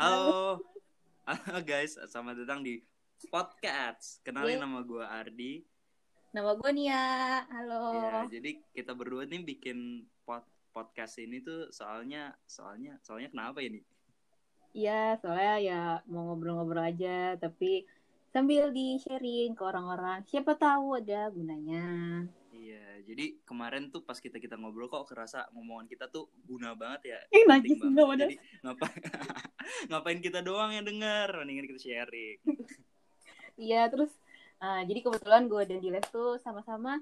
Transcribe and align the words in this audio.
Halo, 0.00 0.56
halo 1.28 1.60
guys, 1.60 2.00
selamat 2.08 2.48
datang 2.48 2.64
di 2.64 2.80
podcast. 3.28 4.24
Kenalin 4.24 4.56
Yeay. 4.56 4.64
nama 4.64 4.80
gue 4.80 5.04
Ardi. 5.04 5.60
Nama 6.32 6.56
gue 6.56 6.70
Nia. 6.72 7.44
Halo. 7.44 7.92
Ya, 7.92 8.40
jadi 8.40 8.64
kita 8.72 8.96
berdua 8.96 9.28
nih 9.28 9.44
bikin 9.44 10.08
pod 10.24 10.48
podcast 10.72 11.20
ini 11.20 11.44
tuh 11.44 11.68
soalnya 11.68 12.32
soalnya 12.48 12.96
soalnya 13.04 13.28
kenapa 13.28 13.60
ini? 13.60 13.84
Iya, 14.72 15.20
soalnya 15.20 15.54
ya 15.60 15.80
mau 16.08 16.24
ngobrol-ngobrol 16.32 16.88
aja, 16.88 17.36
tapi 17.36 17.84
sambil 18.32 18.72
di-sharing 18.72 19.52
ke 19.52 19.60
orang-orang. 19.60 20.24
Siapa 20.24 20.56
tahu 20.56 20.96
ada 20.96 21.28
gunanya. 21.28 21.84
Jadi 23.02 23.40
kemarin 23.44 23.88
tuh 23.88 24.04
pas 24.04 24.16
kita 24.16 24.36
kita 24.38 24.56
ngobrol 24.56 24.88
kok 24.90 25.08
kerasa 25.08 25.48
ngomongan 25.52 25.86
kita 25.88 26.08
tuh 26.08 26.28
guna 26.44 26.76
banget 26.76 27.16
ya. 27.16 27.20
Eh, 27.32 27.44
najis 27.48 27.78
banget. 27.80 28.16
Jadi 28.26 28.36
ngapain 28.64 29.00
ngapain 29.90 30.20
kita 30.20 30.40
doang 30.40 30.70
yang 30.74 30.86
denger, 30.86 31.28
mendingan 31.40 31.66
kita 31.70 31.80
sharing. 31.80 32.38
Iya, 33.60 33.88
terus 33.92 34.12
eh, 34.60 34.82
jadi 34.88 35.00
kebetulan 35.04 35.48
gue 35.48 35.62
dan 35.68 35.78
Diles 35.84 36.08
tuh 36.08 36.40
sama-sama 36.40 37.00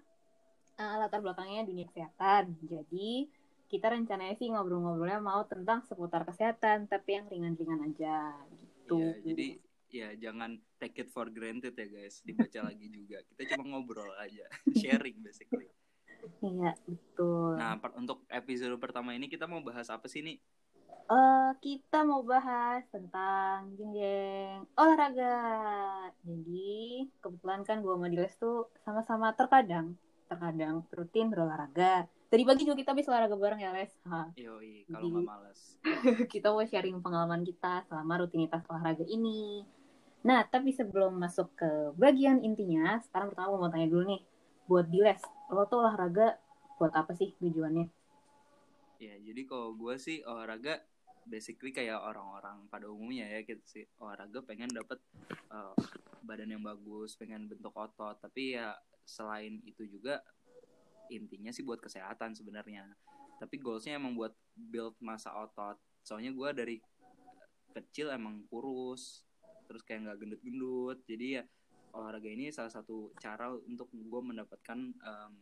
eh, 0.79 0.95
latar 0.99 1.23
belakangnya 1.23 1.67
dunia 1.67 1.87
kesehatan. 1.87 2.59
Jadi 2.67 3.31
kita 3.69 3.93
rencananya 3.93 4.35
sih 4.41 4.49
ngobrol-ngobrolnya 4.49 5.21
mau 5.21 5.45
tentang 5.45 5.85
seputar 5.85 6.25
kesehatan, 6.25 6.89
tapi 6.89 7.21
yang 7.21 7.29
ringan-ringan 7.29 7.85
aja 7.85 8.33
gitu. 8.57 8.97
Iya, 8.97 9.13
jadi 9.21 9.49
ya 9.89 10.09
jangan 10.17 10.61
take 10.81 11.05
it 11.05 11.09
for 11.13 11.29
granted 11.29 11.77
ya 11.77 11.89
guys, 11.89 12.25
dibaca 12.25 12.65
lagi 12.65 12.89
juga. 12.89 13.21
Kita 13.29 13.57
cuma 13.57 13.77
ngobrol 13.77 14.09
aja, 14.21 14.49
sharing 14.81 15.21
basically. 15.21 15.69
Iya, 16.43 16.71
betul. 16.87 17.59
Nah, 17.59 17.79
per- 17.79 17.97
untuk 17.99 18.23
episode 18.31 18.75
pertama 18.79 19.15
ini 19.15 19.27
kita 19.27 19.47
mau 19.47 19.63
bahas 19.63 19.89
apa 19.91 20.07
sih 20.07 20.23
nih? 20.23 20.39
Eh, 21.09 21.51
kita 21.65 22.05
mau 22.05 22.21
bahas 22.21 22.85
tentang 22.93 23.73
jeng 23.81 23.97
jeng 23.97 24.61
olahraga. 24.77 25.41
Jadi 26.21 27.09
kebetulan 27.25 27.65
kan 27.65 27.81
gue 27.81 27.93
sama 27.97 28.13
Diles 28.13 28.35
tuh 28.37 28.69
sama-sama 28.85 29.33
terkadang 29.33 29.97
terkadang 30.29 30.85
rutin 30.93 31.33
berolahraga. 31.33 32.05
Tadi 32.29 32.43
pagi 32.45 32.69
juga 32.69 32.77
kita 32.77 32.93
habis 32.93 33.09
olahraga 33.09 33.41
bareng 33.41 33.61
ya 33.65 33.73
Les. 33.73 33.89
Ha, 34.05 34.29
Yoi, 34.37 34.85
kalau 34.93 35.09
nggak 35.09 35.25
males. 35.25 35.61
kita 36.33 36.53
mau 36.53 36.61
sharing 36.61 37.01
pengalaman 37.01 37.41
kita 37.41 37.89
selama 37.89 38.21
rutinitas 38.21 38.61
olahraga 38.69 39.09
ini. 39.09 39.65
Nah, 40.29 40.45
tapi 40.45 40.77
sebelum 40.77 41.17
masuk 41.17 41.57
ke 41.57 41.71
bagian 41.97 42.45
intinya, 42.45 43.01
sekarang 43.01 43.33
pertama 43.33 43.57
gue 43.57 43.61
mau 43.65 43.73
tanya 43.73 43.89
dulu 43.89 44.05
nih, 44.13 44.21
buat 44.69 44.87
Diles, 44.93 45.25
lo 45.49 45.65
tuh 45.65 45.81
olahraga 45.81 46.37
buat 46.77 46.93
apa 46.93 47.17
sih 47.17 47.33
tujuannya? 47.41 47.87
Ya, 48.99 49.15
jadi 49.19 49.47
kalau 49.47 49.75
gue 49.79 49.95
sih 49.97 50.21
olahraga 50.27 50.83
basically 51.29 51.71
kayak 51.71 52.01
orang-orang 52.01 52.65
pada 52.73 52.89
umumnya 52.89 53.29
ya 53.29 53.45
gitu 53.45 53.61
sih 53.69 53.85
olahraga 54.01 54.41
pengen 54.41 54.73
dapet 54.73 54.97
uh, 55.53 55.77
badan 56.25 56.57
yang 56.57 56.65
bagus, 56.65 57.15
pengen 57.15 57.47
bentuk 57.47 57.73
otot, 57.77 58.17
tapi 58.19 58.57
ya 58.57 58.75
selain 59.05 59.61
itu 59.65 59.85
juga 59.89 60.21
intinya 61.09 61.49
sih 61.53 61.65
buat 61.65 61.81
kesehatan 61.81 62.37
sebenarnya. 62.37 62.85
Tapi 63.39 63.57
goalsnya 63.63 63.97
emang 63.97 64.19
buat 64.19 64.35
build 64.53 64.99
masa 65.01 65.33
otot. 65.33 65.79
Soalnya 66.03 66.35
gue 66.35 66.49
dari 66.53 66.77
kecil 67.73 68.11
emang 68.11 68.45
kurus, 68.51 69.25
terus 69.71 69.81
kayak 69.87 70.11
nggak 70.11 70.19
gendut-gendut. 70.21 70.99
Jadi 71.07 71.41
ya 71.41 71.43
olahraga 71.93 72.29
ini 72.29 72.51
salah 72.53 72.73
satu 72.73 73.13
cara 73.21 73.53
untuk 73.53 73.89
gue 73.93 74.21
mendapatkan 74.23 74.79
um, 74.93 75.33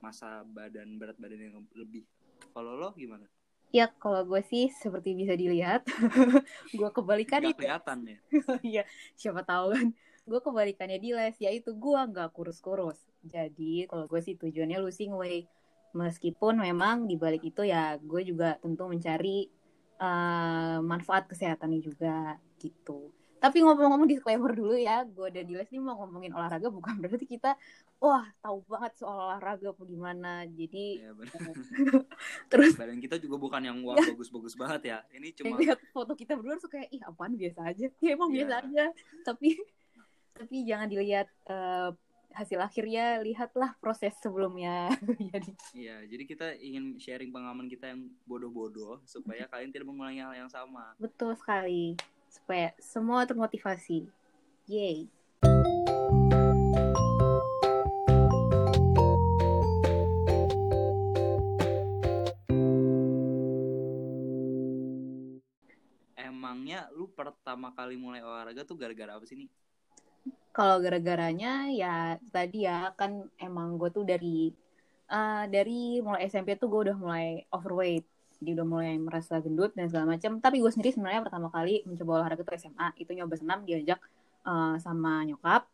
masa 0.00 0.44
badan 0.46 1.00
berat 1.00 1.16
badan 1.18 1.50
yang 1.50 1.56
lebih. 1.74 2.04
Kalau 2.52 2.76
lo 2.76 2.92
gimana? 2.94 3.26
Ya, 3.74 3.90
kalau 3.98 4.22
gue 4.24 4.40
sih 4.46 4.70
seperti 4.70 5.12
bisa 5.18 5.34
dilihat, 5.34 5.84
gue 6.78 6.90
kebalikannya. 6.94 7.52
Gak 7.52 7.60
kelihatan 7.60 7.98
ya. 8.06 8.18
Iya, 8.62 8.82
siapa 9.18 9.42
tahu 9.42 9.74
kan. 9.74 9.86
Gue 10.26 10.40
kebalikannya 10.42 10.98
di 11.02 11.10
les, 11.14 11.36
yaitu 11.42 11.74
gue 11.74 12.00
nggak 12.00 12.32
kurus-kurus. 12.34 12.98
Jadi 13.26 13.86
kalau 13.90 14.06
gue 14.06 14.20
sih 14.22 14.38
tujuannya 14.38 14.78
losing 14.78 15.14
weight. 15.14 15.50
Meskipun 15.96 16.60
memang 16.60 17.08
di 17.08 17.16
balik 17.16 17.42
itu 17.46 17.64
ya 17.64 17.96
gue 17.98 18.22
juga 18.26 18.58
tentu 18.60 18.86
mencari 18.86 19.48
eh, 19.96 20.78
manfaat 20.82 21.26
kesehatannya 21.30 21.80
juga 21.82 22.38
gitu. 22.62 23.10
Tapi 23.36 23.60
ngomong-ngomong 23.60 24.08
disclaimer 24.08 24.48
dulu 24.50 24.74
ya, 24.74 25.04
gue 25.04 25.28
dan 25.28 25.44
Diles 25.44 25.68
nih 25.68 25.78
mau 25.78 25.94
ngomongin 25.98 26.32
olahraga 26.32 26.66
bukan 26.66 26.96
berarti 26.96 27.26
kita 27.26 27.52
wah 27.96 28.24
tahu 28.38 28.64
banget 28.64 28.92
soal 28.96 29.28
olahraga 29.28 29.70
apa 29.70 29.82
gimana. 29.84 30.32
Jadi 30.46 30.86
Ya, 30.98 31.12
terus 32.50 32.72
Badan 32.74 32.98
kita 32.98 33.16
juga 33.16 33.36
bukan 33.36 33.60
yang 33.60 33.78
wah 33.82 33.94
bagus-bagus 33.94 34.56
banget 34.56 34.82
ya. 34.88 34.98
Ini 35.12 35.28
cuma 35.36 35.56
lihat 35.56 35.78
foto 35.90 36.12
kita 36.12 36.32
berdua 36.32 36.56
tuh 36.56 36.68
kayak 36.68 36.88
ih 36.90 37.02
apaan? 37.02 37.36
Biasa 37.36 37.60
aja. 37.66 37.86
Ya 38.04 38.10
emang 38.12 38.32
Iya. 38.32 38.36
biasa 38.42 38.54
aja. 38.64 38.84
Tapi 39.22 39.48
tapi 40.32 40.56
jangan 40.64 40.88
dilihat 40.88 41.28
eh, 41.46 41.90
hasil 42.32 42.58
akhirnya. 42.58 43.20
Lihatlah 43.20 43.76
proses 43.76 44.16
sebelumnya. 44.18 44.88
Jadi 45.32 45.52
Iya, 45.72 46.04
jadi 46.04 46.24
kita 46.24 46.46
ingin 46.56 46.96
sharing 46.96 47.28
pengalaman 47.28 47.68
kita 47.68 47.92
yang 47.92 48.08
bodoh-bodoh 48.24 49.04
supaya 49.04 49.44
kalian 49.46 49.70
tidak 49.70 49.88
mengulangi 49.88 50.20
hal 50.20 50.32
yang 50.34 50.48
sama. 50.48 50.96
betul 50.96 51.32
sekali 51.32 51.96
supaya 52.28 52.74
semua 52.78 53.26
termotivasi. 53.26 54.06
Yay. 54.66 55.06
Emangnya 66.16 66.90
lu 66.94 67.10
pertama 67.10 67.70
kali 67.74 67.98
mulai 67.98 68.22
olahraga 68.22 68.66
tuh 68.66 68.78
gara-gara 68.78 69.14
apa 69.14 69.24
sih 69.24 69.38
nih? 69.38 69.50
kalau 70.56 70.80
gara-garanya 70.80 71.68
ya 71.68 72.16
tadi 72.32 72.64
ya 72.64 72.88
kan 72.96 73.28
emang 73.36 73.76
gue 73.76 73.92
tuh 73.92 74.08
dari 74.08 74.48
eh, 75.12 75.44
dari 75.52 76.00
mulai 76.00 76.24
SMP 76.32 76.56
tuh 76.56 76.72
gue 76.72 76.80
udah 76.88 76.96
mulai 76.96 77.44
overweight 77.52 78.08
jadi 78.36 78.60
udah 78.60 78.66
mulai 78.68 79.00
merasa 79.00 79.40
gendut 79.40 79.72
dan 79.72 79.88
segala 79.88 80.12
macam 80.12 80.36
tapi 80.44 80.60
gue 80.60 80.68
sendiri 80.68 80.92
sebenarnya 80.92 81.24
pertama 81.24 81.48
kali 81.48 81.80
mencoba 81.88 82.20
olahraga 82.20 82.44
tuh 82.44 82.56
SMA 82.60 82.88
itu 83.00 83.10
nyoba 83.16 83.34
senam 83.40 83.64
diajak 83.64 84.00
eh, 84.44 84.76
sama 84.80 85.24
nyokap. 85.24 85.64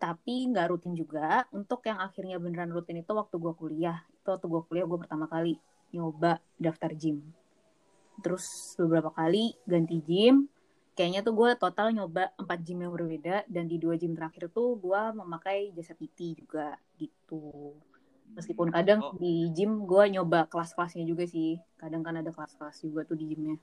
Tapi 0.00 0.48
nggak 0.48 0.66
rutin 0.72 0.96
juga. 0.96 1.44
Untuk 1.52 1.84
yang 1.84 2.00
akhirnya 2.00 2.40
beneran 2.40 2.72
rutin 2.72 3.04
itu 3.04 3.12
waktu 3.12 3.36
gue 3.36 3.52
kuliah. 3.52 4.00
Itu 4.16 4.32
waktu 4.32 4.46
gue 4.48 4.62
kuliah 4.64 4.86
gue 4.88 4.98
pertama 4.98 5.28
kali 5.28 5.60
nyoba 5.92 6.40
daftar 6.56 6.90
gym. 6.96 7.20
Terus 8.24 8.74
beberapa 8.80 9.12
kali 9.12 9.52
ganti 9.68 10.00
gym. 10.00 10.48
Kayaknya 10.96 11.20
tuh 11.20 11.34
gue 11.36 11.50
total 11.60 11.92
nyoba 11.92 12.32
empat 12.40 12.58
gym 12.64 12.80
yang 12.80 12.96
berbeda. 12.96 13.44
Dan 13.44 13.68
di 13.68 13.76
dua 13.76 14.00
gym 14.00 14.16
terakhir 14.16 14.48
tuh 14.48 14.80
gue 14.80 15.02
memakai 15.20 15.68
jasa 15.76 15.92
PT 15.92 16.42
juga 16.48 16.80
gitu 16.96 17.76
meskipun 18.34 18.68
kadang 18.70 19.00
Oh, 19.02 19.14
di 19.18 19.50
gym 19.54 19.84
gue 19.86 20.04
nyoba 20.12 20.46
kelas-kelasnya 20.46 21.04
juga 21.06 21.26
sih. 21.26 21.58
Kadang 21.80 22.04
kan 22.06 22.18
ada 22.18 22.30
kelas-kelas 22.30 22.82
juga 22.82 23.02
tuh 23.06 23.16
di 23.18 23.24
gymnya. 23.34 23.56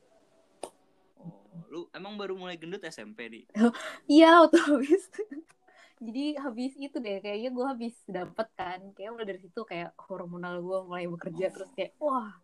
Oh, 1.17 1.41
lu 1.71 1.81
emang 1.95 2.19
baru 2.19 2.35
mulai 2.35 2.59
gendut 2.59 2.83
SMP 2.83 3.27
nih? 3.31 3.45
iya 4.11 4.43
waktu 4.43 4.59
habis. 4.63 5.03
Jadi 6.05 6.37
habis 6.37 6.77
itu 6.77 6.97
deh 7.01 7.17
kayaknya 7.25 7.49
gue 7.49 7.65
habis 7.65 7.95
dapet 8.05 8.47
kan. 8.53 8.79
Kayak 8.93 9.17
mulai 9.17 9.27
dari 9.33 9.39
situ 9.41 9.65
kayak 9.65 9.97
hormonal 9.97 10.61
gue 10.61 10.79
mulai 10.85 11.09
bekerja 11.09 11.49
terus 11.49 11.73
kayak 11.73 11.97
wah. 11.97 12.37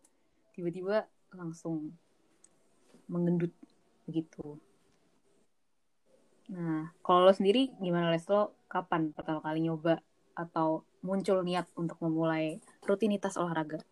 Tiba-tiba 0.54 1.06
langsung 1.34 1.94
mengendut 3.06 3.54
begitu. 4.06 4.58
Nah 6.50 6.90
kalau 7.06 7.30
lo 7.30 7.32
sendiri 7.32 7.70
gimana 7.78 8.10
Les? 8.10 8.26
Lo 8.26 8.58
kapan 8.66 9.14
pertama 9.14 9.38
kali 9.38 9.62
nyoba? 9.62 10.02
Atau 10.34 10.82
muncul 11.04 11.44
niat 11.44 11.68
untuk 11.76 12.00
memulai 12.00 12.58
rutinitas 12.82 13.36
olahraga 13.36 13.84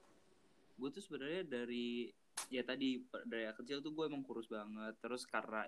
Gue 0.81 0.89
tuh 0.91 1.05
sebenarnya 1.05 1.47
dari 1.47 2.09
ya 2.49 2.65
tadi 2.65 2.99
dari 3.29 3.47
kecil 3.55 3.85
tuh 3.85 3.93
gue 3.95 4.09
emang 4.09 4.25
kurus 4.27 4.51
banget. 4.51 4.99
Terus 4.99 5.23
karena 5.29 5.63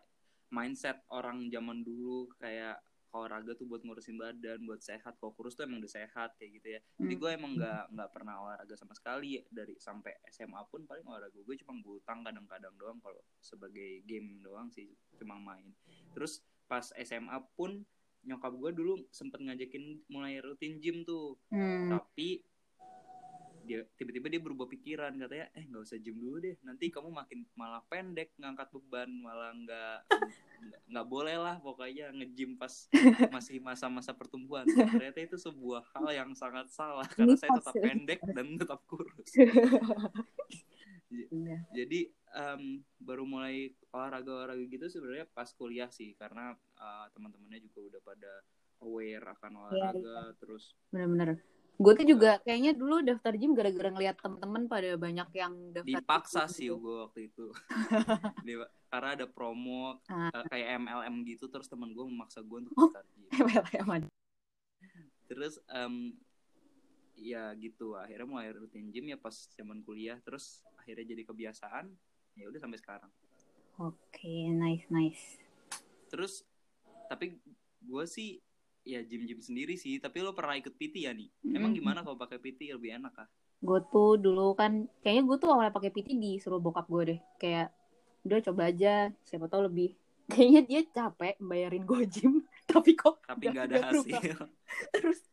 mindset 0.51 1.05
orang 1.13 1.47
zaman 1.53 1.87
dulu 1.87 2.27
kayak 2.41 2.83
olahraga 3.15 3.55
tuh 3.55 3.71
buat 3.71 3.87
ngurusin 3.87 4.19
badan, 4.19 4.67
buat 4.67 4.83
sehat. 4.83 5.15
Kalau 5.23 5.31
kurus 5.39 5.55
tuh 5.55 5.71
emang 5.71 5.79
udah 5.79 5.93
sehat 5.93 6.35
kayak 6.35 6.51
gitu 6.59 6.69
ya. 6.75 6.81
Jadi 6.99 7.15
Hmm. 7.15 7.21
gue 7.23 7.31
emang 7.31 7.53
nggak 7.55 7.95
nggak 7.95 8.11
pernah 8.11 8.35
olahraga 8.43 8.75
sama 8.75 8.91
sekali 8.99 9.39
dari 9.47 9.79
sampai 9.79 10.19
SMA 10.35 10.59
pun 10.67 10.83
paling 10.83 11.07
olahraga 11.07 11.39
gue 11.39 11.57
cuma 11.63 11.79
bultang 11.79 12.27
kadang-kadang 12.27 12.75
doang 12.75 12.99
kalau 12.99 13.23
sebagai 13.39 14.03
game 14.03 14.43
doang 14.43 14.67
sih 14.75 14.91
cuma 15.15 15.39
main. 15.39 15.71
Terus 16.11 16.43
pas 16.67 16.91
SMA 16.99 17.39
pun 17.55 17.87
nyokap 18.25 18.53
gue 18.53 18.71
dulu 18.73 18.93
sempet 19.09 19.39
ngajakin 19.39 19.85
mulai 20.07 20.39
rutin 20.39 20.77
gym 20.79 21.03
tuh 21.03 21.37
Hmm. 21.49 21.89
tapi 21.91 22.43
dia 23.65 23.81
tiba-tiba 23.97 24.29
dia 24.29 24.37
berubah 24.39 24.69
pikiran 24.69 25.17
katanya 25.17 25.49
eh 25.51 25.65
nggak 25.65 25.83
usah 25.83 25.97
gym 25.97 26.21
dulu 26.21 26.37
deh 26.37 26.53
nanti 26.61 26.89
kamu 26.89 27.09
makin 27.09 27.49
malah 27.55 27.81
pendek 27.83 28.37
ngangkat 28.37 28.69
beban 28.71 29.09
malah 29.19 29.57
nggak 29.57 29.97
nggak- 30.85 31.09
boleh 31.09 31.33
lah 31.35 31.57
pokoknya 31.59 32.13
nge-gym 32.13 32.57
pas 32.57 32.93
masih 33.31 33.61
masa-masa 33.61 34.13
pertumbuhan 34.13 34.69
ternyata 34.69 35.17
itu 35.19 35.37
sebuah 35.39 35.81
hal 35.93 36.07
yang 36.13 36.31
sangat 36.33 36.69
salah 36.69 37.09
karena 37.09 37.37
saya 37.37 37.57
tetap 37.57 37.73
pendek 37.75 38.21
dan 38.27 38.47
tetap 38.55 38.81
kurus 38.85 39.33
Iya. 41.09 41.63
jadi 41.71 42.11
em, 42.35 42.63
baru 42.99 43.25
mulai 43.25 43.71
olahraga 43.91 44.31
olahraga 44.35 44.65
gitu 44.67 44.91
sebenarnya 44.91 45.27
pas 45.31 45.47
kuliah 45.55 45.89
sih 45.89 46.13
karena 46.19 46.51
eh, 46.75 47.07
teman-temannya 47.15 47.63
juga 47.63 47.81
udah 47.95 48.01
pada 48.03 48.33
aware 48.83 49.27
akan 49.33 49.51
Iya, 49.51 49.61
olahraga 49.63 50.17
terus 50.37 50.75
Bener-bener. 50.91 51.39
Gue 51.75 51.91
tuh 51.99 52.07
juga 52.07 52.39
kayaknya 52.43 52.71
dulu 52.71 53.03
daftar 53.03 53.35
gym 53.35 53.51
gara-gara 53.55 53.91
ngeliat 53.91 54.15
temen-temen 54.23 54.71
pada 54.71 54.95
banyak 54.95 55.29
yang 55.35 55.55
daftar 55.75 55.91
dipaksa 55.91 56.47
gym 56.47 56.55
sih 56.55 56.67
gitu. 56.71 56.79
gue 56.79 56.97
waktu 57.03 57.21
itu 57.35 57.47
karena 58.95 59.09
ada 59.19 59.27
promo 59.27 59.99
Ah. 60.07 60.31
eh, 60.31 60.45
kayak 60.55 60.69
MLM 60.79 61.15
gitu 61.27 61.51
terus 61.51 61.67
temen 61.67 61.91
gue 61.91 62.05
memaksa 62.07 62.47
gue 62.47 62.63
untuk 62.63 62.75
Oh. 62.79 62.91
daftar 62.95 63.03
gym 63.11 63.27
MLM 63.31 64.07
terus 65.27 65.59
em, 65.67 66.15
ya 67.15 67.51
gitu 67.59 67.95
akhirnya 67.95 68.27
mulai 68.27 68.55
rutin 68.55 68.91
gym 68.91 69.11
ya 69.11 69.19
pas 69.19 69.35
zaman 69.55 69.83
kuliah 69.83 70.19
terus 70.23 70.63
akhirnya 70.79 71.11
jadi 71.11 71.23
kebiasaan 71.27 71.91
ya 72.35 72.47
udah 72.47 72.61
sampai 72.61 72.79
sekarang 72.79 73.11
Oke, 73.75 74.47
nice, 74.49 74.87
nice. 74.89 75.43
terus 76.07 76.47
tapi 77.07 77.35
gue 77.81 78.05
sih 78.07 78.39
ya 78.81 79.03
gym 79.03 79.25
gym 79.25 79.41
sendiri 79.41 79.75
sih 79.75 79.99
tapi 79.99 80.21
lo 80.21 80.31
pernah 80.31 80.55
ikut 80.55 80.73
PT 80.73 81.03
ya 81.03 81.13
nih 81.13 81.27
emang 81.51 81.73
Mm. 81.73 81.79
gimana 81.79 81.99
kalau 82.01 82.15
pakai 82.15 82.39
PT 82.39 82.71
lebih 82.71 82.97
enak 82.97 83.15
ah 83.19 83.29
Gue 83.59 83.81
tuh 83.89 84.21
dulu 84.21 84.53
kan, 84.53 84.85
kayaknya 85.01 85.25
gue 85.25 85.37
tuh 85.41 85.49
awalnya 85.49 85.73
pakai 85.73 85.89
PT 85.89 86.13
disuruh 86.13 86.61
bokap 86.61 86.85
gue 86.85 87.17
deh. 87.17 87.21
Kayak, 87.41 87.73
udah 88.21 88.45
coba 88.45 88.69
aja, 88.69 89.09
siapa 89.25 89.49
tahu 89.49 89.73
lebih. 89.73 89.97
Kayaknya 90.29 90.61
dia 90.69 90.81
capek 90.85 91.41
bayarin 91.41 91.81
gue 91.81 92.05
gym, 92.05 92.45
tapi 92.69 92.93
kok 92.93 93.25
tapi 93.25 93.49
nggak- 93.49 93.65
ada 93.65 93.77
hasil 93.89 94.21
terus 95.01 95.25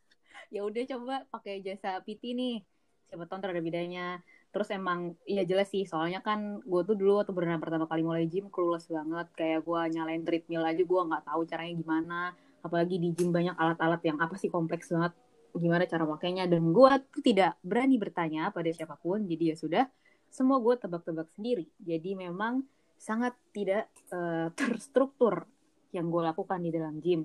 ya 0.48 0.64
udah 0.64 0.84
coba 0.88 1.16
pakai 1.28 1.60
jasa 1.60 2.00
PT 2.00 2.32
nih 2.32 2.64
siapa 3.08 3.28
tahu 3.28 3.40
ntar 3.40 3.52
ada 3.52 3.60
bedanya 3.60 4.24
terus 4.52 4.68
emang 4.76 5.16
iya 5.24 5.48
jelas 5.48 5.72
sih 5.72 5.88
soalnya 5.88 6.20
kan 6.20 6.60
gue 6.62 6.82
tuh 6.84 7.00
dulu 7.00 7.24
waktu 7.24 7.32
berenang 7.32 7.64
pertama 7.64 7.88
kali 7.88 8.04
mulai 8.04 8.28
gym 8.28 8.52
clueless 8.52 8.92
banget. 8.92 9.28
Kayak 9.34 9.64
gue 9.64 9.82
nyalain 9.96 10.24
treadmill 10.28 10.64
aja 10.68 10.84
gue 10.84 11.02
nggak 11.08 11.24
tahu 11.24 11.42
caranya 11.48 11.74
gimana. 11.80 12.20
Apalagi 12.62 12.96
di 13.00 13.10
gym 13.16 13.32
banyak 13.32 13.56
alat-alat 13.56 14.02
yang 14.04 14.20
apa 14.20 14.36
sih 14.36 14.52
kompleks 14.52 14.92
banget. 14.92 15.16
Gimana 15.56 15.84
cara 15.88 16.04
makainya 16.04 16.46
dan 16.52 16.76
gue 16.76 16.92
tuh 17.12 17.24
tidak 17.24 17.56
berani 17.64 17.96
bertanya 17.96 18.52
pada 18.52 18.70
siapa 18.76 19.00
pun. 19.00 19.24
Jadi 19.24 19.44
ya 19.52 19.56
sudah 19.56 19.84
semua 20.28 20.60
gue 20.60 20.76
tebak-tebak 20.76 21.32
sendiri. 21.32 21.68
Jadi 21.80 22.16
memang 22.20 22.64
sangat 23.00 23.34
tidak 23.56 23.88
eh, 24.12 24.48
terstruktur 24.60 25.48
yang 25.96 26.12
gue 26.12 26.22
lakukan 26.24 26.60
di 26.60 26.72
dalam 26.72 27.00
gym. 27.00 27.24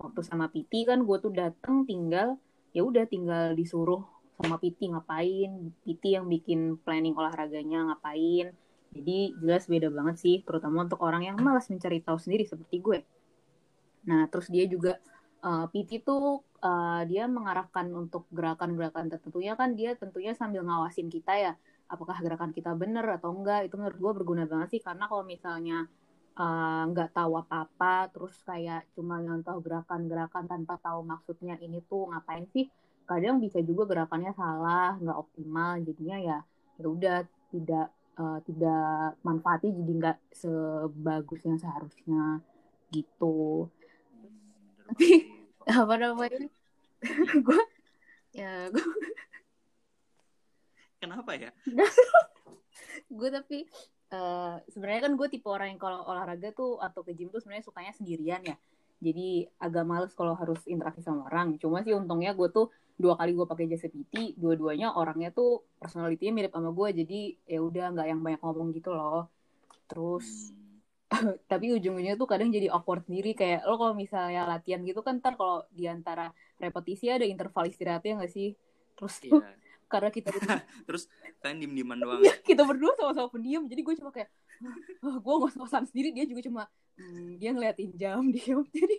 Waktu 0.00 0.20
sama 0.24 0.48
PT 0.48 0.88
kan 0.88 1.04
gue 1.04 1.16
tuh 1.20 1.32
datang 1.32 1.84
tinggal 1.88 2.40
ya 2.74 2.82
udah 2.82 3.06
tinggal 3.06 3.54
disuruh 3.54 4.02
sama 4.38 4.56
PT 4.58 4.90
ngapain? 4.90 5.50
PT 5.86 6.02
yang 6.18 6.26
bikin 6.26 6.76
planning 6.82 7.14
olahraganya 7.14 7.92
ngapain? 7.92 8.50
Jadi 8.94 9.34
jelas 9.42 9.66
beda 9.66 9.90
banget 9.90 10.16
sih 10.22 10.36
terutama 10.46 10.86
untuk 10.86 11.02
orang 11.02 11.26
yang 11.26 11.36
malas 11.42 11.66
mencari 11.66 11.98
tahu 11.98 12.18
sendiri 12.18 12.46
seperti 12.46 12.78
gue. 12.78 12.98
Nah 14.06 14.30
terus 14.30 14.46
dia 14.46 14.64
juga 14.70 15.02
eh, 15.42 15.66
PT 15.70 16.06
tuh 16.06 16.46
eh, 16.62 17.02
dia 17.10 17.26
mengarahkan 17.26 17.90
untuk 17.90 18.30
gerakan-gerakan 18.30 19.10
tertentunya 19.10 19.58
kan 19.58 19.74
dia 19.74 19.98
tentunya 19.98 20.32
sambil 20.38 20.62
ngawasin 20.62 21.10
kita 21.10 21.34
ya 21.34 21.52
apakah 21.90 22.16
gerakan 22.22 22.54
kita 22.54 22.70
bener 22.78 23.06
atau 23.18 23.34
enggak. 23.34 23.66
Itu 23.66 23.78
menurut 23.82 23.98
gue 23.98 24.12
berguna 24.22 24.44
banget 24.46 24.78
sih 24.78 24.82
karena 24.82 25.10
kalau 25.10 25.26
misalnya 25.26 25.90
eh, 26.38 26.82
nggak 26.90 27.10
tahu 27.18 27.32
apa-apa 27.42 28.14
terus 28.14 28.38
kayak 28.46 28.86
cuma 28.94 29.18
nyontoh 29.18 29.58
gerakan-gerakan 29.58 30.46
tanpa 30.46 30.78
tahu 30.78 31.02
maksudnya 31.02 31.58
ini 31.58 31.82
tuh 31.82 32.14
ngapain 32.14 32.46
sih 32.54 32.70
kadang 33.04 33.36
bisa 33.40 33.60
juga 33.60 33.84
gerakannya 33.84 34.32
salah 34.32 34.96
nggak 35.00 35.18
optimal 35.18 35.76
jadinya 35.84 36.16
ya 36.20 36.38
ya 36.80 36.86
udah 36.88 37.18
tidak 37.52 37.86
eh, 38.18 38.38
tidak 38.48 39.18
manfaatnya 39.22 39.70
jadi 39.78 39.92
nggak 40.00 40.18
sebagus 40.34 41.40
yang 41.46 41.58
seharusnya 41.58 42.42
gitu. 42.94 43.66
Hmm, 44.14 44.86
Tapi, 44.90 45.08
apa 45.66 45.94
namanya? 45.98 46.46
gue 47.46 47.62
ya 48.34 48.70
gue 48.70 48.86
kenapa 51.04 51.36
ya? 51.36 51.50
Gue 53.12 53.28
tapi 53.30 53.68
eh, 54.10 54.54
sebenarnya 54.72 55.02
kan 55.06 55.12
gue 55.14 55.28
tipe 55.30 55.46
orang 55.46 55.76
yang 55.76 55.80
kalau 55.82 56.02
olahraga 56.08 56.50
tuh 56.56 56.80
atau 56.80 57.04
ke 57.04 57.12
gym 57.14 57.30
tuh 57.30 57.38
sebenarnya 57.38 57.68
sukanya 57.68 57.92
sendirian 57.94 58.42
ya. 58.42 58.56
Jadi 59.04 59.44
agak 59.60 59.84
males 59.84 60.12
kalau 60.16 60.32
harus 60.34 60.58
interaksi 60.64 61.04
sama 61.04 61.28
orang. 61.28 61.60
Cuma 61.60 61.84
sih 61.84 61.92
untungnya 61.92 62.32
gue 62.32 62.48
tuh 62.50 62.72
dua 62.94 63.18
kali 63.18 63.34
gue 63.34 63.46
pakai 63.46 63.66
jasa 63.66 63.90
PT 63.90 64.38
dua-duanya 64.38 64.94
orangnya 64.94 65.34
tuh 65.34 65.66
personalitinya 65.82 66.32
mirip 66.42 66.52
sama 66.54 66.70
gue 66.70 66.88
jadi 67.04 67.20
ya 67.50 67.58
udah 67.62 67.84
nggak 67.94 68.06
yang 68.06 68.20
banyak 68.22 68.40
ngomong 68.42 68.68
gitu 68.74 68.90
loh 68.94 69.26
terus 69.90 70.54
Hmm, 71.14 71.38
tapi 71.50 71.70
ujung-ujungnya 71.74 72.18
tuh 72.18 72.26
kadang 72.26 72.50
jadi 72.50 72.72
awkward 72.74 73.06
sendiri 73.06 73.38
kayak 73.38 73.62
lo 73.68 73.78
kalau 73.78 73.94
misalnya 73.94 74.46
latihan 74.50 74.82
gitu 74.82 74.98
kan 75.04 75.22
ntar 75.22 75.38
kalau 75.38 75.62
di 75.70 75.86
antara 75.86 76.34
repetisi 76.58 77.06
ada 77.10 77.22
interval 77.22 77.70
istirahatnya 77.70 78.18
nggak 78.24 78.32
sih 78.32 78.56
terus 78.98 79.22
iya 79.22 79.54
karena 79.92 80.10
kita 80.10 80.30
terus 80.88 81.06
kalian 81.38 81.58
diem 81.62 81.72
dieman 81.76 81.98
doang 82.00 82.20
Iya, 82.24 82.34
kita 82.42 82.62
berdua 82.64 82.96
sama-sama 82.98 83.28
pendiam. 83.30 83.62
Jadi 83.68 83.80
gue 83.84 83.94
cuma 84.00 84.10
kayak, 84.10 84.32
oh, 85.04 85.20
gue 85.20 85.34
ngos-ngosan 85.44 85.84
sendiri. 85.86 86.10
Dia 86.10 86.24
juga 86.26 86.40
cuma, 86.42 86.62
hmm, 86.98 87.36
dia 87.36 87.50
ngeliatin 87.52 87.92
jam, 87.94 88.24
diam. 88.32 88.64
Jadi 88.72 88.96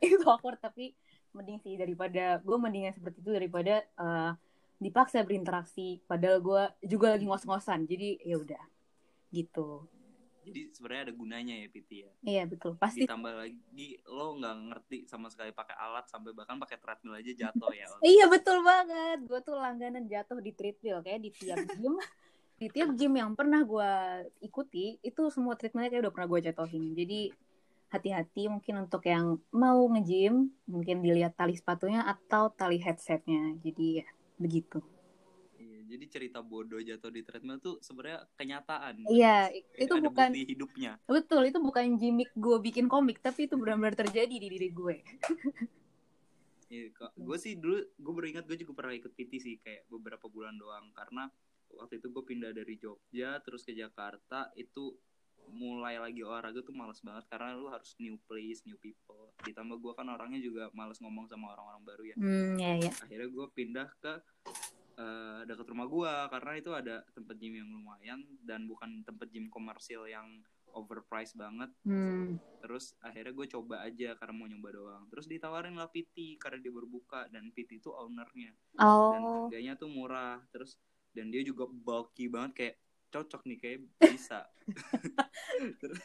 itu 0.00 0.24
awkward. 0.24 0.58
Tapi 0.58 0.96
mending 1.34 1.58
sih 1.60 1.74
daripada, 1.74 2.38
gue 2.40 2.56
mendingan 2.56 2.94
seperti 2.94 3.18
itu 3.20 3.30
daripada 3.34 3.82
eh, 3.82 4.30
dipaksa 4.78 5.20
berinteraksi. 5.22 6.00
Padahal 6.06 6.38
gue 6.38 6.62
juga 6.86 7.14
lagi 7.14 7.26
ngos-ngosan. 7.26 7.84
Jadi 7.84 8.22
ya 8.22 8.38
udah 8.38 8.62
gitu. 9.30 9.82
jadi 10.44 10.68
sebenarnya 10.70 11.02
ada 11.08 11.14
gunanya 11.16 11.54
ya 11.56 11.66
PT 11.72 11.90
ya 12.04 12.10
Iya 12.22 12.42
betul. 12.44 12.76
Pasti. 12.76 13.02
ditambah 13.02 13.32
lagi 13.32 13.88
lo 14.04 14.36
nggak 14.36 14.56
ngerti 14.68 14.98
sama 15.08 15.32
sekali 15.32 15.50
pakai 15.50 15.72
alat 15.72 16.04
sampai 16.06 16.36
bahkan 16.36 16.60
pakai 16.60 16.76
treadmill 16.78 17.16
aja 17.16 17.32
jatuh 17.32 17.72
ya 17.72 17.88
Iya 18.14 18.28
betul 18.28 18.60
banget. 18.60 19.24
Gue 19.24 19.40
tuh 19.40 19.56
langganan 19.56 20.04
jatuh 20.04 20.38
di 20.38 20.52
treadmill 20.52 21.00
kayak 21.00 21.20
di 21.24 21.30
tiap 21.32 21.58
gym. 21.74 21.96
di 22.54 22.70
tiap 22.70 22.94
gym 22.94 23.16
yang 23.18 23.34
pernah 23.34 23.64
gue 23.66 23.90
ikuti 24.38 25.00
itu 25.02 25.22
semua 25.34 25.58
treatmentnya 25.58 25.90
kayak 25.90 26.02
udah 26.06 26.12
pernah 26.14 26.28
gue 26.30 26.40
jatuhin. 26.46 26.84
Jadi 26.94 27.20
hati-hati 27.92 28.48
mungkin 28.50 28.86
untuk 28.88 29.02
yang 29.06 29.38
mau 29.52 29.84
nge-gym 29.92 30.50
mungkin 30.68 31.04
dilihat 31.04 31.36
tali 31.36 31.54
sepatunya 31.56 32.04
atau 32.04 32.50
tali 32.52 32.80
headsetnya. 32.80 33.58
Jadi 33.60 34.02
ya 34.02 34.06
begitu. 34.40 34.82
Iya, 35.54 35.80
jadi 35.86 36.04
cerita 36.10 36.38
bodoh 36.42 36.82
jatuh 36.82 37.10
di 37.14 37.22
treadmill 37.22 37.62
tuh 37.62 37.78
sebenarnya 37.78 38.26
kenyataan 38.34 39.06
Iya, 39.06 39.52
itu 39.78 39.92
ada 39.94 40.02
bukan 40.10 40.30
bukti 40.34 40.42
hidupnya 40.50 40.92
betul 41.04 41.44
itu 41.44 41.60
bukan 41.60 42.00
gimmick 42.00 42.32
gue 42.32 42.56
bikin 42.64 42.88
komik 42.88 43.20
tapi 43.20 43.44
itu 43.44 43.60
benar-benar 43.60 43.92
terjadi 43.92 44.34
di 44.40 44.48
diri 44.48 44.68
gue. 44.72 44.96
Iya, 46.74 46.90
gue 46.96 47.38
sih 47.38 47.54
dulu 47.54 47.76
gue 47.76 48.12
baru 48.18 48.26
ingat 48.34 48.44
gue 48.50 48.58
juga 48.58 48.72
pernah 48.74 48.96
ikut 48.98 49.12
PT 49.14 49.38
sih 49.38 49.54
kayak 49.62 49.86
beberapa 49.86 50.26
bulan 50.26 50.58
doang 50.58 50.90
karena 50.96 51.30
waktu 51.70 52.02
itu 52.02 52.10
gue 52.10 52.24
pindah 52.24 52.50
dari 52.50 52.74
Jogja 52.80 53.38
terus 53.46 53.62
ke 53.62 53.76
Jakarta 53.76 54.50
itu 54.58 54.96
mulai 55.46 55.96
lagi 55.96 56.20
olahraga 56.20 56.60
tuh 56.60 56.72
males 56.72 56.98
banget 56.98 57.24
karena 57.26 57.52
lu 57.52 57.68
harus 57.68 57.92
new 57.96 58.16
place 58.20 58.64
new 58.64 58.76
people 58.76 59.32
ditambah 59.40 59.76
gue 59.76 59.92
kan 59.92 60.06
orangnya 60.06 60.38
juga 60.38 60.70
males 60.70 60.98
ngomong 60.98 61.26
sama 61.26 61.52
orang-orang 61.52 61.82
baru 61.82 62.02
ya 62.06 62.16
Hmm, 62.16 62.54
ya 62.54 62.72
ya. 62.78 62.90
akhirnya 62.96 63.28
gue 63.28 63.46
pindah 63.50 63.88
ke 63.98 64.12
eh, 64.94 65.40
dekat 65.44 65.66
rumah 65.66 65.84
gue 65.84 66.12
karena 66.28 66.52
itu 66.54 66.70
ada 66.70 66.96
tempat 67.10 67.34
gym 67.34 67.54
yang 67.56 67.68
lumayan 67.68 68.22
dan 68.40 68.64
bukan 68.64 69.02
tempat 69.02 69.26
gym 69.28 69.46
komersil 69.46 70.06
yang 70.06 70.40
overpriced 70.70 71.34
banget 71.34 71.70
Hmm. 71.82 72.38
terus 72.58 72.96
akhirnya 72.98 73.30
gue 73.30 73.46
coba 73.48 73.82
aja 73.82 74.14
karena 74.14 74.32
mau 74.32 74.46
nyoba 74.46 74.68
doang 74.70 75.04
terus 75.06 75.26
ditawarin 75.26 75.74
lah 75.74 75.86
PT 75.86 76.34
karena 76.36 76.58
dia 76.58 76.70
baru 76.70 76.88
buka 76.88 77.28
dan 77.28 77.50
PT 77.50 77.78
itu 77.78 77.90
ownernya 77.90 78.50
dan 78.72 78.80
Oh. 78.80 79.46
harganya 79.46 79.74
tuh 79.74 79.86
murah 79.86 80.42
terus 80.48 80.78
dan 81.10 81.28
dia 81.28 81.42
juga 81.42 81.66
bulky 81.66 82.26
banget 82.26 82.52
kayak 82.54 82.76
cocok 83.08 83.42
nih 83.44 83.58
kayak 83.60 83.78
bisa 84.00 84.42
terus, 85.76 86.00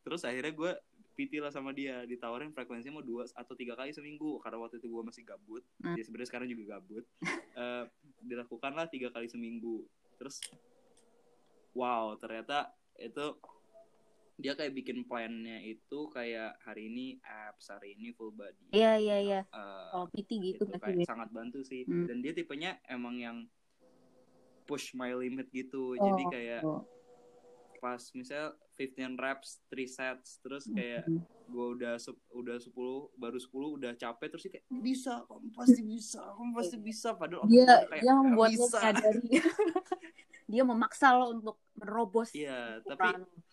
terus 0.00 0.22
akhirnya 0.22 0.52
gue 0.52 0.72
PT 1.12 1.38
lah 1.38 1.48
sama 1.48 1.70
dia 1.70 2.02
ditawarin 2.02 2.50
frekuensinya 2.50 2.94
mau 2.94 3.04
dua 3.04 3.28
atau 3.28 3.52
tiga 3.52 3.72
kali 3.72 3.90
seminggu 3.90 4.38
karena 4.38 4.58
waktu 4.58 4.78
itu 4.78 4.88
gue 4.88 5.02
masih 5.02 5.22
gabut 5.22 5.60
Hmm. 5.78 5.92
ya 5.92 6.02
sebenarnya 6.02 6.28
sekarang 6.28 6.48
juga 6.48 6.64
gabut 6.74 7.04
Eh, 7.54 7.84
dilakukan 8.22 8.72
lah 8.72 8.86
tiga 8.86 9.08
kali 9.08 9.26
seminggu 9.26 9.84
terus 10.16 10.40
wow 11.72 12.14
ternyata 12.14 12.68
itu 12.96 13.36
dia 14.34 14.52
kayak 14.52 14.72
bikin 14.72 15.04
plannya 15.04 15.60
itu 15.62 16.08
kayak 16.08 16.56
hari 16.58 16.88
ini 16.88 17.20
abs 17.20 17.68
hari 17.68 17.92
ini 17.92 18.10
full 18.10 18.32
body 18.32 18.72
Iya 18.72 18.96
iya 18.96 19.16
iya. 19.20 19.40
Eh, 19.44 19.84
Kalau 19.86 20.08
PT 20.08 20.30
gitu 20.40 20.56
itu 20.58 20.64
pasti 20.66 20.80
kayak 20.82 20.96
beda. 20.96 21.06
sangat 21.06 21.28
bantu 21.30 21.60
sih 21.60 21.84
Hmm. 21.84 22.08
dan 22.08 22.18
dia 22.18 22.32
tipenya 22.32 22.80
emang 22.86 23.14
yang 23.16 23.36
push 24.64 24.94
my 24.94 25.12
limit 25.12 25.46
gitu 25.50 25.92
jadi 25.94 26.22
Oh, 26.22 26.30
kayak 26.30 26.60
oh. 26.62 26.80
Pas 27.82 27.98
misal 28.14 28.54
15 28.72 29.18
reps 29.18 29.58
3 29.66 29.90
sets 29.90 30.38
terus 30.38 30.64
kayak 30.68 31.02
Hmm. 31.02 31.18
gue 31.44 31.66
udah 31.74 31.98
sep- 31.98 32.22
udah 32.30 32.54
10 32.56 32.70
baru 33.12 33.36
10 33.36 33.74
udah 33.74 33.92
capek 33.92 34.30
terus 34.30 34.46
dia 34.46 34.52
kayak 34.54 34.66
bisa 34.70 35.26
kamu 35.26 35.50
pasti 35.50 35.80
bisa 35.82 36.20
kamu 36.32 36.50
pasti 36.54 36.76
bisa 36.78 37.08
padahal 37.12 37.42
dia 37.44 37.66
kayak 37.82 37.90
dia 37.98 38.06
"Nggak 38.06 38.16
membuat 38.22 38.48
lo 38.48 38.54
bisa 38.54 38.78
menyadari 38.78 39.26
dia 40.48 40.62
memaksa 40.62 41.06
lo 41.12 41.26
untuk 41.32 41.56
menerobos 41.74 42.30
iya 42.32 42.78
tapi 42.82 43.08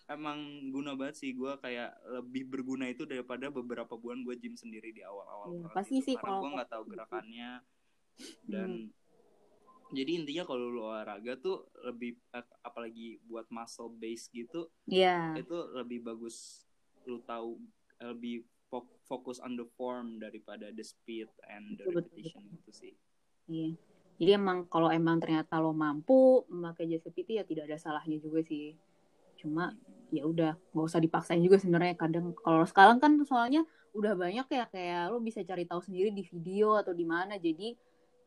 emang 0.07 0.37
guna 0.69 0.93
banget 0.93 1.15
sih 1.17 1.33
gue 1.33 1.53
kayak 1.57 1.89
lebih 2.21 2.43
berguna 2.47 2.85
itu 2.85 3.03
daripada 3.03 3.49
beberapa 3.49 3.93
bulan 3.93 4.21
gue 4.21 4.37
gym 4.37 4.53
sendiri 4.53 4.89
di 4.89 5.01
awal-awal 5.01 5.47
Iya, 5.49 5.59
banget 5.63 5.73
pasti 5.73 5.95
gitu. 5.95 6.05
sih 6.05 6.15
karena 6.15 6.29
kalau- 6.29 6.39
gue 6.39 6.51
nggak 6.53 6.69
tahu 6.69 6.83
gerakannya 6.87 7.51
dan 8.45 8.69
Hmm. 8.69 8.98
Jadi 9.89 10.21
intinya 10.21 10.43
kalau 10.45 10.69
lu 10.69 10.81
olahraga 10.81 11.33
tuh 11.35 11.65
lebih 11.81 12.17
ap- 12.29 12.57
apalagi 12.61 13.17
buat 13.25 13.49
muscle 13.49 13.89
base 13.91 14.29
gitu 14.29 14.69
Iya. 14.85 15.33
itu 15.35 15.57
lebih 15.73 16.05
bagus 16.05 16.65
lu 17.03 17.21
tahu 17.21 17.57
lebih 17.99 18.41
fo- 18.65 18.97
fokus 19.03 19.41
on 19.41 19.53
the 19.53 19.65
form 19.73 20.17
daripada 20.17 20.69
the 20.69 20.85
speed 20.85 21.27
and 21.45 21.75
the 21.75 21.83
Betul, 21.83 22.05
betul, 22.05 22.13
repetition 22.13 22.43
gitu 22.53 22.71
sih 22.71 22.93
Iya. 23.49 23.73
Jadi 24.19 24.31
emang 24.35 24.67
kalau 24.67 24.91
emang 24.91 25.17
ternyata 25.17 25.57
lo 25.57 25.71
mampu 25.71 26.43
memakai 26.51 26.85
jasa 26.85 27.07
PT 27.07 27.39
ya 27.39 27.47
tidak 27.47 27.71
ada 27.71 27.79
salahnya 27.79 28.19
juga 28.19 28.43
sih. 28.43 28.75
Cuma 29.39 29.71
ya 30.11 30.27
udah 30.27 30.59
nggak 30.75 30.85
usah 30.85 30.99
dipaksain 30.99 31.39
juga 31.39 31.55
sebenarnya 31.55 31.95
kadang 31.95 32.35
kalau 32.35 32.67
sekarang 32.67 32.99
kan 32.99 33.15
soalnya 33.23 33.63
udah 33.95 34.13
banyak 34.13 34.43
ya 34.43 34.67
kayak 34.67 35.09
lo 35.09 35.17
bisa 35.17 35.39
cari 35.41 35.63
tahu 35.63 35.79
sendiri 35.79 36.11
di 36.11 36.21
video 36.21 36.75
atau 36.75 36.91
di 36.91 37.07
mana 37.07 37.39
jadi 37.39 37.73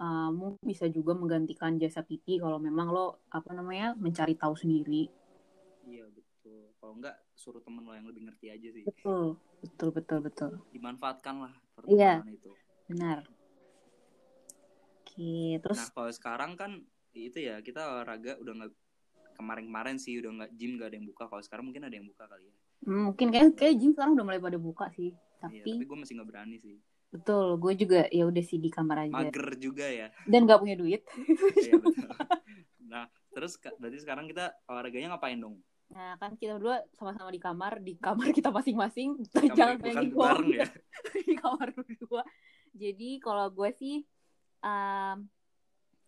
uh, 0.02 0.28
bisa 0.66 0.90
juga 0.90 1.14
menggantikan 1.14 1.78
jasa 1.78 2.02
PT 2.02 2.42
kalau 2.42 2.58
memang 2.58 2.90
lo 2.90 3.22
apa 3.30 3.54
namanya 3.54 3.94
mencari 3.94 4.34
tahu 4.34 4.58
sendiri. 4.58 5.06
iya 5.86 6.06
betul 6.10 6.74
kalau 6.78 6.98
enggak 6.98 7.14
suruh 7.34 7.62
temen 7.62 7.86
lo 7.86 7.94
yang 7.94 8.06
lebih 8.06 8.26
ngerti 8.26 8.46
aja 8.50 8.68
sih 8.70 8.82
Betul, 8.86 9.38
betul, 9.62 9.90
betul, 9.94 10.18
betul. 10.22 10.50
dimanfaatkan 10.74 11.34
lah 11.38 11.52
Iya. 11.86 12.22
pertemanan 12.22 12.34
itu 12.34 12.52
Benar. 12.90 13.18
Oke, 15.02 15.60
terus 15.60 15.78
Nah 15.78 15.88
kalau 15.92 16.12
sekarang 16.12 16.52
kan 16.56 16.70
itu 17.12 17.38
ya 17.44 17.60
kita 17.60 17.84
olahraga 17.84 18.40
udah 18.40 18.52
nggak 18.64 18.72
kemarin-kemarin 19.36 19.96
sih 20.00 20.16
udah 20.20 20.30
nggak 20.40 20.50
gym 20.56 20.76
gak 20.80 20.92
ada 20.92 20.96
yang 21.00 21.08
buka. 21.08 21.24
Kalau 21.28 21.42
sekarang 21.44 21.64
mungkin 21.68 21.84
ada 21.84 21.94
yang 21.96 22.08
buka 22.08 22.24
kali 22.28 22.48
ya. 22.48 22.54
hmm, 22.88 23.02
mungkin 23.12 23.26
kayak 23.32 23.50
kayak 23.56 23.74
gym 23.80 23.90
sekarang 23.92 24.12
udah 24.16 24.24
mulai 24.26 24.40
pada 24.40 24.58
buka 24.60 24.86
sih. 24.96 25.12
Iya, 25.12 25.66
Tapi 25.66 25.70
tapi 25.74 25.84
gue 25.84 25.98
masih 25.98 26.12
nggak 26.16 26.28
berani 26.28 26.56
sih. 26.62 26.76
Betul, 27.12 27.60
gue 27.60 27.72
juga 27.76 28.00
ya 28.08 28.24
udah 28.24 28.44
sih 28.44 28.56
di 28.56 28.72
kamar 28.72 29.06
aja 29.06 29.12
Mager 29.12 29.48
juga 29.60 29.84
ya. 29.84 30.08
dan 30.24 30.48
gak 30.48 30.60
punya 30.64 30.76
duit. 30.80 31.04
Iya 31.62 31.76
betul. 31.78 32.08
Nah 32.88 33.04
terus 33.32 33.60
berarti 33.60 33.98
sekarang 34.00 34.24
kita 34.28 34.56
olahraganya 34.64 35.12
ngapain 35.16 35.36
dong? 35.36 35.60
Nah, 35.92 36.16
kan 36.16 36.32
kita 36.40 36.56
berdua 36.56 36.80
sama-sama 36.96 37.28
di 37.28 37.36
kamar, 37.36 37.84
di 37.84 37.94
kamar 38.00 38.32
kita 38.32 38.48
masing-masing. 38.48 39.28
Kamar- 39.28 39.52
Jangan 39.52 39.76
bukan 39.76 39.84
pengen 39.84 40.08
bareng 40.16 40.50
ya. 40.56 40.68
di 41.28 41.34
kamar 41.36 41.68
berdua. 41.76 42.22
Jadi 42.72 43.20
kalau 43.20 43.52
gue 43.52 43.70
sih 43.76 44.00
um, 44.64 45.16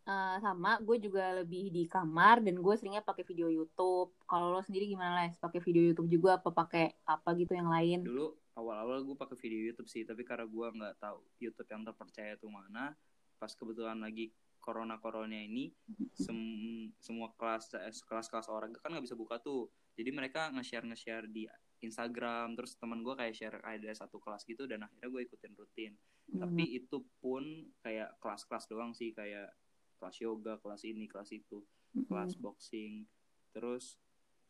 uh, 0.09 0.37
sama, 0.41 0.81
gue 0.81 0.97
juga 1.05 1.45
lebih 1.45 1.69
di 1.69 1.85
kamar 1.85 2.41
dan 2.41 2.57
gue 2.57 2.75
seringnya 2.81 3.05
pakai 3.05 3.29
video 3.29 3.53
YouTube. 3.53 4.17
Kalau 4.25 4.57
lo 4.57 4.65
sendiri 4.65 4.89
gimana 4.89 5.21
Les? 5.21 5.37
Pakai 5.37 5.61
video 5.61 5.85
YouTube 5.93 6.09
juga 6.09 6.41
apa 6.41 6.49
pakai 6.49 6.97
apa 7.05 7.37
gitu 7.37 7.53
yang 7.53 7.69
lain? 7.69 8.01
Dulu 8.09 8.33
awal-awal 8.55 9.03
gue 9.03 9.15
pakai 9.15 9.37
video 9.37 9.71
YouTube 9.71 9.87
sih, 9.87 10.03
tapi 10.03 10.23
karena 10.23 10.47
gue 10.47 10.67
nggak 10.71 10.95
tahu 10.99 11.21
YouTube 11.39 11.69
yang 11.69 11.83
terpercaya 11.83 12.35
itu 12.35 12.47
mana. 12.47 12.95
Pas 13.37 13.51
kebetulan 13.51 13.99
lagi 13.99 14.31
corona 14.59 14.97
corona 14.97 15.37
ini 15.37 15.69
sem- 16.25 16.95
semua 16.97 17.29
kelas 17.37 17.75
eh, 17.77 17.93
kelas-kelas 17.93 18.49
olahraga 18.49 18.81
kan 18.81 18.97
nggak 18.97 19.05
bisa 19.05 19.13
buka 19.13 19.37
tuh 19.37 19.69
jadi 19.93 20.09
mereka 20.09 20.49
nge-share 20.57 20.89
nge-share 20.89 21.29
di 21.29 21.45
Instagram 21.85 22.57
terus 22.57 22.81
teman 22.81 23.05
gue 23.05 23.13
kayak 23.13 23.37
share 23.37 23.61
ada 23.61 23.93
satu 23.93 24.17
kelas 24.17 24.49
gitu 24.49 24.65
dan 24.65 24.89
akhirnya 24.89 25.13
gue 25.13 25.23
ikutin 25.29 25.53
rutin 25.53 25.95
Hmm. 26.25 26.41
tapi 26.41 26.65
itu 26.81 27.05
pun 27.21 27.45
kayak 27.85 28.17
kelas-kelas 28.17 28.65
doang 28.73 28.97
sih 28.97 29.13
kayak 29.13 29.53
kelas 30.01 30.17
yoga 30.25 30.57
kelas 30.57 30.81
ini 30.89 31.05
kelas 31.05 31.29
itu 31.37 31.61
Mm-mm. 31.93 32.09
kelas 32.09 32.41
boxing 32.41 33.05
terus 33.53 34.01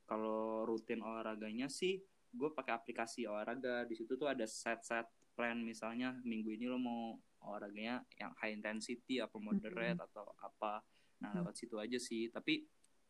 kalau 0.06 0.62
rutin 0.62 1.02
olahraganya 1.02 1.66
sih 1.66 1.98
gue 2.34 2.50
pakai 2.50 2.74
aplikasi 2.74 3.24
olahraga 3.24 3.86
di 3.86 3.94
situ 3.94 4.18
tuh 4.18 4.26
ada 4.26 4.42
set-set 4.44 5.06
plan 5.34 5.54
misalnya 5.56 6.18
minggu 6.22 6.50
ini 6.50 6.66
lo 6.66 6.78
mau 6.78 7.14
olahraganya 7.42 8.02
yang 8.18 8.34
high 8.38 8.52
intensity 8.52 9.22
apa 9.22 9.38
moderate 9.38 10.02
atau 10.02 10.26
apa 10.38 10.82
nah 11.22 11.30
Mhm. 11.30 11.36
lewat 11.40 11.54
situ 11.54 11.76
aja 11.78 11.98
sih 11.98 12.28
tapi 12.28 12.66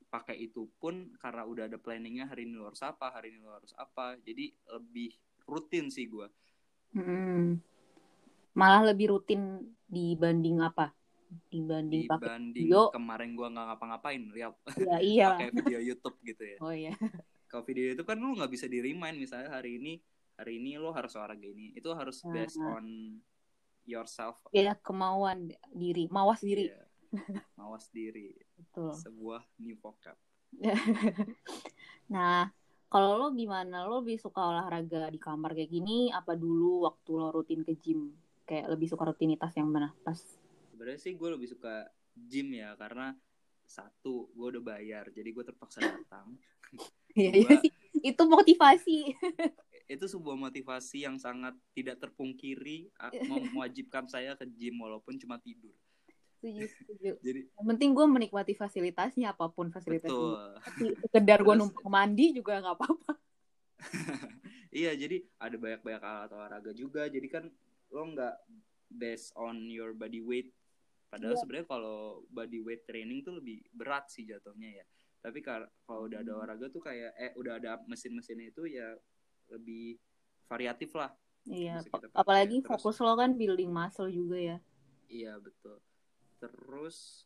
pakai 0.06 0.36
itu 0.38 0.68
pun 0.78 1.10
karena 1.18 1.42
udah 1.42 1.64
ada 1.66 1.80
planningnya 1.80 2.28
hari 2.28 2.44
ini 2.46 2.54
lo 2.54 2.68
harus 2.68 2.84
apa 2.84 3.10
hari 3.10 3.32
ini 3.34 3.42
lo 3.42 3.56
harus 3.56 3.72
apa 3.74 4.14
jadi 4.20 4.52
lebih 4.70 5.10
rutin 5.44 5.88
sih 5.88 6.06
gue 6.06 6.28
Mm-mm. 6.94 7.58
Malah 8.54 8.94
lebih 8.94 9.10
rutin 9.10 9.66
dibanding 9.90 10.62
apa? 10.62 10.94
Dibanding 11.50 12.06
pakai 12.06 12.38
dibanding 12.38 12.70
video. 12.70 12.82
kemarin 12.94 13.34
gue 13.34 13.48
nggak 13.50 13.66
ngapa-ngapain 13.66 14.22
lihat 14.30 14.54
Ya 14.78 14.96
iya. 15.02 15.26
pakai 15.34 15.50
video 15.50 15.80
YouTube 15.82 16.16
gitu 16.22 16.42
ya 16.46 16.58
Oh 16.62 16.70
iya. 16.70 16.94
Kalau 17.54 17.62
video 17.62 17.94
itu 17.94 18.02
kan 18.02 18.18
lu 18.18 18.34
nggak 18.34 18.50
bisa 18.50 18.66
di 18.66 18.82
remind 18.82 19.14
misalnya 19.14 19.54
hari 19.54 19.78
ini 19.78 20.02
hari 20.34 20.58
ini 20.58 20.74
lo 20.74 20.90
harus 20.90 21.14
olahraga 21.14 21.46
ini 21.46 21.70
itu 21.70 21.86
harus 21.94 22.18
based 22.26 22.58
on 22.58 23.14
yourself 23.86 24.42
Ya 24.50 24.74
kemauan 24.74 25.54
diri, 25.70 26.10
mawas 26.10 26.42
diri. 26.42 26.66
Iya. 26.66 26.82
mawas 27.54 27.86
diri 27.94 28.34
Betul. 28.58 28.90
sebuah 28.90 29.46
new 29.62 29.78
vocab 29.78 30.18
Nah, 32.10 32.50
kalau 32.86 33.16
lo 33.16 33.26
gimana? 33.30 33.86
Lo 33.86 34.02
lebih 34.02 34.18
suka 34.18 34.44
olahraga 34.44 35.08
di 35.08 35.16
kamar 35.16 35.54
kayak 35.54 35.70
gini 35.70 36.10
apa 36.10 36.34
dulu 36.34 36.84
waktu 36.84 37.10
lo 37.14 37.30
rutin 37.30 37.62
ke 37.62 37.78
gym? 37.78 38.12
Kayak 38.44 38.74
lebih 38.74 38.90
suka 38.90 39.08
rutinitas 39.08 39.54
yang 39.54 39.70
mana? 39.70 39.94
Pas. 40.02 40.18
sebenarnya 40.68 40.98
sih 41.00 41.14
gue 41.14 41.28
lebih 41.30 41.46
suka 41.48 41.86
gym 42.12 42.50
ya 42.50 42.74
karena 42.74 43.14
satu 43.64 44.28
gue 44.34 44.46
udah 44.58 44.62
bayar 44.74 45.06
jadi 45.14 45.30
gue 45.30 45.44
terpaksa 45.46 45.80
datang 45.80 46.34
Iya, 47.14 47.30
iya 47.32 47.54
sih. 47.62 47.70
Itu 48.02 48.22
motivasi. 48.26 48.98
itu 49.84 50.04
sebuah 50.08 50.36
motivasi 50.40 51.04
yang 51.04 51.20
sangat 51.20 51.52
tidak 51.76 52.00
terpungkiri 52.00 52.88
a- 52.96 53.12
mem- 53.28 53.52
mewajibkan 53.52 54.08
saya 54.08 54.32
ke 54.32 54.48
gym 54.48 54.80
walaupun 54.80 55.20
cuma 55.20 55.36
tidur 55.36 55.76
Setuju, 56.40 56.64
setuju. 56.72 57.10
jadi 57.26 57.40
Yang 57.52 57.66
penting 57.76 57.90
gue 57.92 58.06
menikmati 58.08 58.52
fasilitasnya 58.56 59.36
apa 59.36 59.48
pun 59.52 59.68
fasilitasnya. 59.68 60.56
sekedar 61.04 61.38
gue 61.40 61.54
numpang 61.54 61.88
mandi 61.88 62.32
juga 62.32 62.60
nggak 62.64 62.76
apa-apa. 62.80 63.12
Iya, 64.74 64.90
jadi 64.98 65.22
ada 65.38 65.54
banyak-banyak 65.54 66.02
alat 66.02 66.30
olahraga 66.34 66.72
juga. 66.74 67.06
Jadi 67.06 67.28
kan 67.30 67.46
lo 67.94 68.02
nggak 68.10 68.34
based 68.90 69.30
on 69.38 69.70
your 69.70 69.94
body 69.94 70.18
weight. 70.18 70.50
Padahal 71.12 71.38
Iya. 71.38 71.40
sebenarnya 71.46 71.68
kalau 71.70 72.26
body 72.26 72.58
weight 72.58 72.82
training 72.82 73.22
tuh 73.22 73.38
lebih 73.38 73.62
berat 73.70 74.10
sih 74.10 74.26
jatuhnya 74.26 74.82
ya. 74.82 74.86
Tapi 75.24 75.40
kalau 75.40 75.64
udah 76.04 76.20
ada 76.20 76.28
Hmm. 76.28 76.38
olahraga 76.38 76.68
tuh 76.68 76.84
kayak 76.84 77.16
eh 77.16 77.32
udah 77.32 77.56
ada 77.56 77.80
mesin-mesinnya 77.88 78.52
itu 78.52 78.68
ya 78.68 78.92
lebih 79.48 79.96
variatif 80.44 80.92
lah. 80.92 81.08
Iya. 81.48 81.80
Apalagi 82.12 82.60
Terus- 82.60 82.68
fokus 82.68 83.00
lo 83.00 83.16
kan 83.16 83.32
building 83.32 83.72
muscle 83.72 84.12
juga 84.12 84.36
ya. 84.36 84.56
Iya 85.08 85.40
betul. 85.40 85.80
Terus 86.36 87.24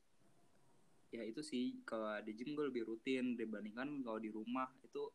ya 1.11 1.26
itu 1.26 1.43
sih 1.43 1.83
kalau 1.83 2.23
di 2.23 2.37
gym 2.37 2.55
gue 2.55 2.71
lebih 2.71 2.87
rutin 2.87 3.35
dibandingkan 3.35 4.05
kalau 4.05 4.21
di 4.21 4.28
rumah 4.28 4.69
itu 4.78 5.09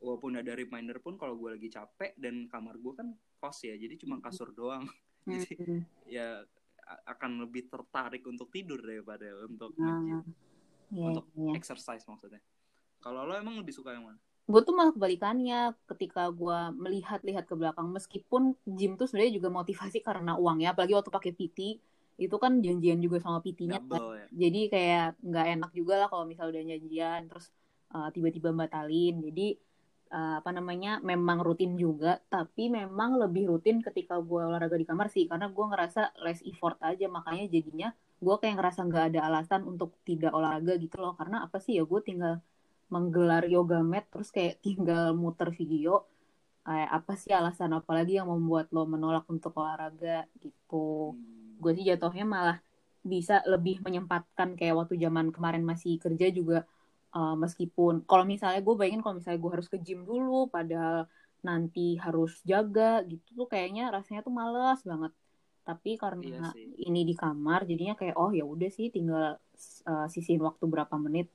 walaupun 0.00 0.34
ada 0.34 0.50
reminder 0.50 0.98
pun 0.98 1.14
kalau 1.14 1.36
gue 1.36 1.54
lagi 1.54 1.68
capek 1.68 2.16
dan 2.16 2.48
kamar 2.48 2.80
gue 2.80 2.92
kan 2.96 3.12
kos 3.36 3.60
ya 3.62 3.76
jadi 3.76 4.00
cuma 4.00 4.16
kasur 4.18 4.50
doang 4.50 4.88
jadi 5.28 5.52
Hmm. 5.60 5.82
ya 6.08 6.40
akan 7.04 7.44
lebih 7.44 7.68
tertarik 7.68 8.24
untuk 8.24 8.48
tidur 8.48 8.80
daripada 8.80 9.28
untuk 9.44 9.76
Nah, 9.76 10.00
nge-gym. 10.00 10.24
Iya, 10.90 11.04
untuk 11.12 11.26
iya. 11.34 11.52
exercise 11.58 12.04
maksudnya. 12.06 12.42
Kalau 13.00 13.22
lo 13.22 13.34
emang 13.38 13.58
lebih 13.58 13.74
suka 13.74 13.94
yang 13.94 14.06
mana? 14.06 14.18
Gue 14.46 14.62
tuh 14.62 14.74
malah 14.78 14.94
kebalikannya 14.94 15.74
ketika 15.90 16.30
gue 16.30 16.58
melihat-lihat 16.78 17.50
ke 17.50 17.54
belakang. 17.58 17.90
Meskipun 17.90 18.54
gym 18.62 18.94
tuh 18.94 19.10
sebenarnya 19.10 19.42
juga 19.42 19.48
motivasi 19.50 19.98
karena 20.02 20.38
uangnya 20.38 20.70
apalagi 20.70 20.94
waktu 20.94 21.10
pakai 21.10 21.32
PT 21.34 21.58
itu 22.16 22.36
kan 22.40 22.64
janjian 22.64 22.96
juga 23.02 23.20
sama 23.20 23.44
PT-nya 23.44 23.82
kan. 23.84 24.00
ya. 24.16 24.26
Jadi 24.32 24.60
kayak 24.72 25.20
nggak 25.20 25.46
enak 25.58 25.70
juga 25.76 25.94
lah 26.00 26.08
kalau 26.08 26.24
misal 26.24 26.48
udah 26.48 26.62
janjian 26.64 27.28
terus 27.28 27.52
uh, 27.92 28.08
tiba-tiba 28.14 28.54
batalin. 28.54 29.20
Jadi 29.20 29.58
uh, 30.14 30.40
apa 30.40 30.50
namanya 30.54 31.02
memang 31.04 31.42
rutin 31.44 31.76
juga 31.76 32.22
tapi 32.30 32.72
memang 32.72 33.20
lebih 33.20 33.50
rutin 33.50 33.82
ketika 33.84 34.16
gue 34.22 34.40
olahraga 34.46 34.78
di 34.78 34.86
kamar 34.88 35.10
sih. 35.12 35.26
Karena 35.26 35.50
gue 35.50 35.64
ngerasa 35.68 36.16
less 36.22 36.40
effort 36.46 36.78
aja 36.80 37.10
makanya 37.10 37.50
jadinya 37.50 37.90
gue 38.24 38.34
kayak 38.40 38.54
ngerasa 38.58 38.80
nggak 38.88 39.04
ada 39.14 39.20
alasan 39.28 39.62
untuk 39.68 39.96
tidak 40.08 40.32
olahraga 40.32 40.74
gitu 40.80 40.96
loh. 41.02 41.14
Karena 41.18 41.46
apa 41.46 41.58
sih 41.62 41.78
ya 41.78 41.84
gue 41.84 42.00
tinggal 42.04 42.34
menggelar 42.92 43.44
yoga 43.50 43.82
mat 43.82 44.06
terus 44.12 44.28
kayak 44.34 44.60
tinggal 44.66 45.12
muter 45.16 45.48
video. 45.52 46.04
Kayak 46.66 46.90
apa 46.98 47.12
sih 47.14 47.30
alasan? 47.30 47.70
Apa 47.78 47.92
lagi 47.94 48.18
yang 48.18 48.28
membuat 48.28 48.70
lo 48.74 48.84
menolak 48.88 49.24
untuk 49.30 49.54
olahraga 49.56 50.26
gitu. 50.42 51.14
Hmm. 51.14 51.56
gue 51.56 51.72
sih 51.72 51.88
jatuhnya 51.88 52.24
malah 52.28 52.58
bisa 53.06 53.40
lebih 53.46 53.80
menyempatkan 53.86 54.58
kayak 54.58 54.74
waktu 54.76 54.98
zaman 54.98 55.30
kemarin 55.30 55.62
masih 55.62 55.96
kerja 56.02 56.26
juga 56.34 56.66
uh, 57.14 57.38
meskipun 57.38 58.02
kalau 58.04 58.26
misalnya 58.26 58.60
gue 58.60 58.74
bayangin 58.74 59.00
kalau 59.00 59.16
misalnya 59.22 59.40
gue 59.40 59.52
harus 59.54 59.68
ke 59.70 59.78
gym 59.78 60.02
dulu 60.02 60.50
padahal 60.50 61.06
nanti 61.46 61.94
harus 62.02 62.42
jaga 62.42 63.06
gitu 63.06 63.46
tuh 63.46 63.48
kayaknya 63.48 63.94
rasanya 63.94 64.26
tuh 64.26 64.34
males 64.34 64.82
banget 64.82 65.12
tapi 65.66 65.90
karena 65.98 66.46
Iya 66.46 66.54
sih. 66.54 66.66
ini 66.88 67.00
di 67.02 67.14
kamar 67.22 67.60
jadinya 67.70 67.94
kayak 68.00 68.16
oh 68.22 68.30
ya 68.30 68.44
udah 68.46 68.70
sih 68.70 68.86
tinggal 68.94 69.24
uh, 69.90 70.06
sisihin 70.12 70.42
waktu 70.48 70.64
berapa 70.72 70.94
menit 71.06 71.28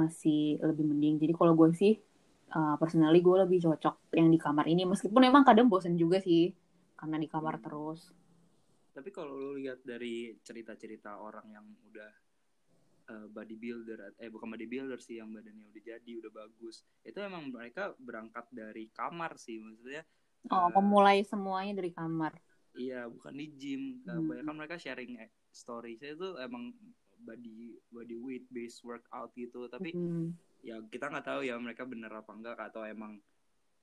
masih 0.00 0.58
lebih 0.68 0.84
mending 0.90 1.14
jadi 1.22 1.32
kalau 1.38 1.52
gue 1.54 1.68
sih 1.76 1.92
uh, 2.56 2.74
personally 2.80 3.20
gue 3.26 3.36
lebih 3.44 3.58
cocok 3.66 3.96
yang 4.18 4.28
di 4.34 4.38
kamar 4.40 4.66
ini 4.66 4.82
meskipun 4.88 5.22
emang 5.30 5.44
kadang 5.48 5.68
bosen 5.72 5.94
juga 5.94 6.18
sih 6.26 6.50
karena 6.98 7.16
di 7.22 7.28
kamar 7.30 7.54
Hmm. 7.56 7.64
terus 7.64 8.00
Tapi 8.92 9.08
kalau 9.16 9.32
lu 9.40 9.50
lihat 9.60 9.80
dari 9.84 10.36
cerita-cerita 10.46 11.16
orang 11.16 11.46
yang 11.56 11.66
udah 11.88 12.12
eh, 13.12 13.26
bodybuilder 13.34 13.98
eh 14.18 14.30
bukan 14.30 14.48
bodybuilder 14.52 15.00
sih 15.00 15.16
yang 15.20 15.32
badannya 15.32 15.66
udah 15.70 15.82
jadi 15.82 16.10
udah 16.20 16.32
bagus 16.32 16.76
itu 17.02 17.18
emang 17.18 17.50
mereka 17.50 17.94
berangkat 17.98 18.46
dari 18.52 18.84
kamar 18.92 19.32
sih 19.40 19.58
maksudnya 19.58 20.02
oh 20.52 20.68
eh, 20.68 20.76
memulai 20.76 21.18
semuanya 21.26 21.72
dari 21.80 21.90
kamar 21.98 22.32
iya 22.76 23.04
bukan 23.08 23.34
di 23.36 23.46
gym 23.60 23.82
Hmm. 24.04 24.24
kebanyakan 24.26 24.54
mereka 24.56 24.76
sharing 24.80 25.12
eh, 25.20 25.30
story 25.52 25.96
saya 26.00 26.16
tuh 26.16 26.36
emang 26.40 26.72
body 27.22 27.78
body 27.92 28.16
weight 28.18 28.46
based 28.50 28.82
workout 28.82 29.30
gitu 29.38 29.68
tapi 29.70 29.94
Hmm. 29.94 30.32
ya 30.62 30.78
kita 30.90 31.10
nggak 31.10 31.26
tahu 31.26 31.40
ya 31.46 31.54
mereka 31.58 31.82
bener 31.86 32.10
apa 32.10 32.30
enggak 32.34 32.58
atau 32.58 32.82
emang 32.86 33.18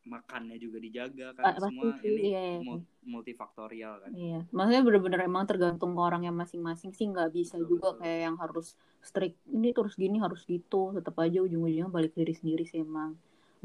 makannya 0.07 0.55
juga 0.57 0.79
dijaga 0.79 1.35
kan 1.35 1.43
pasti 1.43 1.67
semua 1.67 1.91
sih, 1.99 2.07
ini 2.07 2.21
iya, 2.31 2.41
iya. 2.55 2.59
mul- 2.63 2.87
multifaktorial 3.03 3.93
kan 3.99 4.11
Iya, 4.15 4.39
maksudnya 4.55 4.81
bener-bener 4.87 5.21
emang 5.27 5.43
tergantung 5.45 5.91
ke 5.93 6.01
orangnya 6.01 6.31
masing-masing 6.33 6.91
sih 6.97 7.05
nggak 7.11 7.29
bisa 7.35 7.55
Betul, 7.59 7.67
juga 7.69 7.87
betul. 7.93 7.99
kayak 8.01 8.19
yang 8.25 8.35
harus 8.41 8.67
strict 9.05 9.37
ini 9.51 9.69
terus 9.75 9.93
gini 9.99 10.17
harus 10.23 10.41
gitu, 10.49 10.95
tetap 10.97 11.15
aja 11.19 11.39
ujung-ujungnya 11.45 11.87
balik 11.91 12.15
diri 12.17 12.33
sendiri 12.33 12.63
sih 12.65 12.79
emang. 12.81 13.13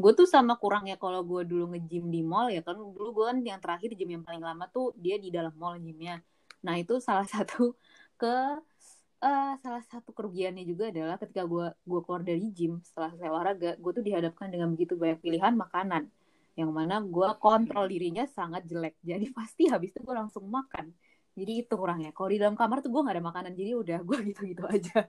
Gue 0.02 0.12
tuh 0.18 0.26
sama 0.34 0.52
kurangnya 0.62 0.94
kalau 0.98 1.20
gue 1.30 1.42
dulu 1.50 1.64
nge-gym 1.72 2.04
di 2.14 2.20
mall 2.30 2.46
ya 2.50 2.60
kan 2.66 2.74
dulu 2.74 3.08
gue 3.16 3.24
kan 3.30 3.38
yang 3.50 3.60
terakhir 3.62 3.90
gym 3.98 4.10
yang 4.18 4.24
paling 4.26 4.42
lama 4.42 4.64
tuh 4.74 4.90
dia 4.98 5.16
di 5.24 5.28
dalam 5.30 5.54
mall 5.54 5.78
gymnya. 5.78 6.18
Nah 6.66 6.74
itu 6.82 6.98
salah 6.98 7.26
satu 7.34 7.78
ke 8.20 8.26
eh, 9.24 9.52
salah 9.64 9.82
satu 9.90 10.10
kerugiannya 10.16 10.64
juga 10.70 10.84
adalah 10.92 11.16
ketika 11.22 11.42
gue 11.52 11.66
gue 11.90 12.00
keluar 12.04 12.22
dari 12.26 12.44
gym 12.56 12.72
setelah 12.86 13.08
selesai 13.14 13.30
olahraga, 13.34 13.70
gue 13.82 13.92
tuh 13.96 14.04
dihadapkan 14.08 14.48
dengan 14.52 14.68
begitu 14.74 14.94
banyak 15.02 15.18
pilihan 15.24 15.54
makanan. 15.64 16.02
Yang 16.58 16.70
mana 16.78 16.94
gue 17.02 17.28
kontrol 17.42 17.86
dirinya 17.90 18.24
sangat 18.30 18.62
jelek. 18.70 18.94
Jadi 19.02 19.26
pasti 19.38 19.62
habis 19.72 19.90
itu 19.94 20.00
gue 20.06 20.14
langsung 20.14 20.44
makan. 20.50 20.90
Jadi 21.38 21.52
itu 21.66 21.74
kurangnya. 21.74 22.10
Kalau 22.16 22.28
di 22.34 22.38
dalam 22.42 22.54
kamar 22.58 22.78
tuh 22.84 22.90
gue 22.94 23.00
nggak 23.04 23.16
ada 23.18 23.24
makanan 23.30 23.52
jadi 23.58 23.70
udah 23.82 23.98
gue 24.06 24.18
gitu 24.30 24.40
gitu 24.50 24.64
aja 24.66 25.06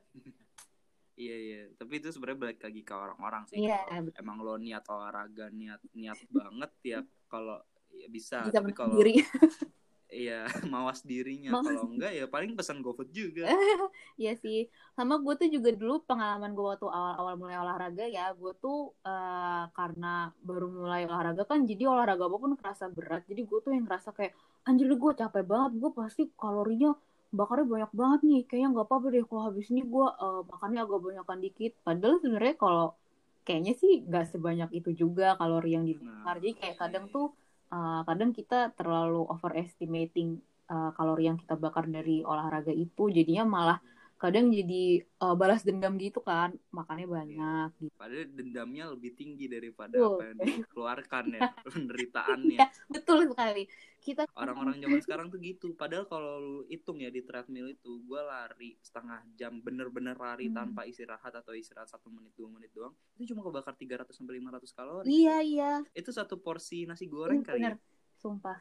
Iya 1.15 1.35
iya, 1.39 1.59
tapi 1.79 2.03
itu 2.03 2.11
sebenarnya 2.11 2.39
balik 2.43 2.59
lagi 2.59 2.81
ke 2.83 2.91
orang-orang 2.91 3.43
sih. 3.47 3.63
Iya, 3.63 3.79
emang 4.19 4.43
lo 4.43 4.59
niat 4.59 4.83
olahraga, 4.91 5.47
niat 5.47 5.79
niat 5.95 6.19
banget 6.27 6.71
ya 6.83 6.99
kalau 7.31 7.63
ya 7.95 8.07
bisa, 8.11 8.51
bisa 8.51 8.59
tapi 8.59 8.75
kalau 8.75 8.99
diri. 8.99 9.23
Iya 10.05 10.45
mawas 10.73 11.01
dirinya, 11.01 11.57
Mawas 11.57 11.75
kalau 11.75 11.89
enggak 11.89 12.13
ya 12.13 12.25
paling 12.29 12.53
pesan 12.53 12.79
GoFood 12.79 13.09
juga. 13.09 13.43
Iya 14.21 14.37
sih. 14.39 14.69
Sama 14.95 15.19
gue 15.19 15.33
tuh 15.35 15.49
juga 15.51 15.73
dulu 15.75 16.05
pengalaman 16.07 16.55
gue 16.55 16.63
waktu 16.63 16.87
awal-awal 16.87 17.35
mulai 17.35 17.57
olahraga 17.59 18.05
ya 18.07 18.31
gue 18.31 18.53
tuh 18.61 18.95
eh, 19.03 19.63
karena 19.75 20.31
baru 20.39 20.71
mulai 20.71 21.03
olahraga 21.09 21.43
kan 21.43 21.65
jadi 21.67 21.89
olahraga 21.89 22.29
gue 22.29 22.39
pun 22.39 22.53
kerasa 22.55 22.87
berat. 22.87 23.25
Jadi 23.27 23.41
gue 23.43 23.59
tuh 23.59 23.71
yang 23.75 23.83
ngerasa 23.89 24.13
kayak 24.15 24.31
anjir 24.63 24.87
gue 24.87 25.11
capek 25.17 25.43
banget 25.43 25.71
gue 25.83 25.91
pasti 25.91 26.23
kalorinya 26.37 26.95
bakarnya 27.39 27.67
banyak 27.73 27.91
banget 27.99 28.19
nih. 28.29 28.41
Kayaknya 28.47 28.69
nggak 28.73 28.87
apa-apa 28.87 29.07
deh 29.13 29.23
kalau 29.29 29.43
habis 29.47 29.67
ini 29.71 29.81
gue 29.93 30.07
eh, 30.23 30.41
makannya 30.51 30.79
agak 30.85 30.99
banyakan 31.07 31.39
dikit. 31.45 31.71
Padahal 31.85 32.15
sebenarnya 32.23 32.55
kalau 32.63 32.85
kayaknya 33.45 33.73
sih 33.81 33.91
nggak 34.07 34.25
sebanyak 34.33 34.69
itu 34.79 34.89
juga 35.01 35.25
kalori 35.39 35.69
yang 35.77 35.85
dibakar 35.89 36.35
Nah, 36.37 36.41
jadi 36.41 36.53
kayak 36.59 36.77
kadang 36.81 37.05
tuh 37.15 37.25
eh, 37.73 38.01
kadang 38.07 38.31
kita 38.37 38.55
terlalu 38.77 39.21
overestimating 39.33 40.29
eh, 40.71 40.89
kalori 40.97 41.23
yang 41.29 41.37
kita 41.41 41.55
bakar 41.63 41.85
dari 41.97 42.23
olahraga 42.31 42.73
itu. 42.73 43.03
Jadinya 43.17 43.43
malah 43.55 43.77
kadang 44.21 44.45
jadi 44.49 45.03
eh, 45.03 45.35
balas 45.39 45.61
dendam 45.67 45.93
gitu 45.99 46.19
kan 46.23 46.49
makannya 46.71 47.07
banyak 47.07 47.69
gitu 47.79 47.95
Padahal 47.95 48.27
dendamnya 48.31 48.83
lebih 48.91 49.11
tinggi 49.15 49.45
daripada 49.47 49.95
Betul. 49.95 50.19
apa 50.19 50.23
yang 50.27 50.39
dikeluarkan 50.43 51.25
ya, 51.31 51.41
penderitaannya. 51.65 52.59
Iya, 52.59 52.65
betul 52.91 53.19
sekali 53.31 53.63
kita 54.03 54.21
Orang-orang 54.41 54.77
zaman 54.83 54.99
sekarang 54.99 55.27
tuh 55.31 55.39
gitu. 55.39 55.67
Padahal 55.79 56.05
kalau 56.11 56.31
lu 56.43 56.57
hitung 56.67 56.99
ya 56.99 57.07
di 57.07 57.23
treadmill 57.23 57.71
itu, 57.71 58.03
gue 58.03 58.21
lari 58.21 58.75
setengah 58.83 59.19
jam, 59.39 59.63
bener-bener 59.63 60.15
lari 60.19 60.51
Hmm. 60.51 60.55
tanpa 60.59 60.83
istirahat 60.83 61.33
atau 61.39 61.55
istirahat 61.55 61.87
satu 61.87 62.11
menit 62.11 62.35
dua 62.35 62.51
menit 62.51 62.71
doang, 62.75 62.91
itu 63.15 63.31
cuma 63.31 63.41
kebakar 63.47 63.73
300 63.79 64.11
sampai 64.15 64.37
500 64.43 64.71
kalori. 64.75 65.07
iya 65.07 65.35
iya 65.39 65.71
Itu 65.95 66.11
satu 66.11 66.35
porsi 66.39 66.83
nasi 66.83 67.07
goreng 67.07 67.39
Iya, 67.41 67.47
kali 67.47 67.57
bener 67.57 67.73
ya. 67.73 67.77
sumpah 68.19 68.57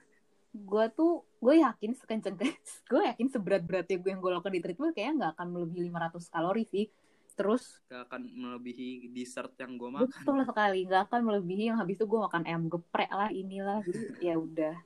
gue 0.55 0.85
tuh 0.95 1.27
gue 1.43 1.59
yakin 1.59 1.99
sekenceng 1.99 2.39
gue 2.91 3.03
yakin 3.11 3.27
seberat 3.27 3.67
beratnya 3.67 3.99
gue 3.99 4.11
yang 4.15 4.23
gue 4.23 4.31
lakukan 4.31 4.55
di 4.55 4.63
treadmill 4.63 4.95
kayaknya 4.95 5.15
nggak 5.19 5.33
akan 5.35 5.47
melebihi 5.51 5.83
500 5.91 6.31
kalori 6.31 6.65
sih. 6.71 6.87
Terus 7.35 7.83
Gak 7.91 8.07
akan 8.07 8.31
melebihi 8.31 9.11
dessert 9.11 9.51
yang 9.59 9.75
gue 9.75 9.91
makan. 9.91 10.07
betul 10.07 10.39
sekali 10.47 10.87
nggak 10.87 11.11
akan 11.11 11.21
melebihi 11.27 11.75
yang 11.75 11.83
habis 11.83 11.99
itu 11.99 12.07
gue 12.07 12.21
makan 12.23 12.47
ayam 12.47 12.71
geprek 12.71 13.11
lah 13.11 13.27
inilah. 13.35 13.83
Jadi 13.83 14.23
ya 14.23 14.39
udah. 14.39 14.79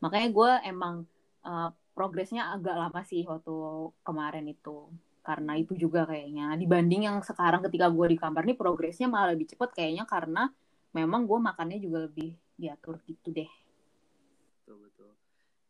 Makanya 0.00 0.28
gue 0.32 0.50
emang 0.64 1.04
uh, 1.44 1.68
progresnya 1.92 2.56
agak 2.56 2.72
lama 2.72 3.04
sih 3.04 3.28
waktu 3.28 3.52
kemarin 4.00 4.48
itu. 4.48 4.88
Karena 5.20 5.52
itu 5.60 5.76
juga 5.76 6.08
kayaknya. 6.08 6.56
Dibanding 6.56 7.04
yang 7.04 7.20
sekarang 7.20 7.60
ketika 7.68 7.92
gue 7.92 8.06
di 8.08 8.16
kamar 8.16 8.48
nih 8.48 8.56
progresnya 8.56 9.04
malah 9.04 9.36
lebih 9.36 9.52
cepet 9.52 9.68
kayaknya 9.76 10.08
karena 10.08 10.48
memang 10.96 11.28
gue 11.28 11.36
makannya 11.36 11.76
juga 11.84 12.08
lebih 12.08 12.32
diatur 12.56 12.96
gitu 13.04 13.28
deh. 13.28 13.50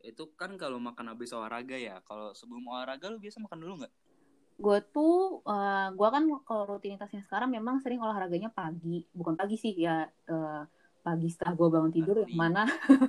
Itu 0.00 0.32
kan 0.34 0.56
kalau 0.56 0.80
makan 0.80 1.12
habis 1.12 1.32
olahraga 1.32 1.76
ya. 1.76 2.00
Kalau 2.04 2.32
sebelum 2.32 2.64
olahraga 2.68 3.08
lu 3.12 3.20
biasa 3.20 3.40
makan 3.40 3.58
dulu 3.60 3.74
nggak? 3.84 3.94
gue 4.60 4.78
tuh 4.92 5.40
uh, 5.48 5.88
gue 5.96 6.08
kan 6.12 6.22
kalau 6.44 6.76
rutinitasnya 6.76 7.24
sekarang 7.24 7.48
memang 7.48 7.80
sering 7.80 7.96
olahraganya 7.96 8.52
pagi 8.52 9.08
bukan 9.16 9.32
pagi 9.32 9.56
sih 9.56 9.72
ya 9.72 10.04
uh, 10.04 10.62
pagi 11.00 11.32
setelah 11.32 11.56
gue 11.56 11.68
bangun 11.72 11.92
tidur 11.92 12.16
Pagi. 12.20 12.28
yang 12.28 12.36
mana 12.36 12.62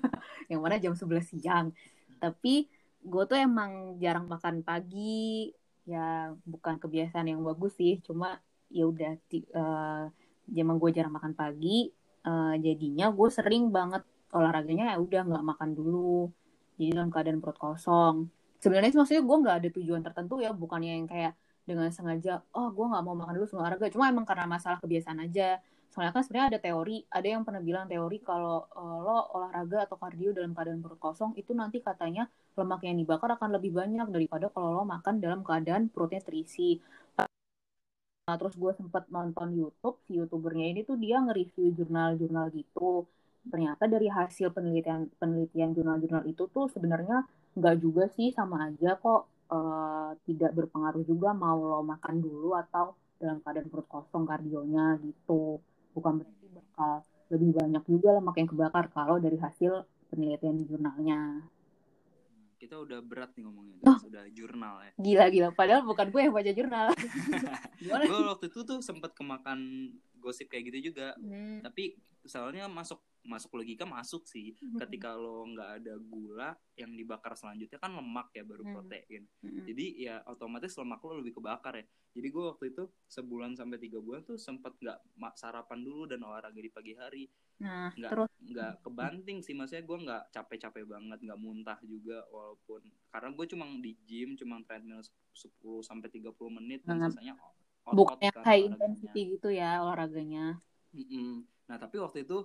yang 0.51 0.63
mana 0.63 0.79
jam 0.79 0.95
11 0.95 1.27
siang 1.27 1.75
tapi 2.23 2.71
gue 3.03 3.23
tuh 3.27 3.35
emang 3.35 3.99
jarang 3.99 4.31
makan 4.31 4.63
pagi 4.63 5.51
ya 5.83 6.31
bukan 6.47 6.79
kebiasaan 6.79 7.27
yang 7.27 7.43
bagus 7.43 7.75
sih 7.75 7.99
cuma 7.99 8.39
ya 8.71 8.87
udah 8.87 9.19
uh, 9.51 10.07
emang 10.55 10.77
gue 10.79 10.91
jarang 10.95 11.11
makan 11.11 11.35
pagi 11.35 11.91
uh, 12.23 12.55
jadinya 12.63 13.11
gue 13.11 13.27
sering 13.27 13.75
banget 13.75 14.07
olahraganya 14.31 14.95
ya 14.95 14.97
udah 15.03 15.21
nggak 15.27 15.45
makan 15.51 15.75
dulu 15.75 16.31
jadi 16.81 16.97
dalam 16.97 17.13
keadaan 17.13 17.37
perut 17.37 17.57
kosong. 17.61 18.25
Sebenarnya 18.57 18.89
sih 18.93 18.99
maksudnya 19.01 19.23
gue 19.29 19.37
nggak 19.45 19.55
ada 19.61 19.69
tujuan 19.77 20.01
tertentu 20.01 20.41
ya 20.41 20.49
bukannya 20.53 20.91
yang 20.97 21.07
kayak 21.09 21.33
dengan 21.61 21.93
sengaja 21.93 22.41
oh 22.57 22.73
gue 22.73 22.85
nggak 22.89 23.03
mau 23.05 23.13
makan 23.13 23.33
dulu 23.37 23.45
sebelum 23.45 23.61
olahraga. 23.61 23.87
Cuma 23.93 24.09
emang 24.09 24.25
karena 24.25 24.45
masalah 24.49 24.77
kebiasaan 24.81 25.19
aja. 25.29 25.61
Soalnya 25.93 26.11
kan 26.15 26.23
sebenarnya 26.25 26.47
ada 26.57 26.59
teori 26.65 26.97
ada 27.11 27.27
yang 27.29 27.43
pernah 27.45 27.61
bilang 27.61 27.85
teori 27.85 28.17
kalau 28.25 28.65
eh, 28.65 28.97
lo 29.05 29.17
olahraga 29.37 29.85
atau 29.85 29.97
kardio 30.01 30.29
dalam 30.33 30.51
keadaan 30.57 30.81
perut 30.81 30.97
kosong 30.97 31.31
itu 31.37 31.51
nanti 31.53 31.77
katanya 31.85 32.25
lemak 32.57 32.81
yang 32.87 32.97
dibakar 32.97 33.29
akan 33.37 33.49
lebih 33.61 33.71
banyak 33.77 34.07
daripada 34.09 34.49
kalau 34.49 34.81
lo 34.81 34.83
makan 34.87 35.21
dalam 35.21 35.45
keadaan 35.45 35.91
perutnya 35.93 36.21
terisi. 36.23 36.81
Nah, 38.27 38.37
terus 38.39 38.55
gue 38.55 38.71
sempat 38.79 39.03
nonton 39.11 39.51
YouTube 39.59 39.97
si 40.07 40.15
youtubernya 40.15 40.65
ini 40.71 40.81
tuh 40.87 40.95
dia 40.95 41.19
nge-review 41.19 41.67
jurnal-jurnal 41.75 42.47
gitu 42.55 43.03
ternyata 43.49 43.89
dari 43.89 44.07
hasil 44.11 44.53
penelitian 44.53 45.09
penelitian 45.17 45.73
jurnal-jurnal 45.73 46.23
itu 46.29 46.45
tuh 46.51 46.69
sebenarnya 46.69 47.25
nggak 47.57 47.75
juga 47.81 48.05
sih 48.13 48.29
sama 48.31 48.69
aja 48.69 48.95
kok 48.99 49.49
eh, 49.49 50.09
tidak 50.29 50.51
berpengaruh 50.53 51.03
juga 51.07 51.33
mau 51.33 51.57
lo 51.57 51.81
makan 51.81 52.21
dulu 52.21 52.53
atau 52.53 52.93
dalam 53.21 53.37
keadaan 53.45 53.69
perut 53.69 53.87
kosong 53.89 54.25
kardionya 54.25 54.97
gitu. 55.05 55.61
Bukan 55.93 56.21
berarti 56.21 56.45
bakal 56.53 57.05
lebih 57.31 57.49
banyak 57.53 57.83
juga 57.85 58.09
lemak 58.17 58.35
yang 58.41 58.49
kebakar 58.49 58.85
kalau 58.91 59.15
dari 59.21 59.37
hasil 59.37 59.85
penelitian 60.09 60.67
jurnalnya 60.67 61.45
Kita 62.61 62.77
udah 62.77 63.01
berat 63.01 63.33
nih 63.33 63.41
ngomongnya. 63.41 63.81
Oh. 63.81 63.97
Udah 64.05 64.29
jurnal 64.29 64.85
ya. 64.85 64.91
gila 64.95 65.25
gila 65.33 65.49
padahal 65.51 65.81
bukan 65.81 66.13
gue 66.13 66.21
yang 66.21 66.29
baca 66.31 66.51
jurnal 66.53 66.87
gue 67.81 68.19
waktu 68.29 68.45
itu 68.53 68.59
tuh 68.61 68.79
sempet 68.79 69.17
kemakan 69.17 69.89
gosip 70.21 70.45
kayak 70.47 70.69
gitu 70.69 70.93
juga. 70.93 71.17
Hmm. 71.17 71.65
Tapi 71.65 71.97
soalnya 72.21 72.69
masuk 72.69 73.01
masuk 73.21 73.57
logika 73.57 73.85
masuk 73.85 74.25
sih. 74.25 74.53
Ketika 74.77 75.13
lo 75.13 75.45
nggak 75.45 75.69
ada 75.81 75.93
gula 75.97 76.49
yang 76.73 76.93
dibakar 76.93 77.33
selanjutnya 77.33 77.77
kan 77.77 77.93
lemak 77.93 78.29
ya 78.33 78.45
baru 78.45 78.61
Hmm. 78.61 78.73
protein. 78.77 79.25
Hmm. 79.41 79.65
Jadi 79.65 80.05
ya 80.05 80.21
otomatis 80.25 80.77
lemak 80.77 81.01
lo 81.01 81.17
lebih 81.17 81.41
kebakar 81.41 81.81
ya. 81.81 81.85
Jadi 82.13 82.27
gue 82.29 82.43
waktu 82.45 82.65
itu 82.69 82.83
sebulan 83.07 83.57
sampai 83.57 83.77
tiga 83.77 83.97
bulan 83.97 84.21
tuh 84.21 84.37
sempet 84.37 84.77
nggak 84.77 85.01
sarapan 85.33 85.81
dulu 85.81 86.05
dan 86.05 86.21
olahraga 86.21 86.61
di 86.61 86.69
pagi 86.69 86.93
hari. 86.93 87.25
Nah 87.61 87.93
Nggak 87.93 88.11
terus 88.11 88.31
nggak 88.41 88.73
kebanting 88.81 89.37
sih 89.45 89.53
maksudnya 89.53 89.85
gue 89.85 89.97
nggak 90.01 90.23
capek-capek 90.33 90.83
banget 90.89 91.19
nggak 91.21 91.39
muntah 91.39 91.79
juga 91.85 92.25
walaupun 92.33 92.81
karena 93.13 93.29
gue 93.37 93.45
cuma 93.53 93.65
di 93.77 93.93
gym 94.09 94.33
cuma 94.33 94.59
treadmill 94.65 95.05
10 95.05 95.85
sampai 95.85 96.09
30 96.09 96.33
menit 96.57 96.81
dan 96.83 96.97
Banget. 96.97 97.21
sisanya 97.21 97.33
otot 97.85 97.95
bukannya 97.97 98.31
kan 98.33 98.43
high 98.43 98.65
intensity 98.65 99.21
gitu 99.37 99.49
ya 99.53 99.81
olahraganya 99.85 100.57
Mm-mm. 100.91 101.47
Nah 101.71 101.77
tapi 101.79 102.03
waktu 102.03 102.27
itu 102.27 102.43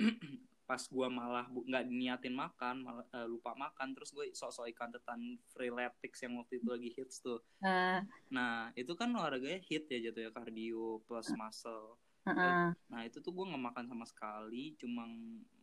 pas 0.64 0.80
gue 0.80 1.08
malah 1.12 1.44
nggak 1.52 1.84
niatin 1.92 2.32
makan 2.32 2.80
malah 2.80 3.04
uh, 3.12 3.28
lupa 3.28 3.52
makan 3.52 3.92
terus 3.92 4.16
gue 4.16 4.32
sok-sok 4.32 4.72
ikan 4.72 4.88
tetan 4.88 5.36
freeletics 5.52 6.24
yang 6.24 6.40
waktu 6.40 6.56
itu 6.56 6.68
lagi 6.72 6.90
hits 6.96 7.20
tuh 7.20 7.44
uh. 7.60 8.00
nah 8.32 8.72
itu 8.72 8.96
kan 8.96 9.12
olahraganya 9.12 9.60
hit 9.60 9.84
ya 9.92 10.08
jatuh 10.08 10.24
ya 10.24 10.30
kardio 10.32 11.04
plus 11.04 11.28
muscle 11.36 12.00
uh-uh. 12.24 12.72
nah 12.90 13.00
itu 13.04 13.20
tuh 13.20 13.32
gue 13.32 13.44
nggak 13.48 13.64
makan 13.72 13.84
sama 13.88 14.04
sekali 14.08 14.76
cuma 14.80 15.08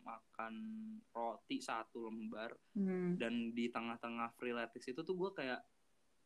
makan 0.01 0.53
roti 1.13 1.61
satu 1.61 2.09
lembar. 2.09 2.53
Hmm. 2.73 3.19
dan 3.19 3.53
di 3.53 3.67
tengah-tengah 3.67 4.33
freeletics 4.39 4.89
itu 4.89 5.01
tuh 5.03 5.15
gue 5.17 5.31
kayak 5.35 5.61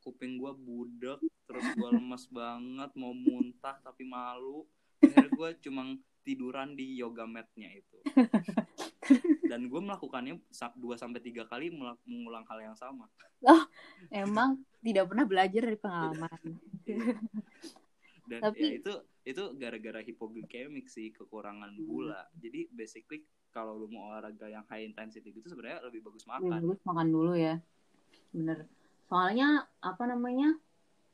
kuping 0.05 0.37
gue 0.37 0.53
budek 0.53 1.19
terus 1.49 1.65
gue 1.73 1.89
lemes 1.89 2.25
banget 2.37 2.91
mau 2.93 3.13
muntah 3.13 3.81
tapi 3.81 4.05
malu. 4.05 4.65
Akhirnya 5.01 5.29
gue 5.33 5.49
cuma 5.65 5.81
tiduran 6.25 6.73
di 6.73 6.97
yoga 6.97 7.25
matnya 7.29 7.69
itu. 7.69 7.97
Dan 9.51 9.69
gue 9.69 9.81
melakukannya 9.81 10.41
dua 10.77 10.97
sampai 10.97 11.21
tiga 11.21 11.45
kali 11.45 11.69
mengulang 12.05 12.45
hal 12.49 12.59
yang 12.61 12.77
sama. 12.77 13.05
Oh 13.45 13.63
emang 14.09 14.61
tidak 14.81 15.09
pernah 15.09 15.25
belajar 15.25 15.61
dari 15.65 15.77
pengalaman 15.77 16.39
dan 18.25 18.39
Tapi... 18.41 18.61
ya 18.61 18.71
itu 18.81 18.93
itu 19.25 19.43
gara-gara 19.57 20.05
hipoglikemik 20.05 20.85
sih 20.85 21.09
kekurangan 21.13 21.73
hmm. 21.73 21.85
gula. 21.85 22.21
Jadi 22.37 22.69
basically 22.69 23.25
kalau 23.49 23.79
lu 23.79 23.89
mau 23.89 24.13
olahraga 24.13 24.45
yang 24.51 24.67
high 24.69 24.85
intensity 24.85 25.33
gitu 25.33 25.49
sebenarnya 25.49 25.81
lebih 25.87 26.05
bagus 26.05 26.27
makan. 26.29 26.45
lebih 26.45 26.75
bagus 26.75 26.81
makan 26.85 27.07
dulu 27.09 27.33
ya. 27.33 27.55
Bener. 28.29 28.69
Soalnya 29.09 29.65
apa 29.81 30.03
namanya 30.05 30.53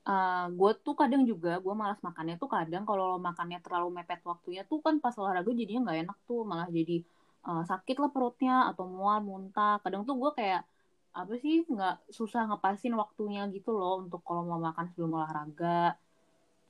uh, 0.10 0.12
eh, 0.12 0.46
gue 0.52 0.72
tuh 0.84 0.96
kadang 0.98 1.24
juga 1.24 1.62
gue 1.64 1.72
malas 1.72 2.02
makannya 2.04 2.36
tuh 2.36 2.50
kadang 2.52 2.84
kalau 2.84 3.16
makannya 3.22 3.64
terlalu 3.64 4.02
mepet 4.02 4.20
waktunya 4.28 4.68
tuh 4.68 4.84
kan 4.84 5.00
pas 5.00 5.16
olahraga 5.16 5.54
jadinya 5.54 5.92
nggak 5.92 6.00
enak 6.10 6.18
tuh 6.28 6.42
malah 6.44 6.68
jadi 6.68 7.06
uh, 7.48 7.64
sakit 7.64 7.96
lah 8.02 8.10
perutnya 8.12 8.68
atau 8.74 8.90
mual 8.92 9.24
muntah. 9.24 9.80
Kadang 9.80 10.04
tuh 10.04 10.20
gue 10.20 10.32
kayak 10.36 10.68
apa 11.12 11.36
sih 11.40 11.68
nggak 11.68 12.08
susah 12.08 12.48
ngepasin 12.48 12.96
waktunya 12.96 13.44
gitu 13.52 13.76
loh 13.76 14.00
untuk 14.00 14.24
kalau 14.24 14.48
mau 14.48 14.60
makan 14.60 14.88
sebelum 14.92 15.20
olahraga 15.20 16.00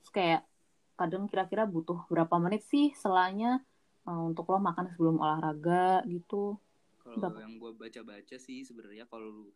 terus 0.02 0.10
kayak 0.10 0.42
kadang 0.98 1.30
kira-kira 1.30 1.62
butuh 1.64 2.02
berapa 2.10 2.34
menit 2.42 2.66
sih 2.66 2.90
selanya 2.98 3.62
uh, 4.10 4.22
untuk 4.26 4.50
lo 4.50 4.58
makan 4.58 4.90
sebelum 4.90 5.22
olahraga 5.22 6.02
gitu 6.10 6.58
kalau 7.02 7.38
yang 7.38 7.58
gue 7.58 7.70
baca-baca 7.74 8.36
sih 8.38 8.62
sebenarnya 8.66 9.06
kalau 9.06 9.50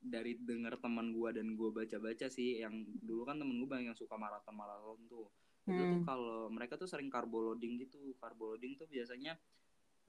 dari 0.00 0.38
dengar 0.40 0.80
teman 0.80 1.12
gue 1.12 1.28
dan 1.34 1.54
gue 1.54 1.70
baca-baca 1.70 2.26
sih 2.32 2.62
yang 2.62 2.86
dulu 3.04 3.28
kan 3.28 3.36
temen 3.36 3.60
gue 3.60 3.68
banyak 3.68 3.92
yang 3.92 3.98
suka 3.98 4.16
maraton 4.16 4.56
maraton 4.56 4.98
tuh 5.06 5.26
hmm. 5.66 5.74
itu 5.76 5.82
tuh 5.82 5.98
hmm. 6.02 6.06
kalau 6.08 6.48
mereka 6.48 6.74
tuh 6.80 6.88
sering 6.88 7.12
carbo 7.12 7.52
loading 7.52 7.78
gitu 7.78 8.16
carbo 8.16 8.54
loading 8.54 8.74
tuh 8.80 8.88
biasanya 8.88 9.36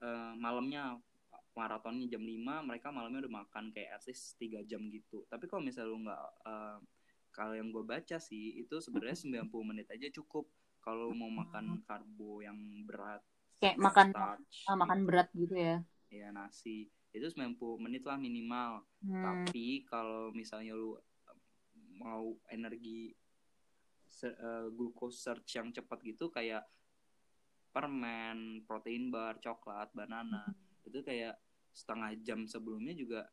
uh, 0.01 0.33
malamnya 0.39 0.97
maratonnya 1.51 2.07
jam 2.07 2.23
5 2.23 2.63
mereka 2.63 2.87
malamnya 2.95 3.27
udah 3.27 3.33
makan 3.43 3.75
kayak 3.75 3.99
at 3.99 4.03
least 4.07 4.39
3 4.39 4.63
jam 4.63 4.87
gitu 4.87 5.27
tapi 5.27 5.51
kalau 5.51 5.59
misalnya 5.59 5.91
lu 5.91 5.99
nggak 6.07 6.23
uh, 6.47 6.77
kalau 7.31 7.55
yang 7.55 7.71
gue 7.71 7.83
baca 7.83 8.19
sih 8.19 8.59
itu 8.59 8.77
sebenarnya 8.83 9.47
90 9.47 9.51
menit 9.63 9.87
aja 9.87 10.07
cukup. 10.11 10.47
Kalau 10.81 11.13
mau 11.13 11.29
makan 11.29 11.85
karbo 11.85 12.41
yang 12.41 12.57
berat 12.89 13.21
kayak 13.61 13.77
makan 13.77 14.09
starch, 14.09 14.65
uh, 14.65 14.77
makan 14.77 14.99
berat 15.05 15.29
gitu 15.37 15.53
ya? 15.53 15.77
Ya 16.09 16.33
nasi. 16.33 16.89
Itu 17.13 17.29
90 17.29 17.55
menit 17.77 18.03
lah 18.03 18.17
minimal. 18.17 18.83
Hmm. 19.01 19.21
tapi 19.21 19.85
kalau 19.89 20.29
misalnya 20.29 20.77
lu 20.77 20.93
mau 21.97 22.37
energi 22.49 23.13
uh, 24.25 24.69
glucose 24.73 25.21
search 25.21 25.57
yang 25.57 25.69
cepat 25.73 26.01
gitu 26.05 26.29
kayak 26.29 26.65
permen 27.71 28.61
protein 28.67 29.09
bar 29.09 29.39
coklat 29.39 29.89
banana 29.95 30.43
hmm. 30.45 30.89
itu 30.89 30.99
kayak 31.01 31.39
setengah 31.71 32.11
jam 32.21 32.43
sebelumnya 32.45 32.91
juga 32.93 33.25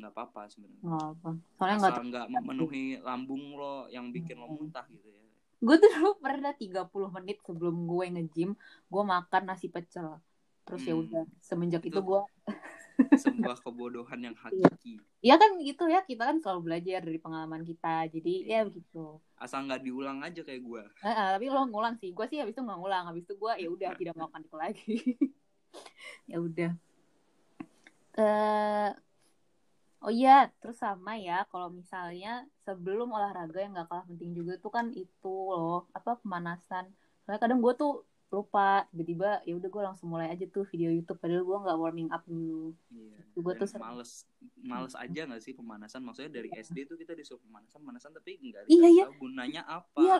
nggak 0.00 0.14
apa-apa 0.16 0.48
sebenarnya 0.48 0.82
apa. 0.88 1.30
soalnya 1.54 1.76
nggak 1.78 1.96
nggak 2.10 2.26
memenuhi 2.32 2.84
lambung 3.04 3.54
lo 3.54 3.86
yang 3.92 4.08
bikin 4.10 4.40
hmm. 4.40 4.44
lo 4.44 4.48
muntah 4.56 4.84
gitu 4.88 5.08
ya 5.08 5.20
gue 5.60 5.76
tuh 5.76 5.90
dulu 5.92 6.10
pernah 6.16 6.56
30 6.56 6.88
menit 7.20 7.38
sebelum 7.44 7.76
gue 7.84 8.04
nge-gym 8.16 8.50
gue 8.88 9.02
makan 9.04 9.42
nasi 9.44 9.68
pecel 9.68 10.16
terus 10.64 10.82
ya 10.88 10.96
hmm. 10.96 11.00
ya 11.04 11.04
udah 11.04 11.24
semenjak 11.44 11.82
itu, 11.84 11.92
itu 11.92 12.00
gue 12.00 12.20
sebuah 13.08 13.56
kebodohan 13.64 14.20
yang 14.20 14.36
hakiki. 14.36 15.00
Iya 15.24 15.36
kan 15.40 15.56
gitu 15.60 15.84
ya, 15.88 16.04
kita 16.04 16.28
kan 16.28 16.36
selalu 16.40 16.60
belajar 16.72 17.00
dari 17.04 17.18
pengalaman 17.20 17.62
kita. 17.64 18.08
Jadi 18.12 18.48
ya 18.48 18.64
begitu. 18.64 19.20
Asal 19.40 19.64
nggak 19.68 19.82
diulang 19.84 20.20
aja 20.20 20.40
kayak 20.44 20.62
gue. 20.64 20.82
Uh, 21.00 21.08
uh, 21.08 21.28
tapi 21.36 21.46
lo 21.48 21.64
ngulang 21.68 21.96
sih. 22.00 22.12
Gue 22.12 22.26
sih 22.28 22.40
habis 22.40 22.56
itu 22.56 22.62
nggak 22.64 22.78
ngulang. 22.80 23.04
Habis 23.08 23.24
itu 23.24 23.34
gue 23.36 23.52
ya 23.56 23.68
udah 23.68 23.90
tidak 24.00 24.14
melakukan 24.16 24.42
itu 24.44 24.56
lagi. 24.56 24.94
ya 26.30 26.38
udah. 26.40 26.70
Uh, 28.20 28.90
oh 30.04 30.10
iya, 30.18 30.30
terus 30.60 30.76
sama 30.84 31.10
ya. 31.26 31.32
Kalau 31.50 31.68
misalnya 31.80 32.28
sebelum 32.66 33.06
olahraga 33.16 33.56
yang 33.62 33.70
nggak 33.74 33.88
kalah 33.90 34.04
penting 34.10 34.30
juga 34.38 34.52
tuh 34.62 34.70
kan 34.76 34.86
itu 35.00 35.26
loh 35.56 35.74
apa 35.98 36.10
pemanasan. 36.20 36.84
Soalnya 37.22 37.40
kadang 37.44 37.60
gue 37.64 37.72
tuh 37.80 37.90
lupa 38.30 38.86
tiba-tiba 38.94 39.42
ya 39.42 39.58
udah 39.58 39.68
gue 39.68 39.82
langsung 39.82 40.06
mulai 40.06 40.30
aja 40.30 40.46
tuh 40.46 40.62
video 40.70 40.94
YouTube 40.94 41.18
padahal 41.18 41.42
gue 41.42 41.58
nggak 41.66 41.78
warming 41.82 42.10
up 42.14 42.22
dulu 42.30 42.70
iya. 42.94 43.18
gue 43.34 43.54
tuh 43.58 43.66
males 43.82 44.22
males 44.62 44.94
aja 44.94 45.20
nggak 45.26 45.42
sih 45.42 45.52
pemanasan 45.58 46.06
maksudnya 46.06 46.38
dari 46.38 46.48
SD 46.54 46.86
tuh 46.86 46.94
kita 46.94 47.18
disuruh 47.18 47.42
pemanasan 47.42 47.82
pemanasan 47.82 48.10
tapi 48.14 48.38
nggak 48.38 48.70
iya, 48.70 48.88
iya. 48.88 49.04
gunanya 49.18 49.62
apa 49.66 49.98
iya 49.98 50.16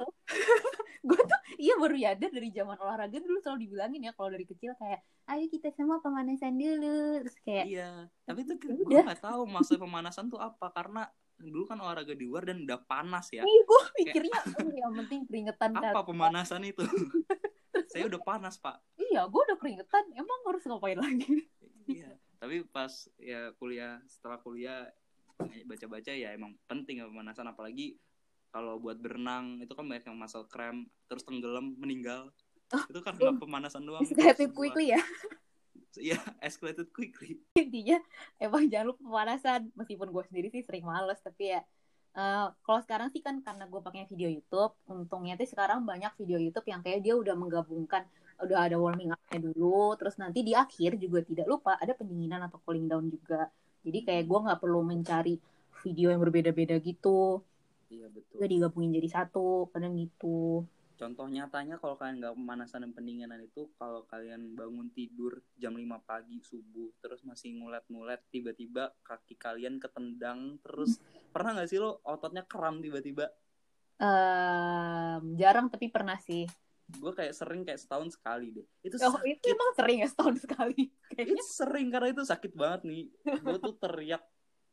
gue 1.09 1.20
tuh 1.23 1.40
iya 1.57 1.75
baru 1.79 1.96
ya 1.96 2.09
ada 2.18 2.27
dari 2.27 2.51
zaman 2.51 2.77
olahraga 2.83 3.18
dulu 3.23 3.38
selalu 3.38 3.70
dibilangin 3.70 4.03
ya 4.11 4.12
kalau 4.18 4.35
dari 4.35 4.44
kecil 4.44 4.75
kayak 4.75 5.01
ayo 5.31 5.46
kita 5.46 5.70
semua 5.70 6.03
pemanasan 6.03 6.59
dulu 6.59 7.23
terus 7.23 7.38
kayak 7.46 7.64
iya 7.70 8.11
tapi 8.27 8.42
tuh 8.42 8.59
ya 8.59 8.75
gue 8.75 9.01
nggak 9.07 9.23
tahu 9.23 9.46
maksud 9.46 9.79
pemanasan 9.79 10.27
tuh 10.27 10.42
apa 10.42 10.66
karena 10.75 11.07
dulu 11.40 11.64
kan 11.64 11.81
olahraga 11.81 12.12
di 12.12 12.29
luar 12.29 12.44
dan 12.44 12.68
udah 12.68 12.85
panas 12.85 13.33
ya. 13.33 13.40
Iya, 13.40 13.62
gue 13.64 13.83
pikirnya 13.96 14.40
oh, 14.44 14.73
yang 14.77 14.92
penting 14.92 15.20
peringatan 15.29 15.73
apa 15.73 16.05
pemanasan 16.05 16.68
itu? 16.68 16.85
saya 17.90 18.07
udah 18.07 18.20
panas 18.22 18.55
pak. 18.62 18.79
Iya 18.94 19.26
gue 19.26 19.42
udah 19.50 19.59
keringetan. 19.59 20.05
Emang 20.14 20.38
harus 20.46 20.62
ngapain 20.62 20.98
lagi? 20.98 21.50
Iya 21.90 22.14
tapi 22.40 22.64
pas 22.64 22.88
ya 23.20 23.53
kuliah 23.61 24.00
setelah 24.09 24.40
kuliah 24.40 24.88
baca-baca 25.68 26.09
ya 26.14 26.33
emang 26.33 26.55
penting 26.70 27.03
ya 27.03 27.11
pemanasan. 27.11 27.50
Apalagi 27.50 27.98
kalau 28.55 28.79
buat 28.79 28.98
berenang 28.98 29.59
itu 29.59 29.74
kan 29.74 29.85
banyak 29.87 30.07
yang 30.07 30.16
muscle 30.16 30.46
cramp 30.46 30.87
terus 31.11 31.26
tenggelam 31.26 31.74
meninggal. 31.76 32.31
Oh, 32.70 32.85
itu 32.87 33.03
karena 33.03 33.35
oh, 33.35 33.38
pemanasan 33.38 33.83
doang. 33.83 34.07
Escalated 34.07 34.55
quickly 34.55 34.94
ya? 34.94 35.03
Iya, 35.98 36.22
escalated 36.38 36.94
quickly. 36.94 37.42
Intinya 37.59 37.98
emang 38.38 38.70
jangan 38.70 38.94
lupa 38.94 39.03
pemanasan. 39.03 39.74
Meskipun 39.74 40.14
gue 40.14 40.22
sendiri 40.31 40.46
sih 40.55 40.62
sering 40.62 40.87
males, 40.87 41.18
tapi 41.18 41.50
ya 41.50 41.66
Uh, 42.11 42.51
kalau 42.66 42.83
sekarang 42.83 43.09
sih 43.14 43.23
kan 43.23 43.38
karena 43.38 43.70
gue 43.70 43.81
pakai 43.81 44.03
video 44.11 44.27
YouTube, 44.27 44.75
untungnya 44.90 45.38
tuh 45.38 45.46
sekarang 45.46 45.87
banyak 45.87 46.11
video 46.18 46.42
YouTube 46.42 46.66
yang 46.66 46.83
kayak 46.83 47.07
dia 47.07 47.14
udah 47.14 47.38
menggabungkan, 47.38 48.03
udah 48.42 48.59
ada 48.66 48.77
warming 48.83 49.14
up-nya 49.14 49.38
dulu, 49.38 49.94
terus 49.94 50.18
nanti 50.18 50.42
di 50.42 50.51
akhir 50.51 50.99
juga 50.99 51.23
tidak 51.23 51.46
lupa 51.46 51.79
ada 51.79 51.94
pendinginan 51.94 52.42
atau 52.51 52.59
cooling 52.66 52.90
down 52.90 53.07
juga. 53.07 53.46
Jadi 53.87 53.99
kayak 54.03 54.25
gue 54.27 54.38
nggak 54.42 54.59
perlu 54.59 54.83
mencari 54.83 55.38
video 55.87 56.11
yang 56.11 56.20
berbeda-beda 56.20 56.83
gitu. 56.83 57.46
Iya 57.94 58.11
betul. 58.11 58.35
Udah 58.42 58.49
digabungin 58.51 58.90
jadi 58.99 59.09
satu, 59.09 59.70
kadang 59.70 59.94
gitu 59.94 60.66
contoh 61.01 61.25
nyatanya 61.33 61.81
kalau 61.81 61.97
kalian 61.97 62.21
nggak 62.21 62.37
pemanasan 62.37 62.85
dan 62.85 62.93
pendinginan 62.93 63.41
itu 63.41 63.73
kalau 63.81 64.05
kalian 64.05 64.53
bangun 64.53 64.93
tidur 64.93 65.41
jam 65.57 65.73
5 65.73 65.89
pagi 66.05 66.45
subuh 66.45 66.93
terus 67.01 67.25
masih 67.25 67.57
ngulet-ngulet 67.57 68.21
tiba-tiba 68.29 68.93
kaki 69.01 69.41
kalian 69.41 69.81
ketendang 69.81 70.61
terus 70.61 71.01
pernah 71.33 71.57
nggak 71.57 71.69
sih 71.73 71.81
lo 71.81 72.05
ototnya 72.05 72.45
kram 72.45 72.85
tiba-tiba? 72.85 73.33
Um, 74.01 75.37
jarang 75.41 75.73
tapi 75.73 75.89
pernah 75.89 76.21
sih. 76.21 76.45
Gue 76.91 77.13
kayak 77.15 77.33
sering 77.33 77.63
kayak 77.63 77.81
setahun 77.81 78.19
sekali 78.19 78.51
deh. 78.51 78.67
Itu 78.83 78.99
oh, 79.01 79.17
sakit. 79.17 79.41
itu 79.41 79.47
emang 79.55 79.71
sering 79.79 79.99
ya 80.03 80.09
setahun 80.11 80.37
sekali? 80.43 80.83
Kayaknya. 81.15 81.43
Sering 81.47 81.87
karena 81.93 82.09
itu 82.11 82.23
sakit 82.27 82.53
banget 82.57 82.81
nih. 82.89 83.05
Gue 83.41 83.57
tuh 83.63 83.75
teriak 83.79 84.25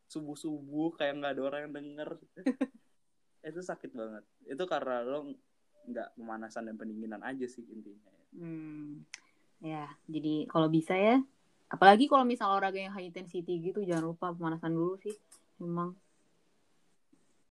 subuh 0.08 0.34
subuh 0.34 0.96
kayak 0.96 1.20
nggak 1.20 1.32
ada 1.38 1.42
orang 1.44 1.60
yang 1.68 1.74
denger. 1.78 2.10
Itu 3.48 3.62
sakit 3.62 3.94
banget. 3.94 4.24
Itu 4.48 4.64
karena 4.66 5.04
lo 5.06 5.30
nggak 5.88 6.14
pemanasan 6.14 6.68
dan 6.68 6.76
pendinginan 6.76 7.20
aja 7.24 7.46
sih 7.48 7.64
intinya 7.64 8.08
ya. 8.12 8.24
Hmm. 8.36 9.02
Ya, 9.58 9.90
jadi 10.06 10.46
kalau 10.46 10.70
bisa 10.70 10.94
ya, 10.94 11.18
apalagi 11.66 12.06
kalau 12.06 12.22
misal 12.22 12.54
olahraga 12.54 12.78
yang 12.78 12.94
high 12.94 13.10
intensity 13.10 13.58
gitu 13.58 13.82
jangan 13.82 14.14
lupa 14.14 14.30
pemanasan 14.30 14.70
dulu 14.70 14.94
sih. 15.02 15.16
Memang 15.58 15.98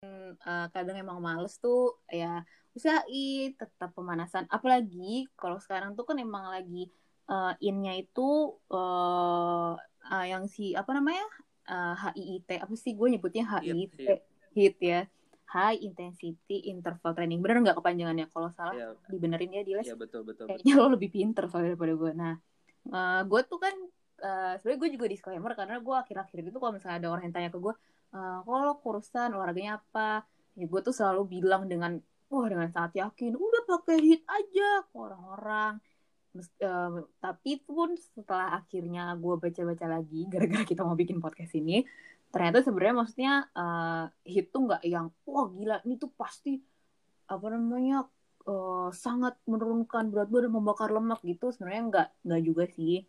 uh, 0.06 0.68
kadang 0.70 1.02
emang 1.02 1.18
males 1.18 1.58
tuh 1.58 1.98
ya 2.14 2.46
usahain 2.78 3.56
tetap 3.58 3.96
pemanasan. 3.96 4.46
Apalagi 4.52 5.26
kalau 5.34 5.58
sekarang 5.58 5.98
tuh 5.98 6.06
kan 6.06 6.20
emang 6.22 6.52
lagi 6.52 6.92
uh, 7.32 7.54
innya 7.64 7.98
itu 7.98 8.54
uh, 8.70 9.74
uh, 10.12 10.26
yang 10.26 10.46
si 10.46 10.78
apa 10.78 10.92
namanya 10.94 11.26
uh, 11.70 11.96
HIIT 11.98 12.62
apa 12.62 12.74
sih 12.78 12.94
gue 12.94 13.08
nyebutnya 13.18 13.48
HIIT 13.48 13.96
hit, 13.98 14.22
hit 14.54 14.76
ya 14.82 15.02
high 15.52 15.78
intensity 15.78 16.70
interval 16.72 17.14
training. 17.14 17.40
Bener 17.44 17.62
nggak 17.62 17.78
kepanjangannya? 17.78 18.28
Kalau 18.34 18.50
salah 18.54 18.74
ya. 18.74 18.90
dibenerin 19.10 19.52
ya 19.52 19.62
di 19.62 19.74
les. 19.78 19.86
Iya 19.86 19.98
betul 19.98 20.26
betul. 20.26 20.50
Kayaknya 20.50 20.74
betul. 20.74 20.90
lo 20.90 20.94
lebih 20.98 21.10
pinter 21.14 21.44
soalnya 21.50 21.74
daripada 21.74 21.94
gue. 21.94 22.12
Nah, 22.18 22.34
uh, 22.92 23.22
gue 23.26 23.42
tuh 23.46 23.60
kan 23.62 23.76
uh, 24.22 24.54
sebenarnya 24.60 24.80
gue 24.80 24.90
juga 25.00 25.06
disclaimer 25.10 25.52
karena 25.58 25.78
gue 25.82 25.96
akhir-akhir 25.96 26.38
itu 26.46 26.58
kalau 26.58 26.74
misalnya 26.76 26.98
ada 27.04 27.10
orang 27.12 27.24
yang 27.28 27.36
tanya 27.36 27.50
ke 27.52 27.60
gue 27.60 27.74
uh, 28.16 28.40
kalau 28.46 28.74
kurusan 28.80 29.30
olahraganya 29.36 29.82
apa 29.82 30.24
ya 30.56 30.66
gue 30.70 30.82
tuh 30.82 30.96
selalu 30.96 31.40
bilang 31.40 31.68
dengan 31.68 32.00
wah 32.32 32.48
dengan 32.48 32.72
sangat 32.72 32.96
yakin 33.00 33.36
udah 33.36 33.64
pakai 33.68 33.98
hit 34.00 34.22
aja 34.26 34.88
ke 34.88 34.96
orang-orang 34.96 35.74
uh, 36.64 37.04
tapi 37.20 37.60
pun 37.64 37.96
setelah 38.00 38.60
akhirnya 38.60 39.14
gue 39.20 39.36
baca-baca 39.36 39.86
lagi 39.88 40.22
gara-gara 40.32 40.64
kita 40.64 40.82
mau 40.88 40.96
bikin 40.96 41.20
podcast 41.20 41.54
ini 41.60 41.84
ternyata 42.36 42.60
sebenarnya 42.68 42.96
maksudnya 43.00 43.34
uh, 43.56 44.12
hit 44.28 44.52
tuh 44.52 44.68
nggak 44.68 44.84
yang 44.84 45.08
wah 45.24 45.48
gila 45.48 45.80
ini 45.88 45.96
tuh 45.96 46.12
pasti 46.20 46.60
apa 47.32 47.48
namanya 47.48 48.04
uh, 48.44 48.92
sangat 48.92 49.40
menurunkan 49.48 50.12
berat 50.12 50.28
badan 50.28 50.52
membakar 50.52 50.92
lemak 50.92 51.24
gitu. 51.24 51.56
Sebenarnya 51.56 51.84
nggak 51.88 52.08
nggak 52.28 52.42
juga 52.44 52.64
sih. 52.68 53.08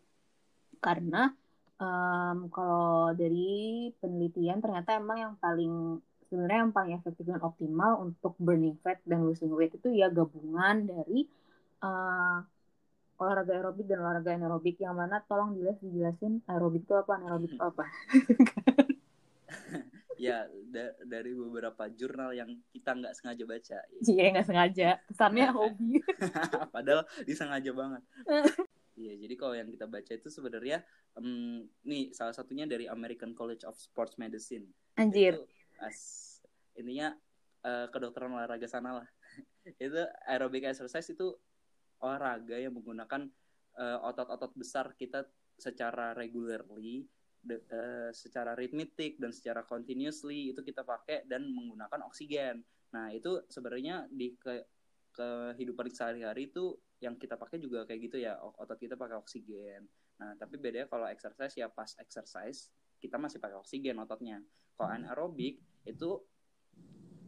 Karena 0.79 1.27
um, 1.75 2.47
kalau 2.47 3.11
dari 3.19 3.91
penelitian 3.99 4.63
ternyata 4.63 4.95
emang 4.95 5.17
yang 5.19 5.33
paling 5.35 5.99
sebenarnya 6.31 6.59
yang 6.63 6.71
paling 6.75 6.93
efektif 6.95 7.27
dan 7.27 7.43
optimal 7.43 7.99
untuk 8.07 8.31
burning 8.39 8.79
fat 8.79 9.03
dan 9.03 9.27
losing 9.27 9.51
weight 9.51 9.75
itu 9.75 9.91
ya 9.91 10.07
gabungan 10.07 10.87
dari 10.87 11.27
uh, 11.83 12.39
olahraga 13.19 13.59
aerobik 13.59 13.91
dan 13.91 13.99
olahraga 13.99 14.39
anaerobik. 14.39 14.79
Yang 14.79 14.95
mana 14.95 15.19
tolong 15.27 15.59
jelas 15.59 15.75
dijelasin 15.83 16.47
aerobik 16.47 16.87
itu 16.87 16.95
apa? 16.95 17.11
Anaerobik 17.19 17.51
itu 17.59 17.63
apa 17.63 17.83
ya 20.17 20.49
da 20.73 20.93
dari 21.05 21.31
beberapa 21.33 21.87
jurnal 21.93 22.33
yang 22.33 22.49
kita 22.73 22.97
nggak 22.97 23.13
sengaja 23.13 23.43
baca. 23.45 23.77
Iya 24.03 24.25
nggak 24.33 24.47
sengaja, 24.49 24.89
kesannya 25.05 25.47
hobi. 25.57 26.01
Padahal 26.75 27.05
disengaja 27.23 27.71
banget. 27.71 28.03
Iya, 28.97 29.13
jadi 29.13 29.35
kalau 29.37 29.53
yang 29.53 29.69
kita 29.69 29.85
baca 29.85 30.09
itu 30.09 30.25
sebenarnya 30.25 30.81
um, 31.13 31.61
nih 31.85 32.09
salah 32.17 32.33
satunya 32.33 32.65
dari 32.65 32.89
American 32.89 33.37
College 33.37 33.61
of 33.69 33.77
Sports 33.77 34.17
Medicine. 34.17 34.65
Anjir. 34.97 35.37
Itu, 35.37 35.45
as, 35.77 35.97
intinya 36.73 37.13
uh, 37.61 37.93
kedokteran 37.93 38.33
olahraga 38.33 38.65
sana 38.65 38.97
lah. 38.97 39.07
itu 39.77 40.01
aerobic 40.25 40.65
exercise 40.65 41.13
itu 41.13 41.37
olahraga 42.01 42.57
yang 42.57 42.73
menggunakan 42.73 43.29
eh, 43.77 43.97
otot-otot 44.01 44.49
uh, 44.53 44.57
besar 44.57 44.95
kita 44.97 45.27
secara 45.59 46.13
regularly 46.13 47.05
de, 47.47 47.63
uh, 47.71 48.11
secara 48.11 48.53
ritmitik 48.53 49.15
dan 49.17 49.31
secara 49.31 49.63
continuously 49.63 50.51
itu 50.51 50.59
kita 50.59 50.83
pakai 50.83 51.23
dan 51.23 51.47
menggunakan 51.47 52.03
oksigen. 52.05 52.61
Nah, 52.91 53.09
itu 53.15 53.47
sebenarnya 53.47 54.11
di 54.11 54.35
ke 54.35 54.63
kehidupan 55.15 55.89
sehari-hari 55.89 56.53
itu 56.53 56.77
yang 57.01 57.17
kita 57.17 57.39
pakai 57.39 57.57
juga 57.57 57.87
kayak 57.89 57.99
gitu 58.05 58.17
ya, 58.21 58.37
otot 58.37 58.77
kita 58.77 58.93
pakai 58.93 59.17
oksigen. 59.17 59.87
Nah, 60.21 60.35
tapi 60.37 60.61
bedanya 60.61 60.85
kalau 60.91 61.09
exercise 61.09 61.57
ya 61.57 61.71
pas 61.71 61.89
exercise 61.97 62.69
kita 63.01 63.17
masih 63.17 63.41
pakai 63.41 63.57
oksigen 63.57 63.97
ototnya. 63.97 64.43
Kalau 64.77 64.93
anaerobik 64.93 65.57
itu 65.87 66.21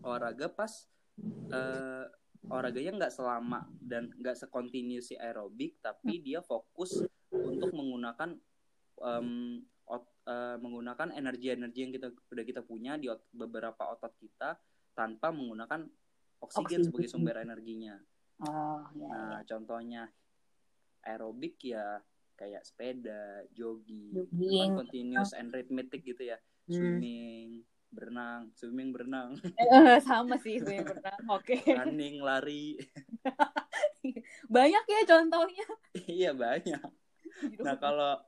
olahraga 0.05 0.51
pas 0.53 0.86
uh, 1.53 2.05
olahraganya 2.47 3.05
nggak 3.05 3.13
selama 3.13 3.67
dan 3.84 4.10
nggak 4.15 4.38
sekontinu 4.38 5.03
si 5.03 5.19
aerobik 5.19 5.77
tapi 5.84 6.23
dia 6.23 6.39
fokus 6.39 7.03
untuk 7.29 7.75
menggunakan 7.75 8.39
um, 9.01 9.60
uh, 9.89 10.58
menggunakan 10.62 11.10
energi-energi 11.17 11.80
yang 11.82 11.93
kita 11.93 12.08
udah 12.13 12.45
kita 12.45 12.62
punya 12.62 12.95
di 13.02 13.10
ot 13.10 13.25
beberapa 13.34 13.89
otot 13.89 14.13
kita 14.21 14.60
tanpa 14.93 15.34
menggunakan 15.34 15.89
oksigen, 16.43 16.65
oksigen. 16.65 16.82
sebagai 16.86 17.10
sumber 17.10 17.36
energinya. 17.41 17.97
Oh, 18.39 18.86
ya, 18.95 19.10
nah, 19.10 19.39
ya. 19.41 19.47
contohnya 19.49 20.04
aerobik 21.04 21.60
ya 21.63 21.99
kayak 22.39 22.63
sepeda, 22.63 23.43
jogging, 23.52 24.15
jogging. 24.15 24.71
continuous 24.80 25.36
and 25.36 25.52
rhythmic 25.52 25.91
gitu 25.91 26.23
ya, 26.23 26.39
hmm. 26.71 26.71
swimming, 26.71 27.47
berenang, 27.91 28.47
swimming 28.56 28.95
berenang. 28.95 29.36
Eh, 29.43 29.99
sama 30.08 30.39
sih 30.39 30.63
swimming 30.63 30.88
berenang. 30.88 31.21
Oke. 31.36 31.60
Okay. 31.60 31.75
Running, 31.75 32.23
lari. 32.23 32.80
banyak 34.56 34.84
ya 34.88 35.02
contohnya. 35.04 35.67
iya 36.08 36.32
banyak. 36.32 36.88
Nah 37.60 37.75
kalau 37.75 38.23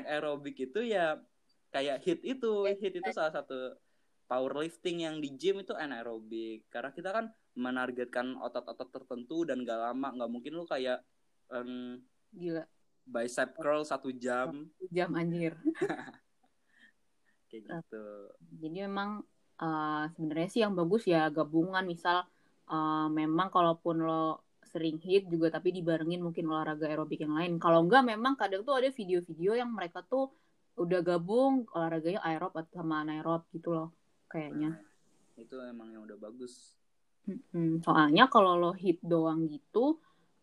aerobik 0.00 0.56
itu 0.56 0.80
ya 0.88 1.20
kayak 1.68 2.00
hit 2.00 2.20
itu. 2.24 2.64
Hit 2.72 2.96
itu 2.96 3.10
salah 3.12 3.36
satu 3.36 3.76
powerlifting 4.32 5.04
yang 5.04 5.20
di 5.20 5.36
gym 5.36 5.60
itu 5.60 5.76
anaerobik 5.76 6.64
karena 6.72 6.88
kita 6.96 7.12
kan 7.12 7.28
menargetkan 7.52 8.40
otot-otot 8.40 8.88
tertentu 8.88 9.44
dan 9.44 9.60
gak 9.60 9.76
lama 9.76 10.08
nggak 10.16 10.30
mungkin 10.32 10.56
lu 10.56 10.64
kayak 10.64 11.04
um, 11.52 12.00
gila. 12.32 12.64
bicep 13.04 13.52
curl 13.52 13.84
satu 13.84 14.08
jam. 14.16 14.72
Satu 14.72 14.86
jam 14.88 15.12
anjir. 15.12 15.52
Kayak 17.52 17.84
gitu. 17.84 18.32
jadi 18.64 18.88
memang 18.88 19.20
uh, 19.60 20.08
sebenarnya 20.16 20.48
sih 20.48 20.64
yang 20.64 20.72
bagus 20.72 21.04
ya 21.04 21.28
gabungan. 21.28 21.84
Misal 21.84 22.24
uh, 22.72 23.12
memang 23.12 23.52
kalaupun 23.52 24.00
lo 24.00 24.40
sering 24.72 24.96
hit 25.04 25.28
juga 25.28 25.52
tapi 25.52 25.70
dibarengin 25.76 26.24
mungkin 26.24 26.48
olahraga 26.48 26.88
aerobik 26.88 27.20
yang 27.20 27.36
lain. 27.36 27.60
Kalau 27.60 27.84
enggak 27.84 28.08
memang 28.08 28.34
kadang 28.40 28.64
tuh 28.64 28.72
ada 28.72 28.88
video-video 28.88 29.52
yang 29.52 29.68
mereka 29.68 30.00
tuh 30.00 30.32
udah 30.80 31.04
gabung 31.04 31.68
olahraganya 31.76 32.24
aerob 32.24 32.56
atau 32.56 32.80
sama 32.80 33.04
anaerob 33.04 33.44
gitu 33.52 33.76
loh 33.76 33.92
kayaknya. 34.32 34.80
Nah, 34.80 35.36
itu 35.36 35.54
emang 35.60 35.92
yang 35.92 36.08
udah 36.08 36.16
bagus. 36.16 36.80
Soalnya 37.84 38.26
kalau 38.32 38.56
lo 38.56 38.72
hit 38.72 38.98
doang 39.04 39.46
gitu 39.46 40.00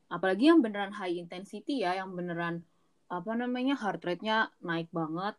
apalagi 0.09 0.49
yang 0.49 0.59
beneran 0.59 0.93
high 0.93 1.17
intensity 1.17 1.85
ya 1.85 2.01
yang 2.01 2.17
beneran 2.17 2.65
apa 3.09 3.31
namanya 3.37 3.77
heart 3.77 4.01
rate-nya 4.01 4.49
naik 4.61 4.89
banget 4.89 5.37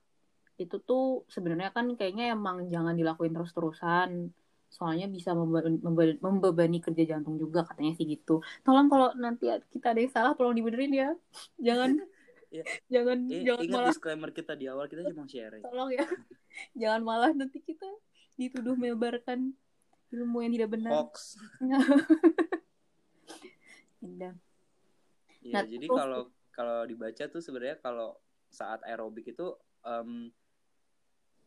itu 0.59 0.79
tuh 0.83 1.27
sebenarnya 1.27 1.75
kan 1.75 1.91
kayaknya 1.99 2.35
emang 2.35 2.71
jangan 2.71 2.95
dilakuin 2.95 3.35
terus-terusan 3.35 4.31
soalnya 4.71 5.11
bisa 5.11 5.35
membebani, 5.35 6.17
membebani 6.23 6.79
kerja 6.79 7.17
jantung 7.17 7.35
juga 7.37 7.67
katanya 7.67 7.93
sih 7.99 8.07
gitu 8.07 8.39
tolong 8.63 8.87
kalau 8.87 9.11
nanti 9.19 9.51
kita 9.75 9.91
ada 9.91 10.01
yang 10.01 10.13
salah 10.15 10.33
tolong 10.39 10.55
dibenerin 10.55 10.95
ya 10.95 11.11
jangan 11.67 11.99
ya. 12.55 12.65
jangan 12.87 13.19
eh, 13.27 13.43
jangan 13.43 13.63
ingat 13.67 13.75
malah 13.75 13.91
disclaimer 13.91 14.31
kita 14.31 14.55
di 14.55 14.71
awal 14.71 14.87
kita 14.87 15.03
cuma 15.11 15.27
share 15.27 15.59
tolong 15.61 15.91
ya 15.91 16.07
jangan 16.81 17.03
malah 17.03 17.31
nanti 17.35 17.59
kita 17.59 17.91
dituduh 18.39 18.79
menyebarkan 18.79 19.53
ilmu 20.15 20.39
yang 20.47 20.53
tidak 20.55 20.71
benar 20.79 20.93
hoax 20.95 21.35
Indah. 24.01 24.33
Ya, 25.45 25.61
nah, 25.61 25.65
jadi 25.69 25.87
kalau 25.89 26.33
kalau 26.53 26.85
dibaca 26.85 27.25
tuh 27.29 27.41
sebenarnya 27.41 27.81
kalau 27.81 28.17
saat 28.49 28.81
aerobik 28.85 29.33
itu 29.33 29.57
um, 29.85 30.29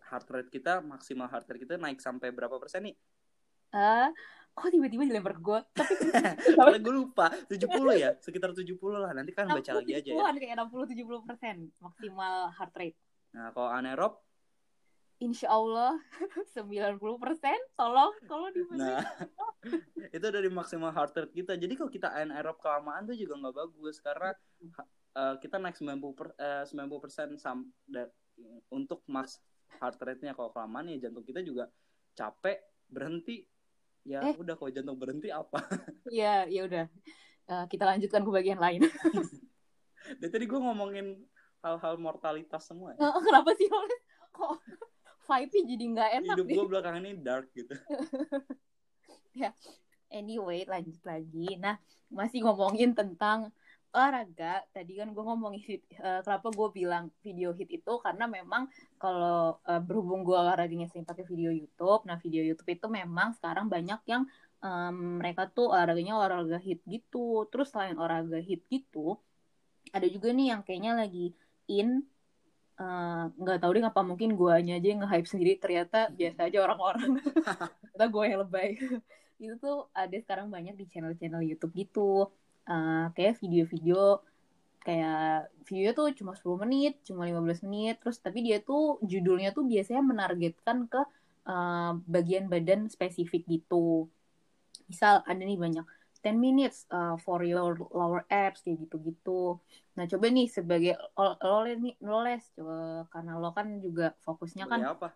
heart 0.01 0.27
rate 0.29 0.49
kita 0.53 0.81
maksimal 0.81 1.29
heart 1.29 1.45
rate 1.49 1.61
kita 1.65 1.77
naik 1.77 2.01
sampai 2.01 2.29
berapa 2.33 2.57
persen 2.57 2.89
nih? 2.89 2.95
Uh, 3.73 4.13
kok 4.53 4.69
tiba-tiba 4.69 5.09
dilempar 5.09 5.33
ke 5.33 5.41
gue 5.41 5.59
tapi 5.73 5.93
karena 6.57 6.77
gue 6.77 6.93
lupa. 6.93 7.27
70 7.49 7.73
ya? 7.97 8.13
Sekitar 8.21 8.53
70 8.53 8.77
lah. 8.93 9.11
Nanti 9.17 9.33
kan 9.33 9.49
baca 9.49 9.71
lagi 9.73 9.93
aja 9.97 10.09
ya. 10.13 10.29
kayak 10.29 10.57
60 10.61 10.93
70 10.93 11.27
persen 11.27 11.55
maksimal 11.81 12.53
heart 12.53 12.73
rate. 12.77 12.99
Nah 13.33 13.49
kalau 13.49 13.69
anaerob? 13.73 14.21
Insya 15.17 15.49
Allah 15.49 15.97
90 16.53 17.01
persen. 17.17 17.57
Tolong 17.73 18.13
kalau 18.29 18.47
di 18.53 18.61
nah 18.77 19.01
itu 20.15 20.27
dari 20.29 20.49
maksimal 20.53 20.93
heart 20.93 21.17
rate 21.17 21.33
kita. 21.33 21.57
Jadi 21.57 21.73
kalau 21.73 21.89
kita 21.89 22.13
anaerob 22.13 22.61
kelamaan 22.61 23.09
tuh 23.09 23.17
juga 23.17 23.41
nggak 23.41 23.57
bagus. 23.57 23.97
Karena 24.05 24.37
uh, 25.17 25.35
kita 25.41 25.57
naik 25.57 25.81
90 25.81 25.97
per, 26.13 26.29
uh, 26.37 26.61
90 26.69 27.03
persen 27.03 27.27
sam 27.41 27.73
untuk 28.69 29.01
max 29.09 29.41
heart 29.81 29.97
rate-nya. 29.97 30.37
Kalau 30.37 30.53
kelamaan 30.53 30.93
ya 30.93 31.09
jantung 31.09 31.25
kita 31.25 31.41
juga 31.41 31.73
capek 32.13 32.61
berhenti 32.85 33.41
ya 34.03 34.19
eh. 34.19 34.35
udah 34.35 34.55
kalau 34.59 34.71
jantung 34.71 34.99
berhenti 34.99 35.31
apa? 35.31 35.59
Iya 36.13 36.47
ya 36.51 36.61
udah. 36.67 36.85
Uh, 37.43 37.65
kita 37.67 37.83
lanjutkan 37.83 38.23
ke 38.23 38.31
bagian 38.31 38.59
lain. 38.59 38.87
Dari 40.19 40.31
tadi 40.31 40.45
gue 40.47 40.59
ngomongin 40.59 41.15
hal-hal 41.63 41.95
mortalitas 41.99 42.67
semua 42.67 42.95
ya. 42.95 42.99
Uh, 42.99 43.19
kenapa 43.23 43.55
sih 43.55 43.67
kok 44.33 44.59
vibe 45.23 45.59
jadi 45.63 45.83
nggak 45.95 46.09
enak 46.19 46.35
hidup 46.35 46.47
gue 46.51 46.65
belakangan 46.67 47.01
ini 47.03 47.19
dark 47.23 47.49
gitu. 47.55 47.75
Ya 49.33 49.49
anyway 50.13 50.61
lanjut 50.69 51.01
lagi. 51.01 51.57
Nah 51.57 51.81
masih 52.13 52.45
ngomongin 52.45 52.93
tentang 52.93 53.49
olahraga 53.93 54.65
tadi 54.73 54.97
kan 54.97 55.13
gue 55.13 55.23
ngomong 55.23 55.53
hit 55.61 55.85
uh, 56.01 56.25
kenapa 56.25 56.49
gue 56.49 56.69
bilang 56.73 57.13
video 57.21 57.53
hit 57.53 57.69
itu 57.69 57.93
karena 58.01 58.25
memang 58.25 58.65
kalau 58.97 59.61
uh, 59.69 59.81
berhubung 59.81 60.25
gue 60.25 60.33
olahraganya 60.33 60.89
sering 60.89 61.05
pakai 61.05 61.23
video 61.29 61.53
YouTube 61.53 62.01
nah 62.09 62.17
video 62.17 62.41
YouTube 62.41 62.73
itu 62.73 62.87
memang 62.89 63.37
sekarang 63.37 63.69
banyak 63.69 64.01
yang 64.09 64.25
um, 64.65 65.21
mereka 65.21 65.45
tuh 65.51 65.69
olahraganya 65.69 66.17
olahraga 66.17 66.57
hit 66.57 66.81
gitu. 66.87 67.45
Terus 67.51 67.69
selain 67.69 67.99
olahraga 67.99 68.39
hit 68.41 68.65
gitu 68.71 69.19
ada 69.91 70.07
juga 70.07 70.31
nih 70.31 70.55
yang 70.55 70.61
kayaknya 70.63 70.91
lagi 70.95 71.35
in 71.67 72.01
eh, 72.79 73.23
nggak 73.29 73.57
uh, 73.57 73.61
tahu 73.61 73.71
deh 73.75 73.83
apa 73.85 74.01
mungkin 74.01 74.33
guanya 74.33 74.79
aja 74.79 74.87
yang 74.89 75.01
nge-hype 75.05 75.29
sendiri 75.29 75.51
ternyata 75.59 76.09
biasa 76.09 76.49
aja 76.49 76.57
orang-orang. 76.63 77.11
Ternyata 77.93 78.05
gue 78.09 78.23
yang 78.25 78.39
lebay. 78.47 78.69
Itu 79.43 79.55
tuh 79.59 79.77
ada 79.91 80.15
sekarang 80.17 80.47
banyak 80.49 80.73
di 80.79 80.85
channel-channel 80.87 81.43
YouTube 81.43 81.73
gitu 81.75 82.31
uh, 82.67 83.11
kayak 83.15 83.39
video-video 83.39 84.21
kayak 84.83 85.47
video 85.63 85.95
tuh 85.95 86.11
cuma 86.11 86.35
10 86.35 86.59
menit, 86.67 86.99
cuma 87.07 87.23
15 87.23 87.63
menit, 87.63 88.03
terus 88.03 88.19
tapi 88.19 88.43
dia 88.43 88.59
tuh 88.59 88.99
judulnya 88.99 89.55
tuh 89.55 89.63
biasanya 89.63 90.03
menargetkan 90.03 90.91
ke 90.91 91.01
uh, 91.47 91.95
bagian 92.03 92.51
badan 92.51 92.91
spesifik 92.91 93.47
gitu. 93.47 94.11
Misal 94.91 95.23
ada 95.23 95.39
nih 95.39 95.55
banyak 95.55 95.87
10 96.19 96.35
minutes 96.35 96.83
uh, 96.91 97.15
for 97.19 97.43
your 97.47 97.79
lower 97.95 98.27
abs 98.27 98.59
kayak 98.63 98.87
gitu-gitu. 98.87 99.59
Nah, 99.95 100.03
coba 100.07 100.25
nih 100.27 100.47
sebagai 100.51 100.99
lo, 101.15 101.35
lo, 101.39 101.63
nih 101.63 101.95
lo 102.03 102.19
les 102.27 102.43
coba 102.55 103.07
karena 103.07 103.39
lo 103.39 103.55
kan 103.55 103.67
juga 103.79 104.15
fokusnya 104.23 104.67
kan 104.67 104.79
apa? 104.83 105.15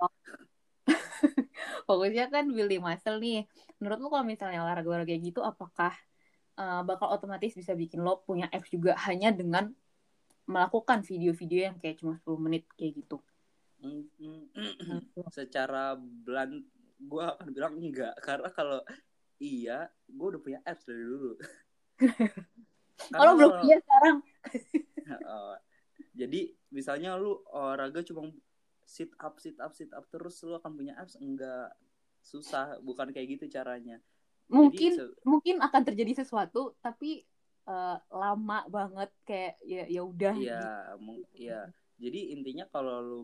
fokusnya 1.88 2.32
kan 2.32 2.48
building 2.52 2.84
muscle 2.84 3.20
nih. 3.20 3.44
Menurut 3.84 4.00
lo 4.00 4.08
kalau 4.12 4.24
misalnya 4.24 4.64
olahraga-olahraga 4.64 5.12
kayak 5.12 5.32
gitu 5.32 5.44
apakah 5.44 5.92
uh, 6.58 6.82
bakal 6.84 7.14
otomatis 7.14 7.54
bisa 7.54 7.78
bikin 7.78 8.02
lo 8.02 8.26
punya 8.26 8.50
abs 8.50 8.74
juga 8.74 8.98
hanya 9.06 9.30
dengan 9.32 9.72
melakukan 10.50 11.04
video-video 11.04 11.72
yang 11.72 11.78
kayak 11.78 12.02
cuma 12.02 12.18
10 12.24 12.40
menit 12.40 12.64
kayak 12.76 13.04
gitu? 13.04 13.22
Secara 15.30 15.94
blunt 16.00 16.66
gue 16.98 17.24
akan 17.24 17.48
bilang 17.54 17.78
enggak. 17.78 18.16
Karena 18.24 18.50
kalau 18.50 18.82
iya 19.38 19.92
gue 20.10 20.28
udah 20.34 20.42
punya 20.42 20.60
apps 20.66 20.90
dari 20.90 21.04
dulu. 21.04 21.32
Oh, 23.14 23.22
lo 23.30 23.38
belum 23.38 23.62
punya 23.62 23.78
sekarang? 23.78 24.18
Oh, 25.30 25.54
jadi 26.18 26.50
misalnya 26.74 27.14
lu 27.14 27.46
olahraga 27.54 28.02
cuma 28.02 28.26
sit 28.90 29.14
up 29.22 29.38
sit 29.38 29.54
up 29.62 29.72
sit 29.78 29.94
up 29.94 30.02
terus 30.10 30.42
lu 30.42 30.58
akan 30.58 30.74
punya 30.74 30.98
apps? 30.98 31.14
Enggak. 31.22 31.78
Susah. 32.26 32.82
Bukan 32.82 33.14
kayak 33.14 33.38
gitu 33.38 33.54
caranya 33.54 34.02
mungkin 34.48 34.92
jadi, 34.96 35.28
mungkin 35.28 35.56
akan 35.60 35.82
terjadi 35.84 36.24
sesuatu 36.24 36.76
tapi 36.80 37.28
uh, 37.68 38.00
lama 38.12 38.64
banget 38.72 39.12
kayak 39.28 39.56
ya 39.64 39.84
ya 39.88 40.02
udah 40.04 40.36
iya 40.40 40.62
gitu. 40.96 41.24
iya 41.36 41.62
jadi 42.00 42.20
intinya 42.38 42.66
kalau 42.72 43.04
lu 43.04 43.20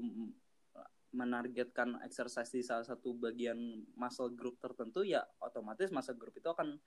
menargetkan 1.13 2.01
exercise 2.01 2.49
di 2.49 2.65
salah 2.65 2.83
satu 2.83 3.13
bagian 3.13 3.85
muscle 3.93 4.33
group 4.33 4.57
tertentu 4.57 5.05
ya 5.05 5.21
otomatis 5.37 5.93
muscle 5.93 6.17
group 6.17 6.33
itu 6.33 6.49
akan 6.49 6.81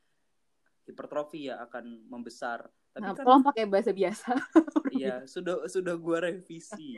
hipertrofi 0.87 1.51
ya 1.51 1.61
akan 1.67 2.07
membesar. 2.07 2.71
Tapi 2.95 3.03
nah, 3.03 3.13
kan 3.13 3.43
pakai 3.43 3.67
bahasa 3.67 3.91
biasa. 3.93 4.33
Iya, 4.97 5.29
sudah 5.29 5.69
sudah 5.69 5.93
gua 5.99 6.25
revisi. 6.25 6.97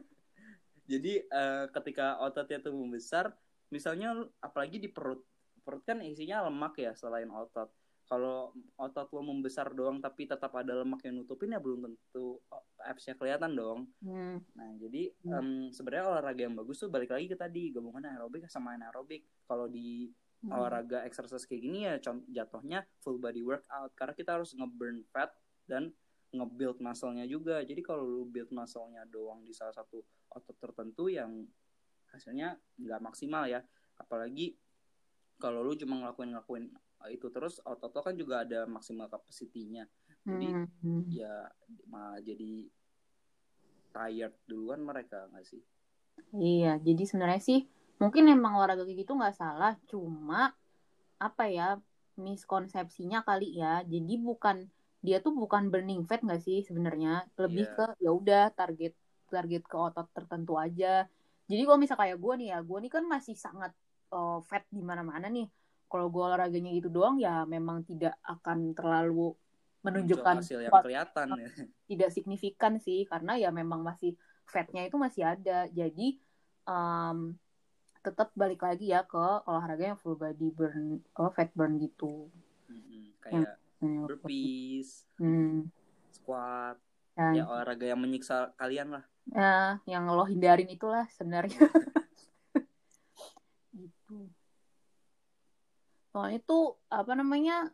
Jadi 0.90 1.20
uh, 1.28 1.68
ketika 1.68 2.16
ototnya 2.24 2.64
itu 2.64 2.72
membesar, 2.72 3.36
misalnya 3.68 4.16
apalagi 4.40 4.80
di 4.80 4.88
perut, 4.88 5.20
perut 5.70 5.86
kan 5.86 6.02
isinya 6.02 6.50
lemak 6.50 6.82
ya 6.82 6.90
selain 6.98 7.30
otot 7.30 7.70
kalau 8.10 8.50
otot 8.74 9.06
lo 9.14 9.22
membesar 9.22 9.70
doang 9.70 10.02
tapi 10.02 10.26
tetap 10.26 10.50
ada 10.58 10.82
lemak 10.82 10.98
yang 11.06 11.22
nutupin 11.22 11.54
ya 11.54 11.62
belum 11.62 11.86
tentu 11.86 12.42
absnya 12.82 13.14
kelihatan 13.14 13.54
dong. 13.54 13.86
Hmm. 14.02 14.42
Nah 14.58 14.74
jadi 14.82 15.14
hmm. 15.14 15.30
um, 15.30 15.50
sebenarnya 15.70 16.10
olahraga 16.10 16.42
yang 16.42 16.58
bagus 16.58 16.82
tuh 16.82 16.90
balik 16.90 17.14
lagi 17.14 17.30
ke 17.30 17.38
tadi 17.38 17.70
gabungan 17.70 18.02
aerobik 18.10 18.50
sama 18.50 18.74
anaerobik. 18.74 19.22
Kalau 19.46 19.70
di 19.70 20.10
hmm. 20.42 20.50
olahraga 20.50 21.06
exercise 21.06 21.46
kayak 21.46 21.62
gini 21.62 21.86
ya 21.86 22.02
jatuhnya 22.26 22.82
full 22.98 23.22
body 23.22 23.46
workout 23.46 23.94
karena 23.94 24.14
kita 24.18 24.42
harus 24.42 24.58
ngeburn 24.58 25.06
fat 25.14 25.30
dan 25.70 25.94
ngebuild 26.34 26.82
muscle-nya 26.82 27.30
juga. 27.30 27.62
Jadi 27.62 27.78
kalau 27.78 28.02
lu 28.02 28.22
build 28.26 28.50
muscle-nya 28.50 29.06
doang 29.06 29.46
di 29.46 29.54
salah 29.54 29.74
satu 29.74 30.02
otot 30.34 30.58
tertentu 30.58 31.06
yang 31.06 31.46
hasilnya 32.10 32.58
nggak 32.74 32.98
maksimal 32.98 33.46
ya. 33.46 33.62
Apalagi 34.02 34.58
kalau 35.40 35.64
lu 35.64 35.72
cuma 35.74 35.96
ngelakuin 35.98 36.36
ngelakuin 36.36 36.64
itu 37.08 37.32
terus 37.32 37.64
otot 37.64 37.96
kan 37.96 38.12
juga 38.12 38.44
ada 38.44 38.68
maksimal 38.68 39.08
kapasitinya 39.08 39.88
jadi 40.24 40.48
hmm. 40.84 41.08
ya 41.08 41.48
malah 41.88 42.20
jadi 42.20 42.68
tired 43.90 44.34
duluan 44.44 44.84
mereka 44.84 45.26
nggak 45.32 45.46
sih? 45.48 45.62
Iya 46.36 46.76
jadi 46.78 47.02
sebenarnya 47.08 47.40
sih 47.40 47.60
mungkin 48.00 48.28
emang 48.28 48.56
olahraga 48.56 48.84
kayak 48.84 49.04
gitu 49.04 49.12
nggak 49.16 49.36
salah 49.36 49.76
cuma 49.88 50.52
apa 51.20 51.44
ya 51.48 51.80
miskonsepsinya 52.20 53.24
kali 53.24 53.56
ya. 53.56 53.80
Jadi 53.84 54.20
bukan 54.20 54.68
dia 55.00 55.24
tuh 55.24 55.32
bukan 55.32 55.72
burning 55.72 56.04
fat 56.04 56.20
nggak 56.20 56.44
sih 56.44 56.60
sebenarnya? 56.60 57.24
Lebih 57.40 57.66
yeah. 57.72 57.76
ke 57.96 58.04
ya 58.04 58.10
udah 58.12 58.44
target 58.52 58.92
target 59.32 59.64
ke 59.64 59.76
otot 59.76 60.06
tertentu 60.12 60.60
aja. 60.60 61.08
Jadi 61.48 61.62
kalau 61.66 61.80
misal 61.80 61.96
kayak 61.96 62.20
gue 62.20 62.34
nih 62.44 62.48
ya 62.54 62.58
gue 62.60 62.78
nih 62.78 62.92
kan 62.92 63.04
masih 63.08 63.34
sangat 63.34 63.72
uh, 64.12 64.38
fat 64.44 64.66
di 64.70 64.82
mana-mana 64.82 65.26
nih. 65.30 65.48
Kalau 65.90 66.06
gue 66.06 66.22
olahraganya 66.22 66.70
gitu 66.70 66.86
doang 66.86 67.18
ya 67.18 67.42
memang 67.46 67.82
tidak 67.82 68.14
akan 68.22 68.78
terlalu 68.78 69.34
menunjukkan 69.80 70.44
hasil 70.44 70.60
yang 70.62 70.74
kelihatan 70.76 71.26
ya. 71.34 71.48
tidak 71.90 72.10
signifikan 72.12 72.76
sih 72.78 73.08
karena 73.08 73.40
ya 73.40 73.50
memang 73.50 73.82
masih 73.82 74.14
fatnya 74.46 74.86
itu 74.86 74.94
masih 75.00 75.26
ada. 75.26 75.66
Jadi 75.72 76.20
um, 76.68 77.34
tetap 78.00 78.32
balik 78.32 78.64
lagi 78.64 78.92
ya 78.92 79.04
ke 79.04 79.44
olahraga 79.44 79.92
yang 79.92 79.98
full 80.00 80.16
body 80.16 80.48
burn 80.52 81.00
oh, 81.18 81.32
fat 81.32 81.50
burn 81.56 81.80
gitu. 81.80 82.28
Hmm, 82.70 83.10
kayak 83.24 83.58
yang, 83.82 84.06
burpees 84.06 85.08
hmm. 85.18 85.66
squat 86.12 86.76
dan, 87.16 87.34
ya 87.36 87.44
olahraga 87.44 87.84
yang 87.84 88.00
menyiksa 88.00 88.54
kalian 88.56 89.00
lah. 89.00 89.04
Ya 89.30 89.80
yang 89.84 90.08
lo 90.08 90.24
hindarin 90.24 90.70
itulah 90.70 91.04
sebenarnya 91.12 91.60
gitu. 93.80 94.28
Soalnya 96.10 96.40
tuh 96.42 96.76
apa 96.90 97.12
namanya 97.14 97.70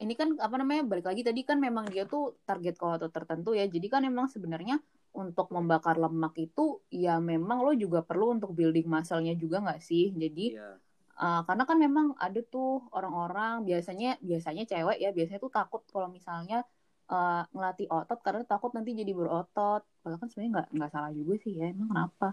ini 0.00 0.16
kan 0.16 0.32
apa 0.40 0.56
namanya 0.56 0.82
balik 0.88 1.06
lagi 1.12 1.20
tadi 1.20 1.44
kan 1.44 1.60
memang 1.60 1.84
dia 1.92 2.08
tuh 2.08 2.40
target 2.48 2.80
atau 2.80 3.08
tertentu 3.12 3.52
ya. 3.52 3.68
Jadi 3.68 3.86
kan 3.92 4.00
memang 4.00 4.32
sebenarnya 4.32 4.80
untuk 5.12 5.52
membakar 5.52 6.00
lemak 6.00 6.38
itu 6.40 6.80
ya 6.88 7.20
memang 7.20 7.60
lo 7.60 7.76
juga 7.76 8.00
perlu 8.00 8.40
untuk 8.40 8.56
building 8.56 8.88
muscle-nya 8.88 9.36
juga 9.36 9.60
nggak 9.60 9.80
sih? 9.84 10.08
Jadi 10.16 10.56
yeah. 10.56 10.80
uh, 11.20 11.44
karena 11.44 11.68
kan 11.68 11.76
memang 11.76 12.06
ada 12.16 12.40
tuh 12.40 12.88
orang-orang 12.96 13.68
biasanya 13.68 14.16
biasanya 14.24 14.64
cewek 14.64 14.98
ya 15.04 15.12
biasanya 15.12 15.40
tuh 15.44 15.52
takut 15.52 15.84
kalau 15.92 16.08
misalnya 16.08 16.64
uh, 17.12 17.44
ngelatih 17.52 17.92
otot 17.92 18.18
karena 18.24 18.42
takut 18.48 18.72
nanti 18.72 18.96
jadi 18.96 19.12
berotot. 19.12 19.84
Padahal 20.00 20.16
kan 20.16 20.28
sebenarnya 20.32 20.52
nggak 20.56 20.68
nggak 20.80 20.90
salah 20.96 21.12
juga 21.12 21.34
sih 21.44 21.52
ya 21.60 21.68
emang 21.68 21.92
kenapa? 21.92 22.28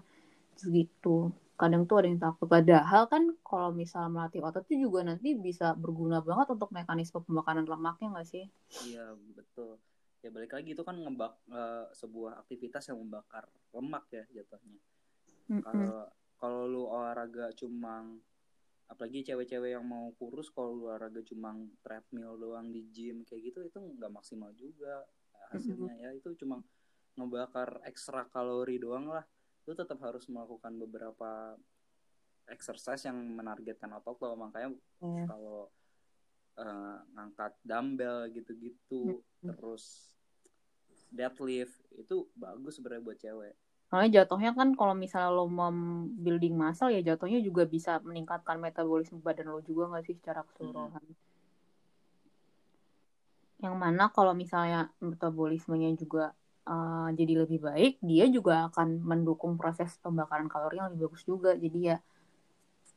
Gitu 0.64 1.36
kadang 1.58 1.90
tuh 1.90 2.06
ada 2.06 2.08
yang 2.08 2.22
takut. 2.22 2.46
Padahal 2.46 3.10
kan 3.10 3.34
kalau 3.42 3.74
misal 3.74 4.08
melatih 4.14 4.46
otot 4.46 4.64
itu 4.70 4.88
juga 4.88 5.02
nanti 5.02 5.34
bisa 5.34 5.74
berguna 5.74 6.22
banget 6.22 6.54
untuk 6.54 6.70
mekanisme 6.70 7.20
pembakaran 7.26 7.66
lemaknya 7.66 8.14
nggak 8.14 8.30
sih? 8.30 8.46
Iya 8.86 9.18
betul. 9.34 9.82
Ya 10.22 10.30
balik 10.30 10.54
lagi 10.54 10.78
itu 10.78 10.86
kan 10.86 11.02
ngebak 11.02 11.34
uh, 11.50 11.90
sebuah 11.98 12.46
aktivitas 12.46 12.94
yang 12.94 13.02
membakar 13.02 13.50
lemak 13.74 14.06
ya 14.14 14.24
jatuhnya. 14.30 14.78
Kalau 15.50 15.58
mm 15.58 15.62
-hmm. 15.66 16.38
kalau 16.38 16.62
lu 16.70 16.84
olahraga 16.86 17.50
cuma 17.58 18.06
apalagi 18.88 19.26
cewek-cewek 19.26 19.76
yang 19.76 19.84
mau 19.84 20.14
kurus 20.16 20.54
kalau 20.54 20.78
lu 20.78 20.84
olahraga 20.94 21.26
cuma 21.26 21.58
treadmill 21.82 22.38
doang 22.38 22.70
di 22.70 22.86
gym 22.94 23.26
kayak 23.26 23.52
gitu 23.52 23.60
itu 23.66 23.78
nggak 23.82 24.14
maksimal 24.14 24.54
juga 24.54 25.10
hasilnya. 25.50 25.90
Mm 25.90 25.98
-hmm. 25.98 26.06
ya 26.06 26.10
itu 26.14 26.30
cuma 26.38 26.62
ngebakar 27.18 27.82
ekstra 27.90 28.30
kalori 28.30 28.78
doang 28.78 29.10
lah 29.10 29.26
lu 29.68 29.74
tetap 29.76 30.00
harus 30.00 30.24
melakukan 30.32 30.74
beberapa 30.80 31.60
exercise 32.48 33.04
yang 33.04 33.20
menargetkan 33.20 33.92
otot 34.00 34.16
lo 34.24 34.40
makanya 34.40 34.72
yeah. 35.04 35.28
kalau 35.28 35.68
uh, 36.56 36.98
ngangkat 37.12 37.54
dumbbell 37.68 38.32
gitu-gitu 38.32 39.20
mm-hmm. 39.20 39.52
terus 39.52 40.16
deadlift 41.12 41.76
itu 42.00 42.32
bagus 42.40 42.80
sebenarnya 42.80 43.04
buat 43.04 43.20
cewek 43.20 43.56
Soalnya 43.88 44.22
jatuhnya 44.22 44.52
kan 44.52 44.76
kalau 44.76 44.92
misalnya 44.92 45.32
lo 45.32 45.48
mau 45.48 45.72
building 46.20 46.60
muscle 46.60 46.92
ya 46.92 47.00
jatuhnya 47.00 47.40
juga 47.40 47.64
bisa 47.64 48.04
meningkatkan 48.04 48.60
metabolisme 48.60 49.24
badan 49.24 49.48
lo 49.48 49.64
juga 49.64 49.88
nggak 49.88 50.04
sih 50.12 50.16
secara 50.20 50.44
keseluruhan. 50.44 51.00
Hmm. 51.00 51.16
Yang 53.64 53.76
mana 53.80 54.12
kalau 54.12 54.36
misalnya 54.36 54.92
metabolismenya 55.00 55.96
juga 55.96 56.36
uh, 56.68 57.10
jadi 57.16 57.48
lebih 57.48 57.64
baik, 57.64 58.04
dia 58.04 58.28
juga 58.28 58.68
akan 58.70 59.02
mendukung 59.02 59.56
proses 59.56 59.96
pembakaran 60.04 60.52
kalori 60.52 60.78
yang 60.78 60.92
lebih 60.92 61.10
bagus 61.10 61.24
juga. 61.24 61.56
Jadi 61.56 61.96
ya 61.96 61.98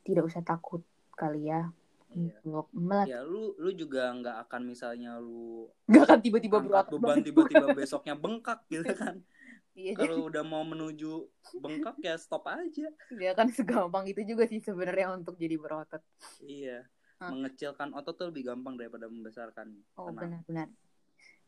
tidak 0.03 0.27
usah 0.27 0.43
takut 0.43 0.83
kali 1.15 1.49
ya 1.49 1.71
iya. 2.13 2.35
untuk 2.43 2.67
melatih. 2.75 3.15
Ya 3.15 3.21
lu 3.23 3.55
lu 3.57 3.71
juga 3.73 4.11
nggak 4.11 4.37
akan 4.49 4.61
misalnya 4.67 5.23
lu 5.23 5.71
nggak 5.87 6.05
akan 6.05 6.21
tiba-tiba 6.21 6.59
berat 6.59 6.87
beban 6.91 7.23
tiba-tiba 7.23 7.67
besoknya 7.73 8.15
bengkak 8.19 8.67
gitu 8.67 8.91
kan. 9.01 9.23
Iya, 9.71 9.95
Kalau 9.97 10.27
udah 10.27 10.43
mau 10.43 10.67
menuju 10.67 11.31
bengkak 11.63 12.03
ya 12.03 12.19
stop 12.19 12.51
aja. 12.51 12.91
Ya 13.17 13.33
kan 13.39 13.49
segampang 13.55 14.05
itu 14.11 14.27
juga 14.27 14.45
sih 14.51 14.59
sebenarnya 14.59 15.15
untuk 15.15 15.39
jadi 15.39 15.57
berotot. 15.57 16.03
Iya. 16.43 16.85
Hmm. 17.23 17.39
Mengecilkan 17.39 17.95
otot 17.95 18.19
tuh 18.19 18.27
lebih 18.35 18.51
gampang 18.51 18.75
daripada 18.75 19.07
membesarkan. 19.07 19.71
Oh 19.95 20.11
benar-benar. 20.11 20.69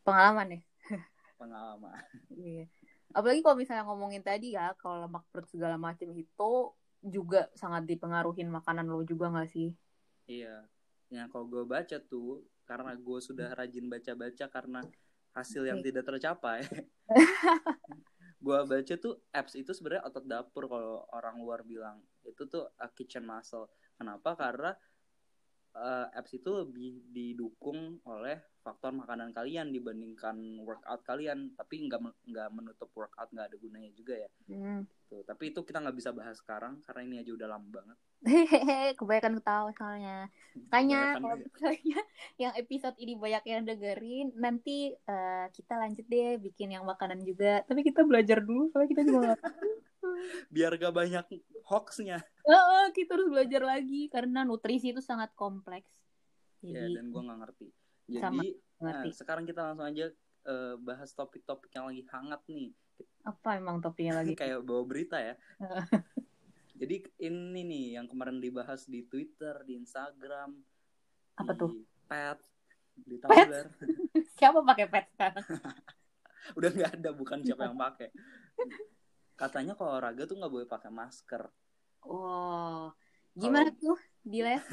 Pengalaman 0.06 0.58
ya 0.58 0.60
pengalaman. 1.42 1.98
Iya. 2.30 2.70
Apalagi 3.10 3.42
kalau 3.42 3.56
misalnya 3.58 3.84
ngomongin 3.90 4.22
tadi 4.22 4.54
ya, 4.54 4.72
kalau 4.78 5.04
lemak 5.04 5.26
perut 5.34 5.50
segala 5.50 5.74
macam 5.74 6.14
itu 6.14 6.52
juga 7.02 7.50
sangat 7.58 7.84
dipengaruhin 7.84 8.46
makanan 8.46 8.86
lo 8.86 9.02
juga 9.02 9.28
gak 9.34 9.50
sih? 9.50 9.74
Iya. 10.30 10.64
Yang 11.10 11.28
kalau 11.34 11.46
gue 11.50 11.64
baca 11.66 11.98
tuh, 11.98 12.46
karena 12.64 12.94
gue 12.94 13.18
sudah 13.20 13.52
rajin 13.58 13.90
baca-baca 13.90 14.46
karena 14.48 14.80
hasil 15.34 15.66
yang 15.66 15.82
tidak 15.82 16.06
tercapai. 16.06 16.64
gua 18.42 18.66
baca 18.66 18.94
tuh 18.98 19.22
apps 19.30 19.54
itu 19.54 19.70
sebenarnya 19.70 20.02
otot 20.02 20.26
dapur 20.26 20.66
kalau 20.66 21.06
orang 21.14 21.38
luar 21.38 21.62
bilang 21.62 22.02
itu 22.26 22.42
tuh 22.50 22.66
a 22.82 22.90
kitchen 22.90 23.22
muscle. 23.22 23.70
Kenapa? 23.94 24.34
Karena 24.34 24.74
eh, 25.78 26.06
apps 26.18 26.34
itu 26.34 26.50
lebih 26.50 27.06
didukung 27.14 28.02
oleh 28.02 28.42
faktor 28.62 28.94
makanan 28.94 29.34
kalian 29.34 29.74
dibandingkan 29.74 30.62
workout 30.62 31.02
kalian, 31.02 31.50
tapi 31.58 31.82
nggak 31.90 32.00
nggak 32.30 32.48
menutup 32.54 32.88
workout 32.94 33.28
nggak 33.34 33.50
ada 33.50 33.56
gunanya 33.58 33.90
juga 33.92 34.14
ya. 34.16 34.30
Hmm. 34.48 34.86
Tuh, 35.10 35.26
tapi 35.26 35.50
itu 35.50 35.60
kita 35.66 35.82
nggak 35.82 35.96
bisa 35.98 36.14
bahas 36.14 36.38
sekarang 36.38 36.78
karena 36.86 37.00
ini 37.04 37.16
aja 37.20 37.34
udah 37.34 37.48
lama 37.50 37.68
banget. 37.68 37.98
Hehehe, 38.22 38.94
kebanyakan 38.94 39.34
ketawa 39.42 39.70
soalnya. 39.74 40.18
Makanya 40.70 41.18
kalau 41.18 41.36
misalnya 41.42 42.00
yang 42.38 42.52
episode 42.54 42.96
ini 43.02 43.18
banyak 43.18 43.44
yang 43.50 43.62
dengerin, 43.66 44.26
nanti 44.38 44.94
eh, 44.94 45.46
kita 45.50 45.74
lanjut 45.76 46.06
deh 46.06 46.38
bikin 46.38 46.78
yang 46.78 46.86
makanan 46.86 47.20
juga. 47.26 47.66
Tapi 47.66 47.82
kita 47.82 48.06
belajar 48.06 48.40
dulu, 48.40 48.70
soalnya 48.70 48.90
kita 48.94 49.02
juga 49.02 49.34
Biar 50.50 50.74
gak 50.78 50.94
banyak 50.94 51.26
hoaxnya. 51.66 52.22
Heeh, 52.42 52.84
kita 52.94 53.14
harus 53.14 53.28
belajar 53.30 53.62
lagi 53.62 54.10
karena 54.10 54.42
nutrisi 54.42 54.90
itu 54.90 55.02
sangat 55.02 55.30
kompleks. 55.38 55.88
Ya, 56.62 56.86
Jadi 56.86 56.98
dan 56.98 57.06
gua 57.10 57.22
nggak 57.26 57.40
ngerti. 57.42 57.68
Sama, 58.20 58.42
Jadi 58.42 58.48
ngerti. 58.82 59.08
nah, 59.08 59.16
sekarang 59.16 59.44
kita 59.46 59.60
langsung 59.62 59.86
aja 59.86 60.06
eh, 60.42 60.74
bahas 60.82 61.10
topik-topik 61.14 61.70
yang 61.72 61.86
lagi 61.88 62.02
hangat 62.10 62.42
nih. 62.50 62.74
Apa 63.22 63.56
emang 63.56 63.78
topiknya 63.78 64.20
lagi? 64.20 64.34
Kayak 64.40 64.66
bawa 64.66 64.82
berita 64.84 65.16
ya. 65.22 65.34
Jadi 66.82 67.06
ini 67.22 67.62
nih 67.62 67.84
yang 68.00 68.10
kemarin 68.10 68.42
dibahas 68.42 68.90
di 68.90 69.06
Twitter, 69.06 69.62
di 69.62 69.78
Instagram, 69.78 70.50
Apa 71.38 71.54
di 71.54 71.60
tuh? 71.62 71.70
Pet, 72.10 72.38
di 72.98 73.16
Tumblr. 73.22 73.66
Siapa 74.42 74.58
pakai 74.66 74.86
pet 74.90 75.06
sekarang? 75.14 75.46
Udah 76.58 76.70
nggak 76.74 76.90
ada, 76.98 77.10
bukan 77.14 77.38
siapa 77.46 77.70
yang 77.70 77.78
pakai. 77.78 78.10
Katanya 79.38 79.78
kalau 79.78 79.94
olahraga 79.94 80.26
tuh 80.26 80.34
nggak 80.34 80.50
boleh 80.50 80.66
pakai 80.66 80.90
masker. 80.90 81.46
Wow. 82.02 82.90
Gimana 83.38 83.70
tuh, 83.78 83.94
Diles? 84.26 84.66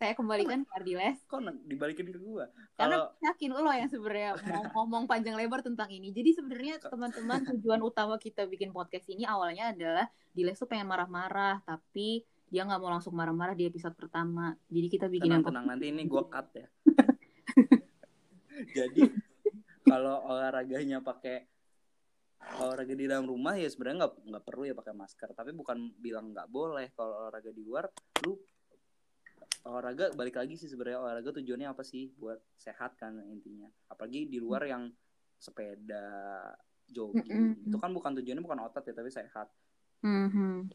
Saya 0.00 0.16
kembalikan 0.16 0.64
ke 0.64 0.72
Ardiles. 0.72 1.20
Kok 1.28 1.68
dibalikin 1.68 2.08
ke 2.08 2.16
gua? 2.16 2.48
Karena 2.72 3.04
Kalau 3.04 3.20
yakin 3.20 3.50
lo 3.52 3.68
yang 3.68 3.92
sebenarnya 3.92 4.32
mau 4.48 4.64
ngomong 4.80 5.04
panjang 5.04 5.36
lebar 5.36 5.60
tentang 5.60 5.92
ini. 5.92 6.08
Jadi 6.08 6.40
sebenarnya 6.40 6.80
teman-teman 6.80 7.44
tujuan 7.52 7.84
utama 7.84 8.16
kita 8.16 8.48
bikin 8.48 8.72
podcast 8.72 9.04
ini 9.12 9.28
awalnya 9.28 9.76
adalah 9.76 10.08
Diles 10.32 10.56
tuh 10.56 10.64
pengen 10.64 10.88
marah-marah, 10.88 11.60
tapi 11.68 12.24
dia 12.48 12.64
nggak 12.64 12.80
mau 12.80 12.88
langsung 12.96 13.12
marah-marah 13.12 13.52
di 13.52 13.68
episode 13.68 13.92
pertama. 13.92 14.56
Jadi 14.72 14.88
kita 14.88 15.06
bikin 15.12 15.36
yang 15.36 15.44
tenang-tenang 15.44 15.76
nanti 15.76 15.92
ini 15.92 16.08
gua 16.08 16.24
cut 16.32 16.48
ya. 16.56 16.66
Jadi 18.80 19.04
kalau 19.84 20.24
olahraganya 20.32 21.04
pakai 21.04 21.44
olahraga 22.64 22.96
di 22.96 23.04
dalam 23.04 23.28
rumah 23.28 23.52
ya 23.60 23.68
sebenarnya 23.68 24.08
nggak 24.08 24.14
nggak 24.32 24.44
perlu 24.48 24.64
ya 24.64 24.72
pakai 24.72 24.96
masker 24.96 25.28
tapi 25.36 25.52
bukan 25.52 25.92
bilang 26.00 26.32
nggak 26.32 26.48
boleh 26.48 26.88
kalau 26.96 27.20
olahraga 27.20 27.52
di 27.52 27.60
luar 27.60 27.84
lu 28.24 28.32
olahraga 29.64 30.12
balik 30.16 30.40
lagi 30.40 30.56
sih 30.56 30.68
sebenarnya. 30.70 31.00
Olahraga 31.00 31.30
tujuannya 31.36 31.68
apa 31.68 31.82
sih? 31.84 32.12
Buat 32.16 32.40
sehat 32.56 32.96
kan 32.96 33.20
intinya. 33.28 33.68
Apalagi 33.92 34.28
di 34.28 34.38
luar 34.40 34.64
yang 34.64 34.88
sepeda 35.40 36.04
jogging 36.90 37.56
Mm-mm. 37.56 37.68
itu 37.70 37.76
kan 37.80 37.90
bukan 37.94 38.12
tujuannya 38.20 38.44
bukan 38.44 38.60
otot 38.66 38.84
ya 38.84 38.94
tapi 38.94 39.10
sehat. 39.10 39.48
Mhm. 40.04 40.68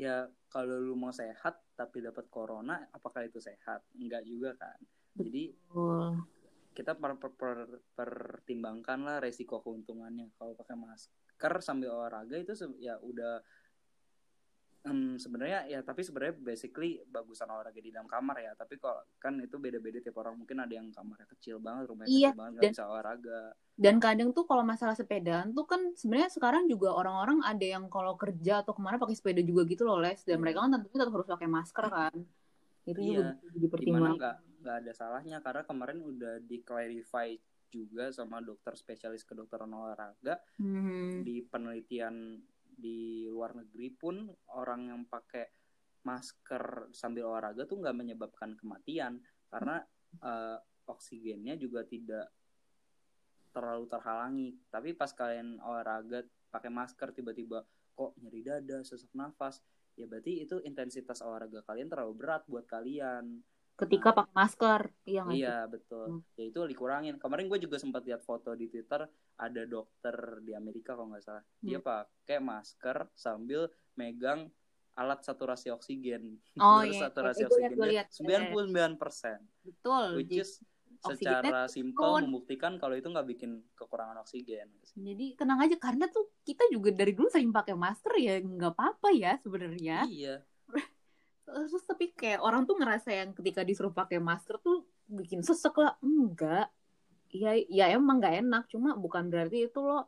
ya 0.00 0.32
kalau 0.48 0.80
lu 0.80 0.96
mau 0.96 1.12
sehat 1.12 1.60
tapi 1.76 2.00
dapat 2.00 2.24
corona 2.32 2.88
apakah 2.96 3.28
itu 3.28 3.36
sehat? 3.36 3.84
Enggak 4.00 4.24
juga 4.24 4.56
kan. 4.56 4.80
Jadi 5.12 5.52
Betul. 5.52 6.24
kita 6.72 6.96
per, 6.96 7.20
per- 7.20 7.36
per- 7.36 7.80
pertimbangkan 7.92 9.04
lah 9.04 9.20
resiko 9.20 9.60
keuntungannya. 9.60 10.32
Kalau 10.40 10.56
pakai 10.56 10.76
masker 10.78 11.52
sambil 11.60 11.92
olahraga 11.92 12.40
itu 12.40 12.56
ya 12.80 12.96
udah 12.96 13.44
em, 14.82 15.14
sebenarnya 15.14 15.66
ya 15.66 15.80
tapi 15.80 16.00
sebenarnya 16.00 16.34
basically 16.36 17.04
bagusan 17.04 17.46
olahraga 17.46 17.76
di 17.76 17.90
dalam 17.90 18.04
kamar 18.04 18.40
ya 18.40 18.52
tapi 18.54 18.76
kalau 18.76 18.96
kan 19.16 19.36
itu 19.36 19.54
beda-beda 19.54 20.00
tiap 20.00 20.16
orang 20.16 20.34
mungkin 20.34 20.56
ada 20.56 20.72
yang 20.72 20.88
kamarnya 20.88 21.28
kecil 21.28 21.58
banget 21.58 21.84
rumahnya 21.86 22.08
Iya, 22.08 22.28
kecil 22.28 22.40
banget 22.40 22.52
dan- 22.58 22.72
bisa 22.72 22.84
olahraga 22.86 23.40
Dan 23.76 23.96
kadang 23.96 24.30
tuh 24.30 24.44
kalau 24.44 24.60
masalah 24.60 24.92
sepedaan 24.92 25.52
tuh 25.52 25.64
kan 25.64 25.80
sebenarnya 25.94 26.28
sekarang 26.28 26.64
juga 26.64 26.92
orang-orang 26.92 27.40
ada 27.42 27.64
yang 27.66 27.88
kalau 27.88 28.12
kerja 28.14 28.60
atau 28.60 28.72
ke 28.72 28.80
mana 28.80 28.96
pakai 28.96 29.16
sepeda 29.16 29.40
juga 29.40 29.64
gitu 29.64 29.84
loh 29.84 29.96
les. 29.96 30.20
Dan 30.20 30.36
Iya. 30.36 30.42
mereka 30.42 30.58
kan 30.60 30.70
tentunya 30.74 30.98
tetap 30.98 31.14
harus 31.14 31.28
pakai 31.30 31.48
masker 31.48 31.84
kan. 31.88 32.14
Itu 32.82 32.98
juga 32.98 33.40
Iya, 33.40 33.40
di 33.40 33.56
mana 33.56 33.72
pertimbangan. 33.72 34.12
nggak 34.16 34.36
nggak 34.60 34.76
ada 34.76 34.92
salahnya 34.92 35.36
karena 35.40 35.62
kemarin 35.64 35.98
udah 35.98 36.34
di-clarify 36.40 37.28
juga 37.68 38.04
sama 38.10 38.40
dokter 38.40 38.74
spesialis 38.74 39.24
kedokteran 39.24 39.70
olahraga 39.70 40.36
Mhm. 40.58 41.22
di 41.22 41.40
penelitian 41.42 42.36
di 42.80 43.28
luar 43.28 43.52
negeri 43.54 43.92
pun 43.92 44.26
orang 44.56 44.88
yang 44.88 45.00
pakai 45.04 45.46
masker 46.02 46.88
sambil 46.96 47.28
olahraga 47.28 47.68
tuh 47.68 47.76
nggak 47.78 47.96
menyebabkan 47.96 48.56
kematian 48.56 49.20
karena 49.52 49.84
eh, 50.24 50.58
oksigennya 50.88 51.60
juga 51.60 51.84
tidak 51.84 52.32
terlalu 53.52 53.84
terhalangi 53.86 54.50
tapi 54.72 54.96
pas 54.96 55.12
kalian 55.12 55.60
olahraga 55.60 56.24
pakai 56.48 56.72
masker 56.72 57.12
tiba-tiba 57.12 57.62
kok 57.92 58.16
nyeri 58.16 58.40
dada 58.40 58.80
sesak 58.80 59.12
nafas 59.12 59.60
ya 59.98 60.08
berarti 60.08 60.48
itu 60.48 60.56
intensitas 60.64 61.20
olahraga 61.20 61.60
kalian 61.68 61.92
terlalu 61.92 62.14
berat 62.16 62.42
buat 62.48 62.64
kalian 62.64 63.44
Ketika 63.80 64.12
pakai 64.12 64.34
masker, 64.36 64.80
iya? 65.08 65.24
Iya 65.24 65.56
betul. 65.64 66.20
Hmm. 66.20 66.36
Ya 66.36 66.44
itu 66.52 66.60
dikurangin. 66.68 67.16
Kemarin 67.16 67.48
gue 67.48 67.58
juga 67.64 67.80
sempat 67.80 68.04
lihat 68.04 68.20
foto 68.20 68.52
di 68.52 68.68
Twitter 68.68 69.08
ada 69.40 69.64
dokter 69.64 70.12
di 70.40 70.52
Amerika 70.52 70.92
kalau 70.92 71.08
nggak 71.08 71.24
salah. 71.24 71.44
Dia 71.58 71.80
Hmm. 71.80 71.86
pakai 71.86 72.38
masker 72.38 73.08
sambil 73.16 73.66
megang 73.94 74.52
alat 74.92 75.24
saturasi 75.24 75.72
oksigen. 75.72 76.36
Oh 76.60 76.84
iya, 76.84 77.08
saturasi 77.08 77.40
iya, 77.40 77.48
oksigennya 77.48 77.88
liat. 77.88 78.06
sembilan 78.12 78.42
puluh 78.48 78.64
sembilan 78.68 78.92
persen. 78.94 79.38
Betul. 79.64 80.06
Which 80.20 80.36
is 80.36 80.60
secara 81.00 81.64
simpel 81.64 82.20
membuktikan 82.20 82.76
kalau 82.76 82.92
itu 82.92 83.08
nggak 83.08 83.24
bikin 83.24 83.64
kekurangan 83.72 84.20
oksigen. 84.20 84.68
jadi 84.92 85.32
tenang 85.32 85.64
aja 85.64 85.80
karena 85.80 86.04
tuh 86.04 86.28
kita 86.44 86.68
juga 86.68 86.92
dari 86.92 87.16
dulu 87.16 87.32
sering 87.32 87.48
pakai 87.48 87.72
masker 87.72 88.12
ya 88.20 88.36
nggak 88.36 88.76
apa-apa 88.76 89.08
ya 89.16 89.40
sebenarnya. 89.40 90.04
Iya. 90.04 90.44
Terus 91.48 91.82
tapi 91.82 92.12
kayak 92.12 92.44
orang 92.44 92.62
tuh 92.62 92.76
ngerasa 92.76 93.10
yang 93.10 93.32
ketika 93.32 93.64
disuruh 93.64 93.90
pakai 93.90 94.20
masker 94.20 94.60
tuh 94.60 94.84
bikin 95.08 95.40
sesek 95.40 95.72
lah. 95.74 95.96
Enggak. 95.98 96.68
Ya 97.30 97.54
ya 97.70 97.84
emang 97.94 98.18
nggak 98.18 98.36
enak, 98.42 98.62
cuma 98.72 98.98
bukan 98.98 99.30
berarti 99.30 99.70
itu 99.70 99.78
lo 99.78 100.06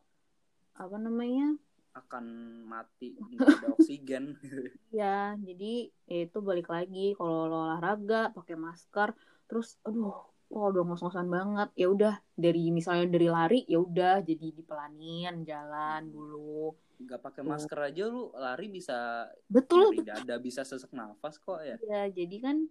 apa 0.74 0.96
namanya? 0.98 1.54
akan 1.92 2.24
mati 2.64 3.12
nggak 3.16 3.60
ada 3.62 3.68
oksigen. 3.76 4.24
Ya, 4.92 5.40
jadi 5.40 5.88
itu 6.04 6.38
balik 6.44 6.68
lagi 6.68 7.16
kalau 7.16 7.48
lo 7.48 7.64
olahraga 7.64 8.28
pakai 8.36 8.60
masker, 8.60 9.16
terus 9.48 9.80
aduh, 9.88 10.12
kok 10.52 10.68
udah 10.68 10.84
ngos-ngosan 10.84 11.32
banget. 11.32 11.68
Ya 11.80 11.88
udah 11.88 12.14
dari 12.36 12.68
misalnya 12.68 13.08
dari 13.08 13.28
lari 13.32 13.64
ya 13.64 13.80
udah 13.80 14.20
jadi 14.20 14.52
dipelanin 14.52 15.48
jalan 15.48 16.12
dulu. 16.12 16.76
Nggak 17.08 17.20
pakai 17.24 17.40
masker 17.40 17.78
aja 17.88 18.04
lu 18.04 18.36
lari 18.36 18.68
bisa 18.68 19.32
Betul, 19.48 19.96
nyeri 19.96 20.04
dada 20.04 20.36
bisa 20.36 20.60
sesak 20.60 20.92
nafas 20.92 21.40
kok 21.40 21.64
ya. 21.64 21.80
ya. 21.88 22.04
Jadi 22.12 22.36
kan 22.36 22.68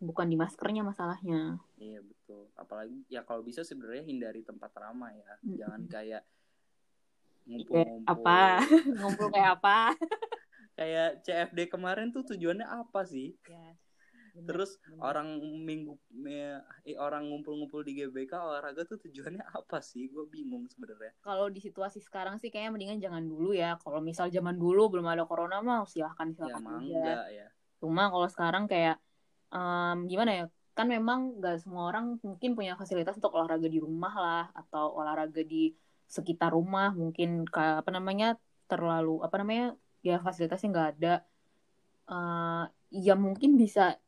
bukan 0.00 0.26
di 0.28 0.36
maskernya 0.36 0.82
masalahnya. 0.84 1.60
Iya 1.76 2.00
betul. 2.00 2.48
Apalagi 2.56 3.04
ya 3.08 3.20
kalau 3.24 3.44
bisa 3.44 3.60
sebenarnya 3.64 4.04
hindari 4.04 4.40
tempat 4.44 4.72
ramai 4.76 5.20
ya. 5.20 5.34
Jangan 5.64 5.82
kayak 5.88 6.22
ngumpul-ngumpul. 7.46 8.10
apa? 8.10 8.40
Ngumpul 9.00 9.28
kayak 9.32 9.50
apa? 9.60 9.78
Kayak 10.76 11.24
CFD 11.24 11.72
kemarin 11.72 12.12
tuh 12.12 12.20
tujuannya 12.20 12.68
apa 12.68 13.00
sih? 13.08 13.32
Ya, 13.48 13.72
bener, 14.36 14.44
Terus 14.44 14.76
bener. 14.84 15.00
orang 15.00 15.28
minggu 15.64 15.96
me- 16.12 16.60
eh, 16.84 17.00
orang 17.00 17.32
ngumpul-ngumpul 17.32 17.80
di 17.80 17.96
GBK 17.96 18.36
olahraga 18.36 18.84
tuh 18.84 19.00
tujuannya 19.00 19.40
apa 19.56 19.80
sih? 19.80 20.12
Gue 20.12 20.28
bingung 20.28 20.68
sebenarnya. 20.68 21.16
kalau 21.24 21.48
di 21.48 21.64
situasi 21.64 22.04
sekarang 22.04 22.36
sih 22.36 22.52
kayaknya 22.52 22.76
mendingan 22.76 23.00
jangan 23.00 23.24
dulu 23.24 23.56
ya. 23.56 23.80
Kalau 23.80 24.04
misal 24.04 24.28
zaman 24.28 24.60
dulu 24.60 24.92
belum 24.92 25.08
ada 25.08 25.24
corona 25.24 25.64
mah 25.64 25.88
silahkan 25.88 26.28
Ya 26.28 26.44
silahkan 26.44 26.60
aja. 26.60 26.68
mangga 26.68 27.18
ya. 27.32 27.46
Cuma 27.80 28.12
kalau 28.12 28.28
sekarang 28.28 28.68
kayak 28.68 29.00
em, 29.52 29.96
gimana 30.10 30.30
ya? 30.32 30.44
Kan 30.76 30.86
memang 30.92 31.40
gak 31.40 31.64
semua 31.64 31.88
orang 31.88 32.20
mungkin 32.20 32.52
punya 32.52 32.76
fasilitas 32.76 33.16
untuk 33.16 33.32
olahraga 33.36 33.68
di 33.68 33.80
rumah 33.80 34.12
lah 34.12 34.44
atau 34.52 34.92
olahraga 35.00 35.40
di 35.40 35.72
sekitar 36.06 36.54
rumah 36.54 36.94
mungkin 36.94 37.42
kayak 37.48 37.82
apa 37.82 37.90
namanya 37.90 38.38
terlalu 38.70 39.22
apa 39.26 39.36
namanya 39.42 39.74
ya 40.04 40.20
fasilitasnya 40.22 40.68
nggak 40.70 40.90
ada. 40.98 41.14
Eh, 42.06 42.64
ya 43.02 43.14
mungkin 43.18 43.58
bisa 43.58 43.98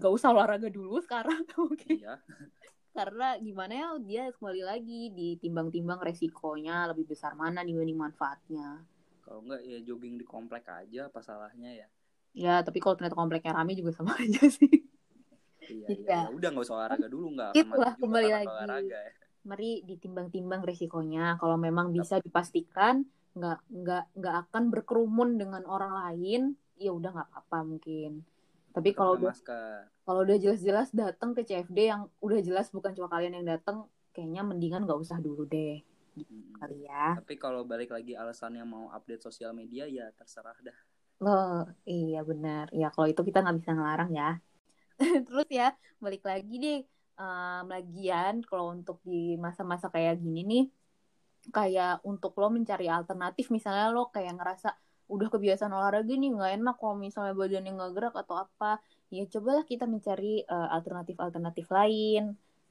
gak 0.00 0.12
usah 0.12 0.34
olahraga 0.34 0.66
dulu 0.66 0.98
sekarang 0.98 1.46
mungkin 1.60 2.00
Iya. 2.00 2.18
karena 2.90 3.38
gimana 3.38 3.72
ya 3.72 3.88
dia 4.02 4.22
kembali 4.34 4.62
lagi 4.66 5.00
ditimbang-timbang 5.14 6.02
resikonya 6.02 6.90
lebih 6.90 7.06
besar 7.06 7.38
mana 7.38 7.62
dibanding 7.62 7.94
manfaatnya. 7.94 8.82
Kalau 9.22 9.46
enggak 9.46 9.62
ya 9.62 9.78
jogging 9.86 10.18
di 10.18 10.26
komplek 10.26 10.66
aja 10.66 11.06
apa 11.06 11.22
salahnya 11.22 11.86
ya. 11.86 11.88
Ya 12.32 12.62
tapi 12.62 12.78
kalau 12.78 12.94
ternyata 12.94 13.18
kompleknya 13.18 13.52
rame 13.56 13.74
juga 13.74 13.90
sama 13.90 14.14
aja 14.22 14.46
sih. 14.46 14.70
Iya, 15.60 15.86
Iya. 15.86 16.18
Ya 16.26 16.30
udah 16.30 16.48
nggak 16.50 16.64
usah 16.66 16.76
olahraga 16.78 17.06
dulu 17.06 17.26
nggak 17.34 17.50
Itulah, 17.54 17.94
kembali 17.98 18.28
lagi. 18.30 18.48
olahraga 18.50 18.98
ya. 19.06 19.12
mari 19.40 19.80
ditimbang-timbang 19.86 20.60
resikonya. 20.62 21.38
Kalau 21.40 21.56
memang 21.56 21.90
bisa 21.90 22.20
dipastikan 22.20 23.06
nggak 23.30 23.58
nggak 23.70 24.04
nggak 24.18 24.36
akan 24.48 24.62
berkerumun 24.68 25.38
dengan 25.38 25.62
orang 25.64 25.94
lain, 25.94 26.42
ya 26.76 26.90
udah 26.90 27.10
nggak 27.14 27.28
apa-apa 27.30 27.58
mungkin. 27.64 28.26
Tapi 28.70 28.90
kalau 28.94 29.18
udah 29.18 29.34
kalau 30.04 30.20
udah 30.26 30.38
jelas-jelas 30.38 30.90
datang 30.90 31.34
ke 31.34 31.42
CFD 31.42 31.78
yang 31.90 32.10
udah 32.20 32.40
jelas 32.42 32.70
bukan 32.70 32.90
cuma 32.94 33.06
kalian 33.06 33.38
yang 33.42 33.46
datang, 33.58 33.86
kayaknya 34.10 34.42
mendingan 34.42 34.82
nggak 34.86 34.98
usah 34.98 35.18
dulu 35.22 35.46
deh. 35.46 35.80
Hmm. 36.18 36.52
Kali 36.58 36.84
ya. 36.84 37.16
Tapi 37.22 37.34
kalau 37.38 37.62
balik 37.62 37.94
lagi 37.94 38.18
alasan 38.18 38.58
yang 38.58 38.66
mau 38.68 38.90
update 38.90 39.22
sosial 39.22 39.54
media 39.54 39.86
ya 39.86 40.10
terserah 40.12 40.58
dah. 40.60 40.76
Oh 41.22 41.52
iya 41.92 42.16
benar. 42.30 42.64
Ya 42.80 42.84
kalau 42.94 43.06
itu 43.12 43.22
kita 43.28 43.38
nggak 43.42 43.56
bisa 43.60 43.70
ngelarang 43.76 44.10
ya. 44.20 44.24
Terus 45.26 45.48
ya 45.60 45.64
balik 46.04 46.22
lagi 46.30 46.54
deh. 46.64 46.78
Um, 47.22 47.62
lagian 47.74 48.34
kalau 48.48 48.66
untuk 48.76 48.96
di 49.10 49.14
masa-masa 49.44 49.86
kayak 49.94 50.14
gini 50.24 50.40
nih, 50.50 50.62
kayak 51.56 51.90
untuk 52.10 52.32
lo 52.40 52.46
mencari 52.56 52.86
alternatif 52.98 53.46
misalnya 53.56 53.84
lo 53.96 54.00
kayak 54.14 54.32
ngerasa 54.38 54.68
udah 55.14 55.28
kebiasaan 55.34 55.72
olahraga 55.78 56.12
nih 56.22 56.30
nggak 56.36 56.52
enak 56.58 56.74
kalau 56.80 56.96
misalnya 57.06 57.34
badannya 57.40 57.70
nggak 57.78 57.92
gerak 57.96 58.14
atau 58.22 58.36
apa 58.44 58.66
ya 59.16 59.22
cobalah 59.32 59.64
kita 59.72 59.84
mencari 59.94 60.26
alternatif-alternatif 60.76 61.66
lain 61.78 62.22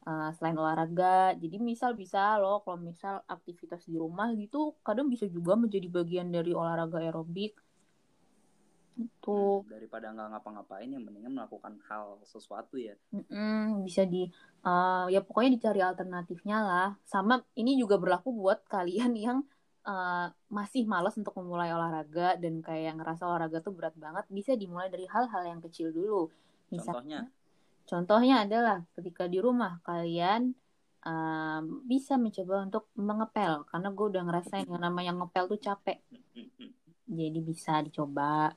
uh, 0.10 0.30
selain 0.38 0.58
olahraga. 0.64 1.36
Jadi 1.41 1.56
misal 1.72 1.91
bisa 2.02 2.20
loh 2.41 2.56
kalau 2.66 2.80
misal 2.89 3.16
aktivitas 3.36 3.82
di 3.91 3.95
rumah 4.04 4.28
gitu 4.41 4.58
kadang 4.88 5.08
bisa 5.14 5.26
juga 5.36 5.54
menjadi 5.64 5.88
bagian 5.97 6.28
dari 6.36 6.52
olahraga 6.62 6.97
aerobik. 7.06 7.54
Itu 9.00 9.64
hmm, 9.64 9.72
daripada 9.72 10.12
nggak 10.12 10.28
ngapa-ngapain 10.36 10.91
yang 10.91 11.08
mendingan 11.08 11.32
melakukan 11.39 11.80
hal 11.88 12.20
sesuatu 12.28 12.76
ya. 12.76 13.00
Mm-mm, 13.16 13.88
bisa 13.88 14.04
di 14.04 14.28
uh, 14.68 15.08
ya 15.08 15.24
pokoknya 15.24 15.56
dicari 15.56 15.80
alternatifnya 15.80 16.58
lah. 16.60 16.89
Sama 17.08 17.39
ini 17.56 17.80
juga 17.80 17.95
berlaku 17.95 18.36
buat 18.36 18.68
kalian 18.68 19.16
yang 19.26 19.47
uh, 19.88 20.28
masih 20.52 20.84
malas 20.84 21.16
untuk 21.16 21.32
memulai 21.39 21.72
olahraga 21.72 22.36
dan 22.36 22.60
kayak 22.60 23.00
ngerasa 23.00 23.24
olahraga 23.24 23.64
tuh 23.64 23.72
berat 23.72 23.95
banget, 23.95 24.28
bisa 24.28 24.60
dimulai 24.60 24.91
dari 24.91 25.08
hal-hal 25.08 25.43
yang 25.47 25.64
kecil 25.64 25.95
dulu. 25.95 26.28
Misalnya, 26.70 26.93
Contohnya? 27.00 27.22
Contohnya 27.89 28.36
adalah 28.45 28.78
ketika 28.93 29.26
di 29.26 29.41
rumah 29.41 29.82
kalian 29.82 30.54
um, 31.02 31.82
bisa 31.89 32.22
mencoba 32.22 32.70
untuk 32.70 32.86
mengepel 32.93 33.66
karena 33.66 33.89
gue 33.89 34.06
udah 34.14 34.24
ngerasain 34.30 34.70
yang 34.70 34.84
namanya 34.84 35.18
ngepel 35.18 35.50
tuh 35.50 35.58
capek. 35.58 35.97
Jadi 37.10 37.39
bisa 37.41 37.82
dicoba. 37.82 38.54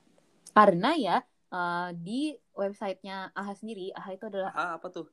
Karena 0.53 0.93
ya 0.93 1.17
uh, 1.49 1.89
di 1.97 2.37
websitenya 2.53 3.33
AHA 3.33 3.53
sendiri, 3.57 3.89
AHA 3.97 4.11
itu 4.17 4.25
adalah 4.29 4.51
AHA 4.53 4.73
apa 4.77 4.87
tuh? 4.93 5.07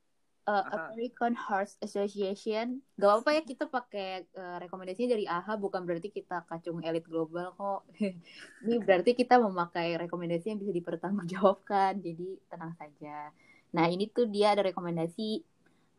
Uh, 0.48 0.64
American 0.72 1.36
Heart 1.36 1.78
Association. 1.84 2.80
Gak 2.96 3.08
apa-apa 3.08 3.30
ya 3.38 3.42
kita 3.44 3.64
pakai 3.68 4.24
uh, 4.34 4.56
rekomendasinya 4.58 5.14
dari 5.14 5.24
AHA 5.28 5.52
bukan 5.60 5.84
berarti 5.84 6.08
kita 6.10 6.42
kacung 6.48 6.80
elit 6.80 7.04
global 7.06 7.52
kok. 7.54 7.80
Ini 8.64 8.80
berarti 8.80 9.14
kita 9.14 9.36
memakai 9.38 10.00
rekomendasi 10.00 10.50
yang 10.50 10.58
bisa 10.58 10.72
dipertanggungjawabkan. 10.74 12.00
Jadi 12.02 12.40
tenang 12.50 12.72
saja. 12.74 13.30
Nah, 13.70 13.86
ini 13.86 14.10
tuh 14.10 14.26
dia 14.26 14.50
ada 14.50 14.66
rekomendasi 14.66 15.46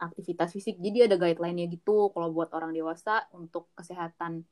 aktivitas 0.02 0.52
fisik. 0.52 0.76
Jadi 0.82 1.08
ada 1.08 1.16
guideline-nya 1.16 1.70
gitu 1.72 2.12
kalau 2.12 2.34
buat 2.34 2.52
orang 2.52 2.76
dewasa 2.76 3.30
untuk 3.32 3.70
kesehatan 3.78 4.44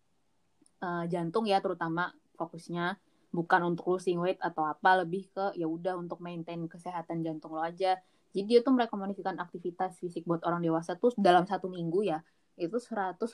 uh, 0.80 1.04
jantung 1.10 1.50
ya 1.50 1.60
terutama 1.60 2.14
fokusnya 2.40 2.96
bukan 3.30 3.74
untuk 3.74 3.86
losing 3.96 4.18
weight 4.22 4.42
atau 4.42 4.66
apa, 4.66 5.06
lebih 5.06 5.30
ke 5.30 5.54
ya 5.58 5.70
udah 5.70 5.98
untuk 5.98 6.20
maintain 6.22 6.60
kesehatan 6.66 7.22
jantung 7.22 7.54
lo 7.54 7.62
aja. 7.62 7.98
Jadi 8.34 8.46
dia 8.46 8.60
tuh 8.62 8.74
merekomendasikan 8.78 9.38
aktivitas 9.42 9.98
fisik 9.98 10.26
buat 10.26 10.46
orang 10.46 10.62
dewasa 10.62 10.98
tuh 10.98 11.14
dalam 11.18 11.50
satu 11.50 11.70
minggu 11.70 12.06
ya, 12.06 12.22
itu 12.58 12.78
150 12.78 13.26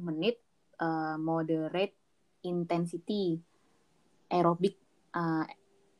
menit 0.00 0.40
uh, 0.80 1.20
moderate 1.20 1.96
intensity 2.44 3.40
aerobic 4.28 4.76
uh, 5.12 5.44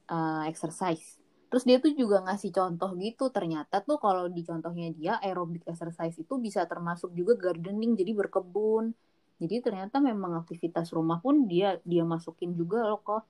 uh, 0.09 0.43
exercise 0.49 1.19
Terus 1.49 1.65
dia 1.65 1.81
tuh 1.81 1.93
juga 1.97 2.21
ngasih 2.29 2.53
contoh 2.53 2.93
gitu. 3.01 3.33
Ternyata 3.33 3.81
tuh 3.81 3.97
kalau 3.97 4.29
di 4.29 4.45
contohnya 4.45 4.93
dia 4.93 5.17
aerobic 5.25 5.65
exercise 5.65 6.17
itu 6.21 6.37
bisa 6.37 6.69
termasuk 6.69 7.17
juga 7.17 7.41
gardening, 7.41 7.97
jadi 7.97 8.13
berkebun. 8.13 8.93
Jadi 9.41 9.55
ternyata 9.65 9.97
memang 10.03 10.45
aktivitas 10.45 10.93
rumah 10.93 11.25
pun 11.25 11.49
dia 11.49 11.81
dia 11.89 12.05
masukin 12.05 12.53
juga 12.53 12.85
loh 12.85 13.01
kok 13.01 13.25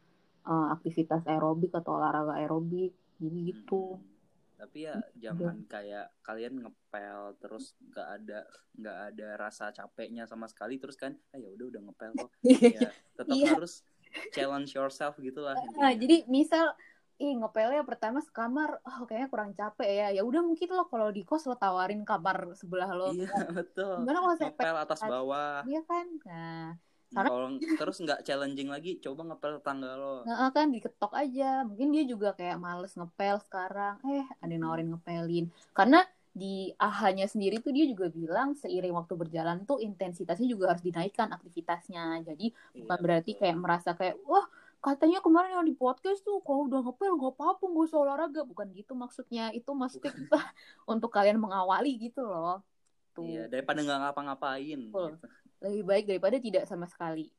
uh, 0.46 0.74
aktivitas 0.74 1.26
aerobik 1.26 1.74
atau 1.74 1.98
olahraga 1.98 2.38
aerobik. 2.38 2.94
Jadi 3.18 3.38
gitu. 3.50 3.98
Hmm. 3.98 4.16
Tapi 4.58 4.90
ya 4.90 4.98
jangan 5.14 5.62
kayak 5.70 6.10
kalian 6.26 6.66
ngepel 6.66 7.38
terus 7.38 7.78
nggak 7.78 8.08
ada 8.20 8.38
nggak 8.74 8.98
ada 9.14 9.28
rasa 9.38 9.70
capeknya 9.70 10.26
sama 10.26 10.50
sekali 10.50 10.82
terus 10.82 10.98
kan, 10.98 11.14
ah 11.30 11.38
ya 11.38 11.46
udah 11.54 11.66
udah 11.70 11.80
ngepel 11.86 12.10
kok. 12.18 12.30
ya 12.82 12.90
tetap 13.14 13.34
yeah. 13.38 13.54
harus 13.54 13.86
challenge 14.34 14.74
yourself 14.74 15.14
gitulah. 15.22 15.54
Nah, 15.78 15.94
jadi 15.94 16.26
misal 16.26 16.74
ih 17.18 17.34
ngepelnya 17.34 17.82
pertama 17.82 18.22
sekamar 18.22 18.78
oh 18.86 19.02
kayaknya 19.02 19.26
kurang 19.26 19.50
capek 19.50 19.90
ya 19.90 20.08
ya 20.14 20.22
udah 20.22 20.38
mungkin 20.38 20.70
lo 20.70 20.86
kalau 20.86 21.10
di 21.10 21.26
kos 21.26 21.50
lo 21.50 21.58
tawarin 21.58 22.06
kamar 22.06 22.54
sebelah 22.54 22.94
lo 22.94 23.10
iya 23.10 23.26
betul 23.58 24.06
gimana 24.06 24.22
kalau 24.22 24.36
ngepel 24.38 24.76
atas 24.78 25.00
bawah 25.02 25.66
iya 25.66 25.82
kan 25.82 26.06
nah. 26.22 26.78
Kalau 27.08 27.56
terus 27.56 27.96
nggak 28.04 28.20
challenging 28.20 28.68
lagi, 28.68 29.00
coba 29.00 29.32
ngepel 29.32 29.64
tangga 29.64 29.96
lo. 29.96 30.28
Nah, 30.28 30.52
kan 30.52 30.68
diketok 30.68 31.12
aja. 31.16 31.64
Mungkin 31.64 31.88
dia 31.88 32.04
juga 32.04 32.36
kayak 32.36 32.60
males 32.60 32.92
ngepel 32.92 33.40
sekarang. 33.48 33.96
Eh, 34.04 34.26
ada 34.44 34.50
yang 34.52 34.68
nawarin 34.68 34.92
ngepelin. 34.92 35.48
Karena 35.72 36.04
di 36.38 36.70
ahanya 36.78 37.26
sendiri 37.26 37.58
tuh 37.58 37.74
dia 37.74 37.88
juga 37.88 38.06
bilang 38.12 38.54
seiring 38.54 38.94
waktu 38.94 39.14
berjalan 39.18 39.64
tuh 39.64 39.80
intensitasnya 39.80 40.46
juga 40.46 40.76
harus 40.76 40.84
dinaikkan 40.84 41.32
aktivitasnya. 41.32 42.22
Jadi 42.28 42.52
iya, 42.52 42.84
bukan 42.84 42.98
berarti 43.00 43.30
betul. 43.34 43.40
kayak 43.42 43.56
merasa 43.56 43.90
kayak 43.96 44.20
wah 44.28 44.46
katanya 44.78 45.18
kemarin 45.18 45.58
yang 45.58 45.66
di 45.66 45.74
podcast 45.74 46.22
tuh 46.22 46.38
kalau 46.46 46.70
udah 46.70 46.86
ngepel 46.86 47.18
nggak 47.18 47.34
apa-apa 47.34 47.64
nggak 47.66 47.84
usah 47.90 47.98
olahraga 47.98 48.46
bukan 48.46 48.70
gitu 48.70 48.94
maksudnya 48.94 49.50
itu 49.50 49.74
maksudnya 49.74 50.14
kita 50.14 50.38
untuk 50.94 51.10
kalian 51.10 51.42
mengawali 51.42 51.98
gitu 51.98 52.22
loh 52.22 52.62
tuh 53.10 53.26
iya 53.26 53.50
daripada 53.50 53.82
nggak 53.82 53.98
ngapa-ngapain 54.06 54.78
gitu. 54.86 55.18
Lebih 55.62 55.82
baik 55.84 56.04
daripada 56.06 56.36
tidak 56.38 56.64
sama 56.66 56.86
sekali 56.86 57.30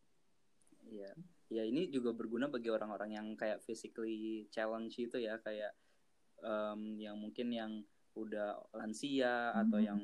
iya 0.90 1.12
ya 1.50 1.64
ini 1.66 1.90
juga 1.90 2.14
berguna 2.14 2.46
bagi 2.46 2.70
orang-orang 2.70 3.18
yang 3.18 3.28
kayak 3.34 3.64
physically 3.66 4.46
challenge 4.54 4.96
itu 5.02 5.18
ya 5.18 5.42
kayak 5.42 5.74
um, 6.46 6.98
yang 7.02 7.18
mungkin 7.18 7.50
yang 7.50 7.72
udah 8.14 8.60
lansia 8.76 9.54
hmm. 9.54 9.62
atau 9.66 9.80
yang 9.82 10.02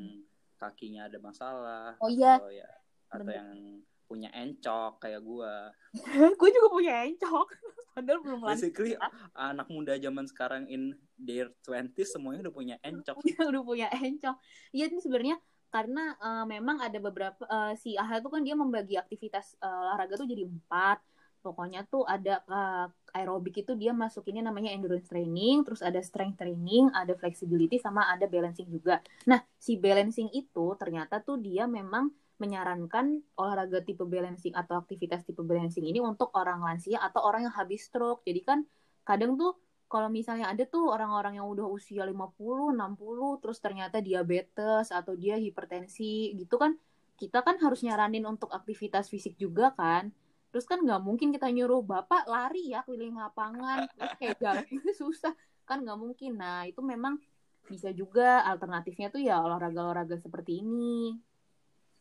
kakinya 0.56 1.06
ada 1.06 1.20
masalah 1.22 1.94
oh 2.02 2.10
iya 2.10 2.42
atau 2.42 2.50
ya 2.50 2.70
atau 3.12 3.32
yang 3.32 3.84
punya 4.06 4.30
encok 4.32 5.02
kayak 5.02 5.22
gua. 5.26 5.74
gue 6.40 6.50
juga 6.54 6.68
punya 6.70 6.94
encok. 7.10 7.48
Padahal 7.96 8.20
belum 8.22 8.40
Basically 8.46 8.94
anak 9.34 9.68
muda 9.72 9.98
zaman 9.98 10.26
sekarang 10.30 10.70
in 10.70 10.94
their 11.18 11.50
20 11.66 11.96
semuanya 12.06 12.46
udah 12.48 12.56
punya 12.56 12.76
encok. 12.86 13.18
udah 13.52 13.64
punya 13.66 13.88
encok. 13.90 14.36
Iya 14.72 14.94
ini 14.94 15.02
sebenarnya 15.02 15.38
karena 15.76 16.16
uh, 16.24 16.48
memang 16.48 16.80
ada 16.80 16.96
beberapa 17.04 17.44
uh, 17.52 17.76
si 17.76 18.00
AHA 18.00 18.24
itu 18.24 18.30
kan 18.32 18.42
dia 18.48 18.56
membagi 18.56 18.96
aktivitas 18.96 19.60
uh, 19.60 19.92
olahraga 19.92 20.16
tuh 20.16 20.24
jadi 20.24 20.48
empat. 20.48 21.04
Pokoknya 21.44 21.84
tuh 21.92 22.08
ada 22.08 22.40
uh, 22.48 22.88
aerobik 23.12 23.60
itu 23.62 23.76
dia 23.76 23.92
masukinnya 23.92 24.48
namanya 24.48 24.72
endurance 24.72 25.12
training, 25.12 25.68
terus 25.68 25.84
ada 25.84 26.00
strength 26.00 26.40
training, 26.40 26.88
ada 26.96 27.12
flexibility 27.20 27.76
sama 27.76 28.08
ada 28.08 28.24
balancing 28.26 28.72
juga. 28.72 29.04
Nah, 29.28 29.44
si 29.60 29.76
balancing 29.76 30.32
itu 30.32 30.80
ternyata 30.80 31.20
tuh 31.20 31.38
dia 31.44 31.68
memang 31.68 32.08
menyarankan 32.40 33.36
olahraga 33.36 33.84
tipe 33.84 34.08
balancing 34.08 34.56
atau 34.56 34.80
aktivitas 34.80 35.28
tipe 35.28 35.44
balancing 35.44 35.84
ini 35.84 36.00
untuk 36.00 36.32
orang 36.40 36.64
lansia 36.64 37.04
atau 37.04 37.20
orang 37.20 37.52
yang 37.52 37.56
habis 37.56 37.84
stroke. 37.92 38.24
Jadi 38.24 38.42
kan 38.42 38.64
kadang 39.04 39.36
tuh 39.36 39.60
kalau 39.96 40.12
misalnya 40.12 40.52
ada 40.52 40.68
tuh 40.68 40.92
orang-orang 40.92 41.40
yang 41.40 41.48
udah 41.48 41.72
usia 41.72 42.04
50, 42.04 42.76
60 42.76 43.40
terus 43.40 43.58
ternyata 43.64 44.04
diabetes 44.04 44.92
atau 44.92 45.16
dia 45.16 45.40
hipertensi 45.40 46.36
gitu 46.36 46.60
kan 46.60 46.76
kita 47.16 47.42
kan 47.42 47.56
harus 47.64 47.80
nyaranin 47.82 48.28
untuk 48.28 48.52
aktivitas 48.52 49.08
fisik 49.08 49.40
juga 49.40 49.72
kan. 49.74 50.12
Terus 50.52 50.68
kan 50.68 50.84
nggak 50.84 51.02
mungkin 51.04 51.32
kita 51.36 51.52
nyuruh 51.52 51.84
bapak 51.84 52.28
lari 52.28 52.76
ya 52.76 52.84
keliling 52.84 53.16
lapangan. 53.16 53.88
Terus 53.96 54.14
kayak 54.20 54.38
jalan 54.44 54.66
itu 54.72 54.92
susah. 54.96 55.34
Kan 55.64 55.84
nggak 55.84 56.00
mungkin. 56.00 56.40
Nah 56.40 56.68
itu 56.68 56.80
memang 56.84 57.20
bisa 57.66 57.90
juga 57.96 58.46
alternatifnya 58.46 59.10
tuh 59.10 59.24
ya 59.24 59.42
olahraga-olahraga 59.42 60.20
seperti 60.20 60.62
ini. 60.62 61.16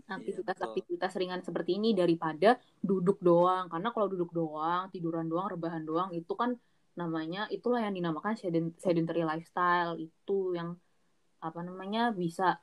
Aktivitas-aktivitas 0.04 1.16
ringan 1.16 1.40
seperti 1.40 1.80
ini 1.80 1.96
daripada 1.96 2.60
duduk 2.82 3.22
doang. 3.24 3.70
Karena 3.72 3.88
kalau 3.94 4.10
duduk 4.10 4.34
doang 4.34 4.90
tiduran 4.92 5.30
doang 5.30 5.48
rebahan 5.48 5.86
doang 5.86 6.10
itu 6.12 6.34
kan 6.36 6.58
namanya 6.94 7.50
itulah 7.50 7.82
yang 7.82 7.94
dinamakan 7.94 8.38
sedentary 8.78 9.26
lifestyle. 9.26 9.98
Itu 9.98 10.54
yang 10.54 10.78
apa 11.42 11.60
namanya 11.60 12.14
bisa 12.14 12.56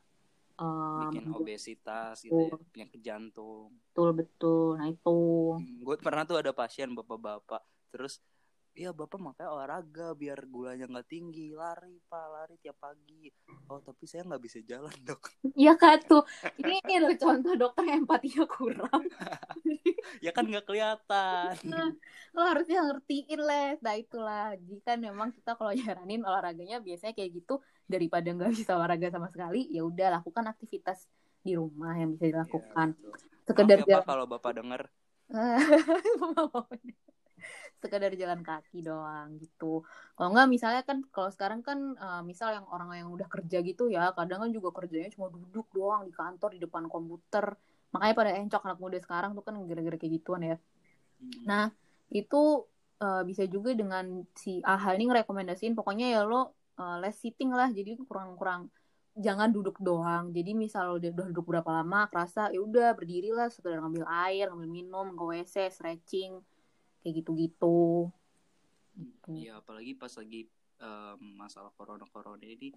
um, 0.57 1.11
bikin 1.11 1.29
obesitas 1.35 2.25
gitu 2.25 2.49
ya 2.49 2.57
penyakit 2.71 3.01
jantung. 3.03 3.69
Betul 3.91 4.09
betul. 4.17 4.79
Nah 4.79 4.87
itu. 4.89 5.19
Hmm, 5.59 5.79
gue 5.83 5.95
pernah 5.99 6.23
tuh 6.23 6.39
ada 6.39 6.51
pasien 6.55 6.89
bapak-bapak 6.95 7.61
terus 7.91 8.23
iya 8.71 8.95
bapak 8.95 9.19
makanya 9.19 9.51
olahraga 9.51 10.15
biar 10.15 10.39
gulanya 10.47 10.87
nggak 10.87 11.07
tinggi 11.11 11.51
lari 11.51 11.99
pak 12.07 12.25
lari 12.31 12.55
tiap 12.63 12.79
pagi 12.79 13.27
oh 13.67 13.83
tapi 13.83 14.03
saya 14.07 14.23
nggak 14.23 14.43
bisa 14.43 14.59
jalan 14.63 14.91
dok 15.07 15.21
Iya 15.51 15.73
kan 15.75 15.99
tuh. 16.07 16.23
Ini, 16.63 16.79
ini 16.87 16.95
loh 17.03 17.11
contoh 17.19 17.53
dokter 17.59 17.83
yang 17.83 18.07
empatinya 18.07 18.45
kurang. 18.47 19.03
ya 20.25 20.31
kan 20.31 20.47
nggak 20.47 20.63
kelihatan 20.63 21.53
Lo 22.31 22.41
harusnya 22.47 22.87
ngertiin 22.87 23.41
les. 23.41 23.77
Nah 23.83 23.95
itulah. 23.99 24.55
Jadi 24.55 24.79
kan 24.85 24.97
memang 25.01 25.35
kita 25.35 25.59
kalau 25.59 25.75
nyaranin 25.75 26.23
olahraganya 26.23 26.79
biasanya 26.79 27.11
kayak 27.17 27.43
gitu 27.43 27.59
daripada 27.83 28.31
nggak 28.31 28.55
bisa 28.55 28.79
olahraga 28.79 29.11
sama 29.11 29.27
sekali, 29.27 29.67
ya 29.67 29.83
udah 29.83 30.21
lakukan 30.21 30.47
aktivitas 30.47 31.11
di 31.43 31.57
rumah 31.59 31.97
yang 31.99 32.15
bisa 32.15 32.31
dilakukan. 32.31 32.95
Iya, 32.95 33.01
betul. 33.03 33.29
Sekedar 33.41 33.77
Maaf 33.83 33.89
ya, 33.89 33.97
Pak, 33.99 34.05
kalau 34.07 34.25
bapak 34.29 34.51
denger 34.55 34.81
sekedar 37.81 38.13
jalan 38.13 38.45
kaki 38.45 38.85
doang 38.85 39.41
gitu. 39.41 39.81
Kalau 40.13 40.29
nggak 40.31 40.47
misalnya 40.47 40.81
kan 40.85 41.01
kalau 41.09 41.29
sekarang 41.33 41.65
kan 41.65 41.97
eh, 41.97 42.21
misal 42.21 42.53
yang 42.53 42.67
orang 42.69 42.93
yang 42.93 43.09
udah 43.09 43.25
kerja 43.25 43.57
gitu 43.65 43.89
ya, 43.89 44.13
kadang 44.13 44.45
kan 44.45 44.51
juga 44.53 44.69
kerjanya 44.69 45.09
cuma 45.17 45.33
duduk 45.33 45.65
doang 45.73 46.05
di 46.05 46.13
kantor 46.13 46.55
di 46.55 46.59
depan 46.61 46.85
komputer. 46.85 47.57
Makanya 47.91 48.13
pada 48.15 48.31
encok 48.37 48.61
anak 48.69 48.79
muda 48.79 48.97
sekarang 49.01 49.31
tuh 49.33 49.43
kan 49.43 49.57
gara-gara 49.65 49.97
kayak 49.97 50.13
gituan 50.21 50.41
ya. 50.45 50.57
Hmm. 51.19 51.41
Nah, 51.49 51.65
itu 52.13 52.41
eh, 53.01 53.23
bisa 53.25 53.43
juga 53.49 53.73
dengan 53.73 54.23
si 54.37 54.61
AHA 54.61 55.01
ini 55.01 55.05
ngerekomendasiin 55.09 55.73
pokoknya 55.73 56.13
ya 56.13 56.21
lo 56.21 56.53
eh, 56.77 56.97
less 57.01 57.17
sitting 57.17 57.49
lah. 57.49 57.73
Jadi 57.73 57.97
kurang-kurang 58.05 58.69
jangan 59.17 59.51
duduk 59.51 59.81
doang. 59.83 60.31
Jadi 60.31 60.55
misal 60.55 60.87
lo 60.87 60.93
udah, 61.01 61.11
udah 61.11 61.27
duduk 61.33 61.45
berapa 61.49 61.69
lama 61.81 62.07
kerasa 62.07 62.53
ya 62.53 62.61
udah 62.63 62.95
berdirilah 62.95 63.51
sekedar 63.51 63.81
ngambil 63.83 64.05
air, 64.07 64.47
ngambil 64.53 64.69
minum, 64.69 65.07
ke 65.17 65.23
WC, 65.23 65.55
stretching 65.73 66.39
kayak 67.01 67.25
gitu-gitu. 67.25 68.09
Gitu. 68.95 69.29
Iya, 69.33 69.59
apalagi 69.61 69.97
pas 69.97 70.11
lagi 70.13 70.47
em, 70.81 71.21
masalah 71.37 71.71
corona-corona 71.73 72.43
ini 72.43 72.73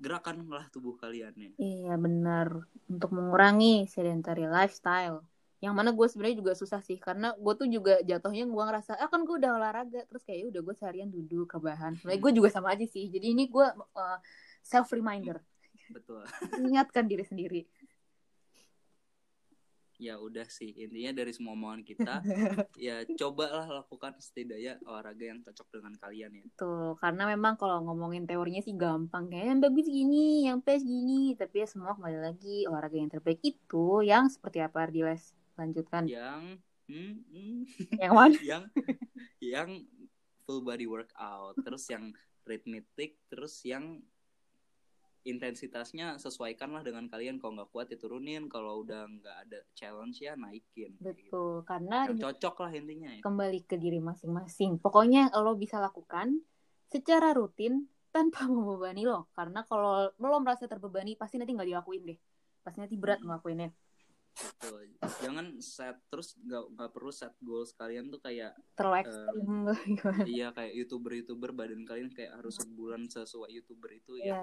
gerakanlah 0.00 0.68
tubuh 0.72 0.96
kalian 0.96 1.34
ya. 1.36 1.50
Iya 1.60 1.94
benar 2.00 2.66
untuk 2.88 3.10
mengurangi 3.14 3.86
sedentary 3.88 4.48
lifestyle. 4.48 5.22
Yang 5.62 5.74
mana 5.80 5.90
gue 5.96 6.06
sebenarnya 6.10 6.36
juga 6.44 6.52
susah 6.52 6.80
sih 6.84 7.00
karena 7.00 7.32
gue 7.40 7.54
tuh 7.56 7.68
juga 7.70 7.96
jatuhnya 8.04 8.44
gue 8.44 8.62
ngerasa 8.68 9.00
ah 9.00 9.08
kan 9.08 9.24
gue 9.24 9.36
udah 9.40 9.52
olahraga 9.56 10.04
terus 10.10 10.20
kayak 10.26 10.44
"Ya 10.44 10.46
udah 10.52 10.60
gue 10.60 10.74
seharian 10.76 11.08
duduk 11.08 11.48
rebahan. 11.56 11.96
Sebenarnya 11.96 12.20
gue 12.20 12.32
juga 12.36 12.48
sama 12.52 12.74
aja 12.76 12.84
sih. 12.84 13.08
Jadi 13.08 13.32
ini 13.32 13.48
gue 13.48 13.66
self 14.60 14.92
reminder 14.92 15.40
Betul. 15.92 16.24
ingatkan 16.58 17.06
diri 17.06 17.24
sendiri. 17.24 17.60
Ya 20.04 20.20
udah 20.20 20.44
sih, 20.44 20.68
intinya 20.76 21.16
dari 21.16 21.32
semua 21.32 21.56
omongan 21.56 21.80
kita 21.80 22.20
ya 22.76 23.08
cobalah 23.16 23.64
lakukan 23.80 24.12
setidaknya 24.20 24.76
olahraga 24.84 25.24
yang 25.32 25.40
cocok 25.40 25.80
dengan 25.80 25.96
kalian 25.96 26.30
ya. 26.36 26.44
Tuh 26.60 26.92
karena 27.00 27.24
memang 27.32 27.56
kalau 27.56 27.80
ngomongin 27.88 28.28
teorinya 28.28 28.60
sih 28.60 28.76
gampang 28.76 29.32
kayak 29.32 29.56
yang 29.56 29.60
bagus 29.64 29.88
gini, 29.88 30.44
yang 30.44 30.60
pas 30.60 30.84
gini, 30.84 31.32
tapi 31.40 31.64
ya 31.64 31.66
semua 31.66 31.96
kembali 31.96 32.20
lagi 32.20 32.68
olahraga 32.68 33.00
yang 33.00 33.08
terbaik 33.08 33.40
itu 33.40 34.04
yang 34.04 34.28
seperti 34.28 34.60
apa 34.60 34.84
Ardiles 34.84 35.32
lanjutkan 35.56 36.04
Yang 36.04 36.42
hmm, 36.92 37.14
hmm, 37.32 37.58
yang 38.04 38.12
mana? 38.12 38.36
yang 38.52 38.64
yang 39.40 39.70
full 40.44 40.60
body 40.60 40.84
workout, 40.84 41.56
terus 41.64 41.88
yang 41.88 42.12
rhythmic, 42.44 43.16
terus 43.32 43.64
yang 43.64 44.04
intensitasnya 45.24 46.16
sesuaikanlah 46.16 46.80
dengan 46.80 47.08
kalian 47.08 47.40
kalau 47.40 47.56
nggak 47.56 47.72
kuat 47.72 47.88
ya 47.88 47.96
turunin 47.96 48.44
kalau 48.46 48.84
udah 48.84 49.08
nggak 49.08 49.36
ada 49.48 49.58
challenge 49.72 50.20
ya 50.20 50.36
naikin 50.36 50.92
Betul 51.00 51.64
karena 51.64 52.04
yang 52.04 52.20
cocok 52.20 52.54
lah 52.60 52.70
intinya 52.70 53.10
ya 53.10 53.20
kembali 53.20 53.64
ke 53.64 53.76
diri 53.76 53.98
masing-masing. 53.98 54.76
Pokoknya 54.78 55.32
yang 55.32 55.32
lo 55.40 55.56
bisa 55.56 55.80
lakukan 55.80 56.44
secara 56.86 57.32
rutin 57.32 57.88
tanpa 58.08 58.44
membebani 58.52 59.02
lo. 59.02 59.32
Karena 59.32 59.64
kalau 59.64 60.12
lo 60.12 60.36
merasa 60.38 60.68
terbebani 60.68 61.16
pasti 61.16 61.40
nanti 61.40 61.50
nggak 61.50 61.68
dilakuin 61.68 62.04
deh. 62.04 62.18
Pasti 62.60 62.78
nanti 62.78 62.94
berat 62.94 63.18
ngelakuinnya. 63.18 63.72
Betul. 64.34 64.90
jangan 65.22 65.62
set 65.62 65.94
terus 66.10 66.34
nggak 66.42 66.74
nggak 66.74 66.90
perlu 66.90 67.14
set 67.14 67.30
goals 67.38 67.70
kalian 67.70 68.10
tuh 68.10 68.18
kayak 68.18 68.50
Terlalu 68.74 68.98
Eh, 68.98 69.02
ekstrim 69.06 69.46
gimana? 69.94 70.22
iya 70.26 70.48
kayak 70.50 70.74
youtuber 70.74 71.14
youtuber 71.14 71.50
badan 71.54 71.86
kalian 71.86 72.10
kayak 72.10 72.34
harus 72.34 72.58
sebulan 72.58 73.06
sesuai 73.06 73.54
youtuber 73.54 73.94
itu 73.94 74.18
ya 74.18 74.42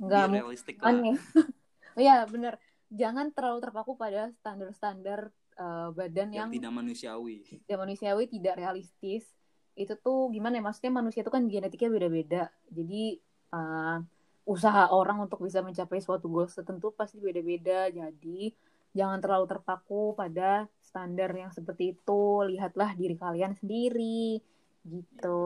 Nggak 0.00 0.24
realistik 0.32 0.76
lah 0.80 0.92
aneh. 0.92 1.16
Iya 1.96 2.28
bener. 2.28 2.60
Jangan 2.92 3.32
terlalu 3.32 3.58
terpaku 3.64 3.96
pada 3.96 4.28
standar-standar 4.36 5.32
eh, 5.56 5.88
badan 5.96 6.28
yang 6.28 6.48
yang 6.48 6.50
tidak 6.52 6.72
manusiawi 6.76 7.40
tidak 7.48 7.78
manusiawi, 7.80 8.24
tidak 8.28 8.54
realistis. 8.60 9.24
Itu 9.72 9.96
tuh 9.96 10.28
gimana 10.28 10.60
ya? 10.60 10.62
Maksudnya 10.64 10.92
manusia 10.92 11.24
itu 11.24 11.32
kan 11.32 11.48
genetiknya 11.48 11.88
beda-beda. 11.88 12.42
Jadi 12.68 13.16
eh, 13.56 13.98
usaha 14.44 14.92
orang 14.92 15.24
untuk 15.24 15.40
bisa 15.40 15.64
mencapai 15.64 15.98
suatu 16.04 16.28
goals 16.28 16.52
tertentu 16.52 16.92
pasti 16.92 17.16
beda-beda. 17.16 17.88
Jadi 17.88 18.52
jangan 18.92 19.16
terlalu 19.24 19.48
terpaku 19.48 20.12
pada 20.12 20.68
standar 20.84 21.32
yang 21.32 21.48
seperti 21.48 21.96
itu. 21.96 22.44
Lihatlah 22.44 22.92
diri 22.92 23.16
kalian 23.16 23.56
sendiri. 23.56 24.36
Gitu. 24.86 25.42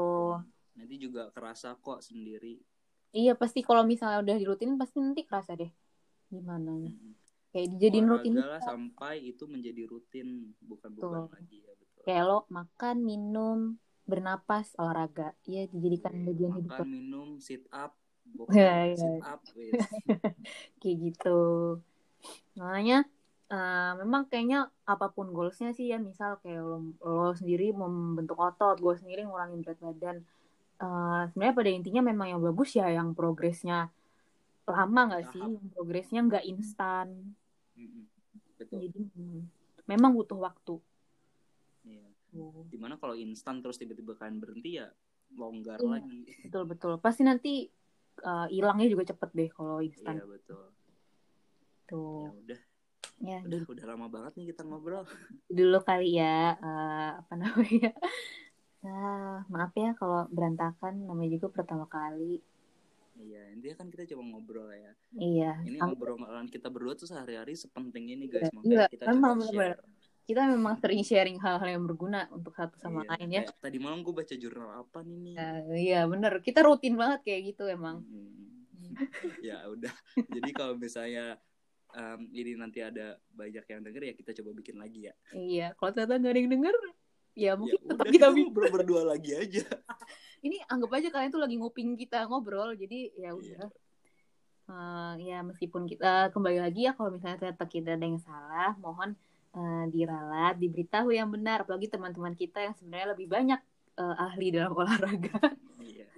nanti 0.77 0.97
juga 1.01 1.33
kerasa 1.33 1.77
kok 1.81 2.05
sendiri 2.05 2.61
Iya 3.11 3.33
pasti 3.35 3.61
kalau 3.67 3.83
misalnya 3.83 4.23
udah 4.23 4.37
dirutinin 4.39 4.79
pasti 4.79 4.97
nanti 5.03 5.27
kerasa 5.27 5.59
deh 5.59 5.71
gimana. 6.31 6.71
Kayak 7.51 7.67
dijadiin 7.75 8.07
rutin 8.07 8.35
lah 8.39 8.63
sampai 8.63 9.19
itu 9.35 9.45
menjadi 9.51 9.83
rutin 9.91 10.55
bukan 10.63 10.91
beban 10.95 11.27
Betul. 11.27 11.35
lagi 11.35 11.59
ya 11.67 11.73
betul 11.75 12.03
kayak 12.07 12.25
lo 12.25 12.39
makan, 12.49 12.97
minum, 13.05 13.59
bernapas, 14.07 14.73
olahraga. 14.79 15.35
Iya 15.45 15.67
dijadikan 15.75 16.15
Oke, 16.15 16.27
bagian 16.31 16.53
hidup 16.55 16.71
makan 16.71 16.89
minum 16.89 17.29
sit 17.43 17.65
up 17.75 17.93
Iya, 18.55 18.75
iya. 18.95 18.95
sit 18.95 19.17
up 19.27 19.41
kayak 20.81 20.97
gitu. 21.03 21.39
Makanya 22.59 22.99
eh, 23.51 23.93
memang 24.01 24.23
kayaknya 24.31 24.71
apa 24.87 25.07
pun 25.15 25.27
goalsnya 25.35 25.71
sih 25.77 25.91
ya 25.93 25.99
misal 25.99 26.39
kayak 26.43 26.63
lo, 26.63 26.79
lo 27.03 27.31
sendiri 27.35 27.75
membentuk 27.75 28.39
otot, 28.39 28.77
gue 28.79 28.95
sendiri 29.01 29.27
ngurangin 29.27 29.61
berat 29.67 29.79
badan. 29.83 30.17
Eh, 30.81 31.23
sebenarnya 31.29 31.55
pada 31.61 31.71
intinya 31.71 32.03
memang 32.09 32.27
yang 32.33 32.41
bagus 32.41 32.73
ya 32.73 32.89
yang 32.89 33.13
progresnya 33.13 33.93
lama 34.65 35.01
nggak 35.13 35.25
sih? 35.29 35.45
Yang 35.45 35.69
progresnya 35.77 36.21
nggak 36.25 36.45
instan. 36.49 37.37
Betul 38.57 38.89
Jadi 38.89 39.01
hmm, 39.13 39.41
memang 39.85 40.17
butuh 40.17 40.41
waktu. 40.41 40.81
Iya. 41.85 42.07
Tuh. 42.31 42.63
di 42.71 42.79
mana 42.79 42.95
kalau 42.95 43.19
instan 43.19 43.59
terus 43.59 43.75
tiba-tiba 43.75 44.15
kalian 44.15 44.39
berhenti 44.39 44.79
ya 44.79 44.87
longgar 45.35 45.83
Iya. 45.83 45.91
lagi 45.99 46.21
Betul 46.47 46.65
betul. 46.71 46.93
Pasti 47.03 47.23
nanti 47.27 47.67
eh, 48.25 48.47
hilangnya 48.49 48.87
juga 48.89 49.05
cepet 49.05 49.31
deh 49.37 49.49
kalau 49.53 49.83
instan 49.85 50.17
iya 50.17 50.25
betul 50.25 50.65
tuh. 51.91 52.25
ya 52.25 52.31
udah 52.33 52.61
Ya, 53.21 53.37
udah 53.45 53.69
udah 53.69 53.85
lama 53.85 54.09
banget 54.09 54.33
nih 54.41 54.47
kita 54.57 54.65
ngobrol 54.65 55.05
dulu 55.53 55.85
kali 55.85 56.17
ya 56.17 56.57
eh, 56.57 57.11
apa 57.21 57.35
namanya. 57.37 57.93
Nah, 58.81 59.45
maaf 59.47 59.73
ya 59.75 59.93
kalau 59.93 60.25
berantakan 60.29 61.05
namanya 61.05 61.37
juga 61.37 61.53
pertama 61.53 61.85
kali. 61.85 62.41
iya 63.21 63.53
intinya 63.53 63.77
kan 63.77 63.93
kita 63.93 64.09
cuma 64.09 64.25
ngobrol 64.25 64.65
ya 64.71 64.97
Iya. 65.13 65.53
ini 65.61 65.77
Ang- 65.77 65.93
ngobrolan 65.93 66.49
kita 66.49 66.73
berdua 66.73 66.97
tuh 66.97 67.05
sehari-hari 67.05 67.53
sepenting 67.53 68.09
ini 68.09 68.25
guys 68.27 68.49
Iya, 68.49 68.57
makanya 68.57 68.89
kita 68.89 69.05
coba 69.05 69.29
bener. 69.37 69.45
share 69.45 69.77
Kita 70.23 70.41
memang 70.47 70.75
sering 70.79 71.03
sharing 71.03 71.37
hal-hal 71.37 71.69
yang 71.69 71.85
berguna 71.85 72.31
untuk 72.31 72.55
satu 72.55 72.79
sama 72.79 73.05
Iya, 73.05 73.11
lain 73.13 73.29
ya. 73.29 73.43
kayak 73.45 73.61
tadi 73.61 73.77
malam 73.77 74.01
gue 74.01 74.15
baca 74.15 74.33
jurnal 74.33 74.71
apa 74.79 74.99
nih 75.03 75.17
nih 75.19 75.35
Ya, 75.37 75.51
iya 75.77 76.01
bener. 76.07 76.33
Kita 76.41 76.65
rutin 76.65 76.97
banget 76.97 77.21
kayak 77.23 77.41
gitu 77.53 77.69
emang. 77.69 78.01
Hmm. 78.01 78.65
ya 79.45 79.69
udah 79.69 79.93
jadi 80.27 80.51
kalau 80.51 80.75
misalnya 80.75 81.37
em, 81.91 82.21
ini 82.33 82.57
nanti 82.57 82.81
ada 82.81 83.21
banyak 83.29 83.63
yang 83.65 83.81
denger 83.83 84.03
ya 84.03 84.15
kita 84.15 84.33
coba 84.35 84.51
bikin 84.55 84.81
lagi 84.81 85.01
ya 85.07 85.15
Iya. 85.31 85.77
Kalau 85.77 85.93
ternyata 85.93 86.17
nggak 86.17 86.33
ada 86.33 86.41
yang 86.41 86.51
denger, 86.51 86.75
ya 87.41 87.53
mungkin 87.57 87.81
ya 87.81 87.89
tetap 87.89 88.05
kita 88.07 88.27
ngobrol 88.37 88.69
berdua 88.71 89.03
lagi 89.07 89.33
aja 89.35 89.65
Ini 90.41 90.57
anggap 90.67 90.91
aja 90.95 91.09
kalian 91.11 91.29
tuh 91.29 91.37
lagi 91.39 91.57
nguping 91.57 91.97
kita 91.97 92.25
ngobrol. 92.25 92.73
Jadi 92.73 93.13
ya 93.15 93.29
Iya. 93.29 93.37
udah. 93.37 93.69
Eh, 94.71 95.15
ya 95.27 95.39
meskipun 95.41 95.85
kita 95.85 96.31
kembali 96.31 96.59
lagi 96.61 96.89
ya 96.89 96.93
kalau 96.93 97.13
misalnya 97.13 97.37
ternyata 97.37 97.65
kita 97.67 97.93
ada 97.93 98.01
yang 98.01 98.17
salah, 98.17 98.73
mohon 98.79 99.13
eh, 99.53 99.85
diralat, 99.89 100.57
diberitahu 100.57 101.11
yang 101.11 101.29
benar. 101.29 101.65
Apalagi 101.65 101.89
teman-teman 101.89 102.33
kita 102.33 102.57
yang 102.63 102.73
sebenarnya 102.73 103.13
lebih 103.13 103.29
banyak 103.29 103.61
eh, 103.95 104.17
ahli 104.17 104.49
dalam 104.51 104.73
olahraga. 104.81 105.37
iya 105.79 106.09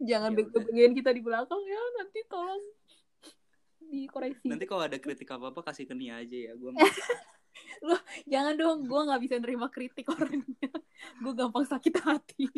Jangan 0.00 0.32
Ya 0.32 0.36
bego-begoin 0.38 0.92
kita 0.94 1.10
di 1.10 1.20
belakang 1.20 1.60
ya. 1.60 1.82
Nanti 1.98 2.18
tolong 2.24 2.64
dikoreksi. 3.84 4.48
nanti 4.48 4.64
kalau 4.64 4.82
ada 4.82 4.96
kritik 4.96 5.28
apa 5.28 5.52
apa 5.52 5.60
kasih 5.62 5.84
ke 5.84 5.92
Nia 5.92 6.16
aja 6.16 6.32
ya 6.40 6.56
gue 6.56 6.72
Jangan 8.32 8.54
dong, 8.56 8.78
gue 8.88 9.00
nggak 9.06 9.22
bisa 9.22 9.34
nerima 9.40 9.68
kritik 9.68 10.08
orangnya. 10.08 10.70
gue 11.22 11.32
gampang 11.36 11.64
sakit 11.66 11.94
hati. 12.00 12.48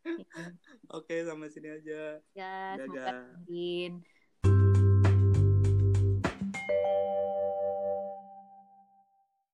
oke 0.96 1.14
sampai 1.22 1.48
sini 1.52 1.68
aja 1.70 2.18
ya, 2.34 2.74
semoga 2.74 2.98
Dadah. 3.06 3.12
dengerin. 3.46 3.92